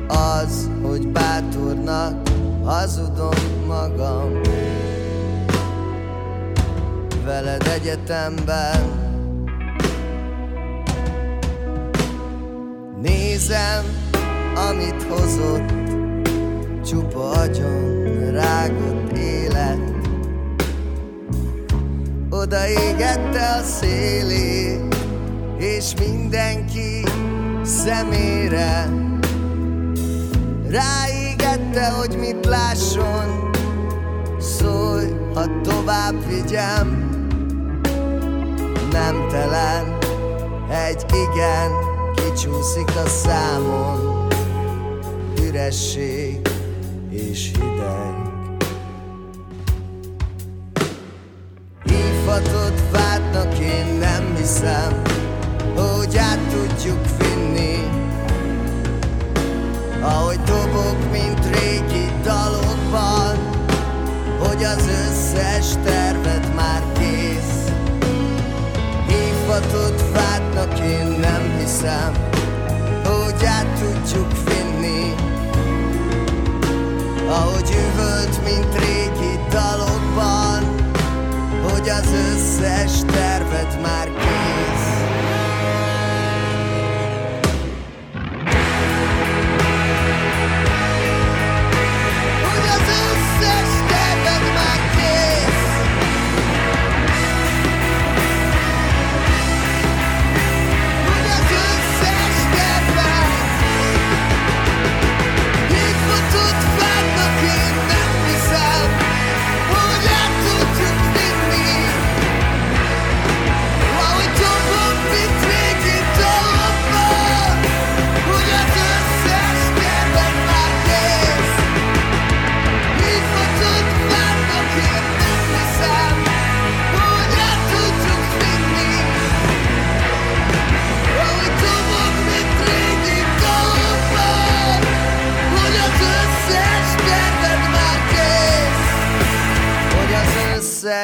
Az, 0.08 0.70
hogy 0.82 1.08
bátornak 1.08 2.28
hazudom 2.64 3.64
magam. 3.66 4.40
Veled 7.24 7.66
egyetemben. 7.66 8.80
Nézem, 13.02 13.84
amit 14.70 15.02
hozott 15.02 15.72
Csupa 16.84 17.30
agyon 17.30 18.30
rágott 18.30 19.16
élet. 19.16 19.78
Oda 22.30 22.68
égette 22.68 23.56
a 23.60 23.62
szélét 23.62 24.95
És 25.58 25.94
mindenki 25.98 27.04
szemére 27.62 28.88
Ráégette, 30.68 31.90
hogy 31.90 32.16
mit 32.18 32.46
lásson. 32.46 33.50
Szólj, 34.38 35.06
ha 35.34 35.60
tovább 35.62 36.26
vigyem 36.28 37.06
Nemtelen 38.92 39.98
Egy 40.70 41.04
igen 41.08 41.70
kicsúszik 42.14 42.88
a 43.04 43.08
számon. 43.08 44.26
Üresség 45.42 46.40
és 47.10 47.50
hideg. 47.52 48.14
Hívhatod 51.84 52.90
vádnak, 52.92 53.58
én 53.58 53.98
nem 53.98 54.34
hiszem 54.36 55.05
tudjuk 56.86 57.06
vinni. 57.18 57.88
Ahogy 60.02 60.40
dobok, 60.40 61.10
mint 61.12 61.58
régi 61.58 62.10
dalokban 62.22 63.36
Hogy 64.38 64.64
az 64.64 64.88
összes 64.88 65.66
terved 65.84 66.54
már 66.54 66.82
kész. 66.98 67.72
Hívhatod 69.06 70.04
vádnak, 70.12 70.78
én 70.78 71.06
nem 71.06 71.58
hiszem 71.58 72.12
Hogy 73.04 73.44
át 73.44 73.66
tudjuk 73.78 74.32
vinni. 74.44 75.14
Ahogy 77.28 77.70
üvölt, 77.70 78.44
mint 78.44 78.78
régi 78.78 79.40
dalokban 79.50 80.62
Hogy 81.62 81.88
az 81.88 82.12
összes 82.32 83.00
terved 83.12 83.80
már 83.82 84.04
kész 84.04 84.35
Hogy 90.46 90.75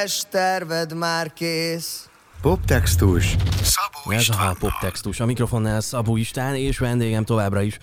összes 0.03 0.23
terved 0.31 0.95
már 0.95 1.33
kész 1.33 2.09
Poptextus 2.41 3.37
Szabó 3.63 4.11
Ez 4.11 4.19
a 4.19 4.21
Istvánnal. 4.21 4.57
pop 4.59 4.73
textus. 4.81 5.21
A 5.21 5.27
mikrofonnál 5.27 5.81
Szabó 5.81 6.17
István 6.17 6.55
és 6.55 6.79
vendégem 6.79 7.25
továbbra 7.25 7.63
is 7.63 7.79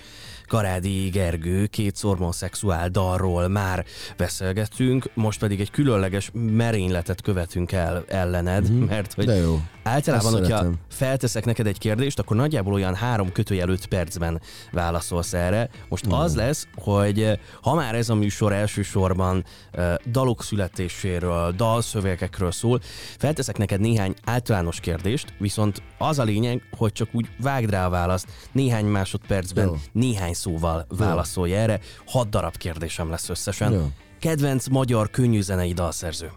Karádi 0.50 1.10
Gergő 1.10 1.66
két 1.66 2.04
szexuál 2.30 2.90
dalról 2.90 3.48
már 3.48 3.86
beszélgettünk, 4.18 5.10
most 5.14 5.40
pedig 5.40 5.60
egy 5.60 5.72
különleges 5.72 6.30
merényletet 6.34 7.22
követünk 7.22 7.72
el 7.72 8.04
ellened, 8.08 8.72
mm-hmm. 8.72 8.84
mert 8.84 9.14
hogy 9.14 9.26
De 9.26 9.36
jó. 9.36 9.60
általában, 9.84 10.26
Ezt 10.28 10.38
hogyha 10.38 10.58
szeretem. 10.58 10.80
felteszek 10.90 11.46
neked 11.46 11.68
egy 11.68 11.78
kérdést, 11.78 12.20
akkor 12.20 12.36
nagyjából 12.36 12.74
olyan 12.74 12.96
három 12.96 13.32
kötőjel 13.32 13.70
öt 13.70 13.86
percben 13.86 14.42
válaszolsz 14.72 15.34
erre. 15.34 15.70
Most 15.90 16.06
Mhm. 16.06 16.14
az 16.14 16.36
lesz, 16.36 16.68
hogy 16.76 17.22
eh, 17.22 17.38
ha 17.62 17.74
már 17.76 17.96
ez 17.96 18.10
a 18.10 18.16
műsor 18.16 18.54
elsősorban 18.54 19.44
eh, 19.72 19.96
dalok 20.12 20.44
születéséről, 20.44 21.52
dalszövegekről 21.52 22.52
szól, 22.52 22.80
felteszek 23.18 23.58
neked 23.58 23.80
néhány 23.80 24.14
általános 24.26 24.80
kérdést, 24.80 25.34
viszont 25.38 25.82
az 25.98 26.20
a 26.20 26.24
lényeg, 26.24 26.62
hogy 26.78 26.92
csak 26.92 27.10
úgy 27.12 27.28
vágd 27.42 27.70
rá 27.70 27.86
a 27.86 27.90
választ, 27.90 28.28
néhány 28.52 28.86
másodpercben, 28.86 29.66
Jó. 29.66 29.76
néhány 29.92 30.34
szóval 30.40 30.86
válaszolj 30.90 31.56
erre. 31.56 31.80
Hat 32.06 32.30
darab 32.30 32.58
kérdésem 32.58 33.10
lesz 33.10 33.30
összesen. 33.30 33.72
Jó. 33.72 33.92
Kedvenc 34.20 34.68
magyar 34.68 35.10
könnyűzenei 35.10 35.74
dalszerző. 35.74 36.32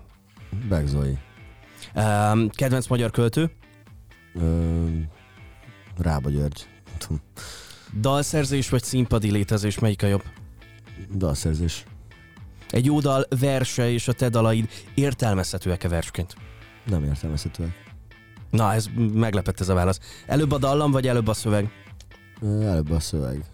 Begzoi. 0.69 1.19
Um, 1.95 2.51
kedvenc 2.51 2.87
magyar 2.87 3.11
költő. 3.11 3.51
Ö, 4.35 4.87
Rába 5.99 6.31
György. 6.31 6.67
Dalszerzés 8.01 8.69
vagy 8.69 8.83
színpadi 8.83 9.31
létezés, 9.31 9.79
melyik 9.79 10.03
a 10.03 10.07
jobb? 10.07 10.23
Dalszerzés. 11.15 11.85
Egy 12.71 12.85
jó 12.85 13.01
dal 13.01 13.27
verse 13.41 13.91
és 13.91 14.09
a 14.09 14.13
te 14.13 14.29
dalaid 14.29 14.69
értelmezhetőek-e 14.95 15.89
versként? 15.89 16.35
Nem 16.87 17.05
értelmezhetőek. 17.05 17.83
Na, 18.51 18.73
ez 18.73 18.87
meglepett 19.13 19.61
ez 19.61 19.69
a 19.69 19.75
válasz. 19.75 20.01
Előbb 20.27 20.53
a 20.53 20.59
dallam, 20.59 20.91
vagy 20.91 21.09
előbb 21.09 21.29
a 21.29 21.35
szöveg? 21.35 21.71
Előbb 22.43 22.91
a 22.91 23.01
szöveg. 23.01 23.45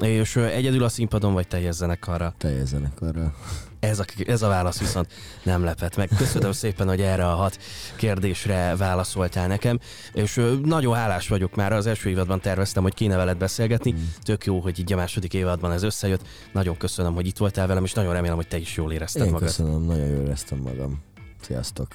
És 0.00 0.36
egyedül 0.36 0.84
a 0.84 0.88
színpadon, 0.88 1.32
vagy 1.32 1.48
teljes 1.48 1.74
zenekarra? 1.74 2.34
Teljes 2.38 2.68
zenekarra. 2.68 3.34
Ez 3.80 3.98
a, 3.98 4.04
ez 4.26 4.42
a 4.42 4.48
válasz 4.48 4.78
viszont 4.78 5.12
nem 5.42 5.64
lepett 5.64 5.96
meg. 5.96 6.08
Köszönöm 6.16 6.52
szépen, 6.52 6.88
hogy 6.88 7.00
erre 7.00 7.26
a 7.28 7.34
hat 7.34 7.58
kérdésre 7.96 8.76
válaszoltál 8.76 9.46
nekem, 9.46 9.78
és 10.12 10.40
nagyon 10.64 10.94
hálás 10.94 11.28
vagyok 11.28 11.54
már. 11.54 11.72
Az 11.72 11.86
első 11.86 12.08
évadban 12.10 12.40
terveztem, 12.40 12.82
hogy 12.82 12.94
kéne 12.94 13.16
veled 13.16 13.36
beszélgetni. 13.36 13.94
Tök 14.22 14.44
jó, 14.44 14.60
hogy 14.60 14.78
így 14.78 14.92
a 14.92 14.96
második 14.96 15.34
évadban 15.34 15.72
ez 15.72 15.82
összejött. 15.82 16.26
Nagyon 16.52 16.76
köszönöm, 16.76 17.14
hogy 17.14 17.26
itt 17.26 17.36
voltál 17.36 17.66
velem, 17.66 17.84
és 17.84 17.92
nagyon 17.92 18.12
remélem, 18.12 18.36
hogy 18.36 18.48
te 18.48 18.56
is 18.56 18.76
jól 18.76 18.92
érezted 18.92 19.26
Én 19.26 19.32
magad. 19.32 19.46
köszönöm, 19.48 19.82
nagyon 19.84 20.06
jól 20.06 20.24
éreztem 20.24 20.58
magam. 20.58 21.02
Sziasztok. 21.40 21.88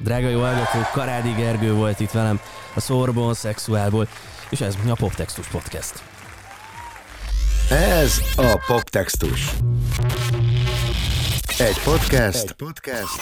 Drága 0.00 0.28
jó 0.28 0.40
hallgató, 0.40 0.78
Karádi 0.92 1.32
Gergő 1.32 1.72
volt 1.72 2.00
itt 2.00 2.10
velem 2.10 2.40
a 2.74 2.80
Szorbon 2.80 3.34
Szexuálból, 3.34 4.08
és 4.50 4.60
ez 4.60 4.76
a 4.88 4.94
Poptextus 4.94 5.46
Podcast. 5.46 6.02
Ez 7.70 8.20
a 8.36 8.60
Poptextus. 8.66 9.50
Egy 11.58 11.80
podcast, 11.84 12.42
Egy 12.42 12.52
podcast, 12.52 13.20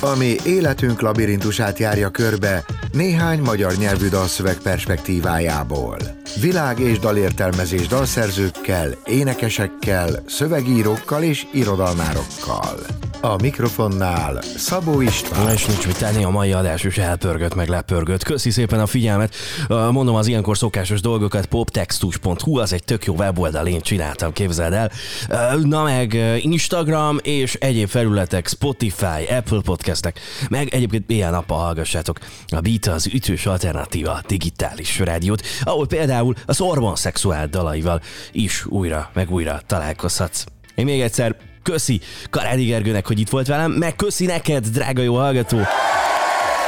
ami 0.00 0.36
életünk 0.44 1.00
labirintusát 1.00 1.78
járja 1.78 2.10
körbe 2.10 2.64
néhány 2.92 3.40
magyar 3.40 3.74
nyelvű 3.76 4.08
dalszöveg 4.08 4.56
perspektívájából. 4.56 5.96
Világ 6.40 6.78
és 6.78 6.98
dalértelmezés 6.98 7.86
dalszerzőkkel, 7.86 8.90
énekesekkel, 9.06 10.22
szövegírókkal 10.26 11.22
és 11.22 11.46
irodalmárokkal. 11.52 12.78
A 13.20 13.36
mikrofonnál 13.42 14.42
Szabó 14.42 15.00
István. 15.00 15.44
Na 15.44 15.52
és 15.52 15.66
nincs 15.66 15.86
mit 15.86 15.98
tenni, 15.98 16.24
a 16.24 16.30
mai 16.30 16.52
adás 16.52 16.84
is 16.84 16.98
elpörgött, 16.98 17.54
meg 17.54 17.68
lepörgött. 17.68 18.22
Köszi 18.22 18.50
szépen 18.50 18.80
a 18.80 18.86
figyelmet. 18.86 19.34
Mondom 19.68 20.14
az 20.14 20.26
ilyenkor 20.26 20.56
szokásos 20.56 21.00
dolgokat, 21.00 21.46
poptextus.hu, 21.46 22.58
az 22.58 22.72
egy 22.72 22.84
tök 22.84 23.04
jó 23.04 23.14
weboldal, 23.14 23.66
én 23.66 23.80
csináltam, 23.80 24.32
képzeld 24.32 24.72
el. 24.72 24.90
Na 25.62 25.82
meg 25.82 26.14
Instagram 26.40 27.18
és 27.22 27.54
egyéb 27.54 27.88
felületek, 27.88 28.48
Spotify, 28.48 29.24
Apple 29.30 29.60
podcastek, 29.60 30.20
meg 30.50 30.68
egyébként 30.68 31.10
ilyen 31.10 31.30
nappal 31.30 31.58
hallgassátok 31.58 32.18
a 32.46 32.60
Beat 32.60 32.86
az 32.86 33.06
ütős 33.06 33.46
alternatíva 33.46 34.20
digitális 34.26 34.98
rádiót, 34.98 35.42
ahol 35.62 35.86
például 35.86 36.34
a 36.46 36.52
Szorban 36.52 36.96
szexuál 36.96 37.46
dalaival 37.46 38.00
is 38.32 38.66
újra, 38.66 39.10
meg 39.14 39.30
újra 39.30 39.60
találkozhatsz. 39.66 40.44
Én 40.74 40.84
még 40.84 41.00
egyszer 41.00 41.36
köszi 41.70 42.00
Karádi 42.30 42.64
Gergőnek, 42.64 43.06
hogy 43.06 43.20
itt 43.20 43.28
volt 43.28 43.46
velem, 43.46 43.70
meg 43.70 43.96
köszi 43.96 44.26
neked, 44.26 44.66
drága 44.66 45.02
jó 45.02 45.14
hallgató. 45.16 45.58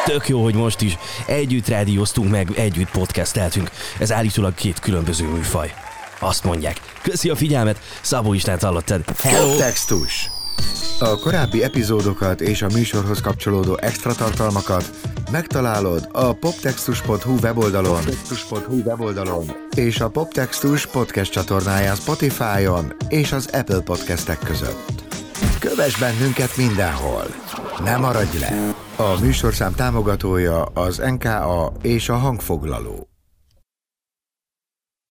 Tök 0.04 0.28
jó, 0.28 0.42
hogy 0.42 0.54
most 0.54 0.80
is 0.80 0.96
együtt 1.26 1.68
rádióztunk, 1.68 2.30
meg 2.30 2.50
együtt 2.54 2.90
podcasteltünk. 2.90 3.70
Ez 3.98 4.12
állítólag 4.12 4.54
két 4.54 4.78
különböző 4.78 5.26
műfaj. 5.26 5.74
Azt 6.18 6.44
mondják. 6.44 6.80
Köszi 7.02 7.28
a 7.28 7.36
figyelmet, 7.36 7.80
Szabó 8.00 8.32
Istent 8.32 8.62
hallottad. 8.62 9.04
Hello! 9.18 9.48
Poptextus. 9.48 10.39
A 10.98 11.18
korábbi 11.18 11.62
epizódokat 11.62 12.40
és 12.40 12.62
a 12.62 12.68
műsorhoz 12.74 13.20
kapcsolódó 13.20 13.78
extra 13.80 14.14
tartalmakat 14.14 14.90
megtalálod 15.30 16.08
a 16.12 16.32
poptextus.hu 16.32 17.38
weboldalon, 17.42 17.94
poptextus.hu 17.94 18.82
weboldalon 18.84 19.44
és 19.76 20.00
a 20.00 20.08
Poptextus 20.08 20.86
podcast 20.86 21.32
csatornáján 21.32 21.94
Spotify-on 21.94 22.92
és 23.08 23.32
az 23.32 23.48
Apple 23.52 23.80
podcastek 23.80 24.38
között. 24.38 25.02
Kövess 25.58 25.98
bennünket 25.98 26.56
mindenhol! 26.56 27.24
Ne 27.84 27.96
maradj 27.96 28.38
le! 28.38 28.74
A 28.96 29.20
műsorszám 29.20 29.74
támogatója 29.74 30.62
az 30.62 30.96
NKA 30.98 31.72
és 31.82 32.08
a 32.08 32.16
hangfoglaló. 32.16 33.09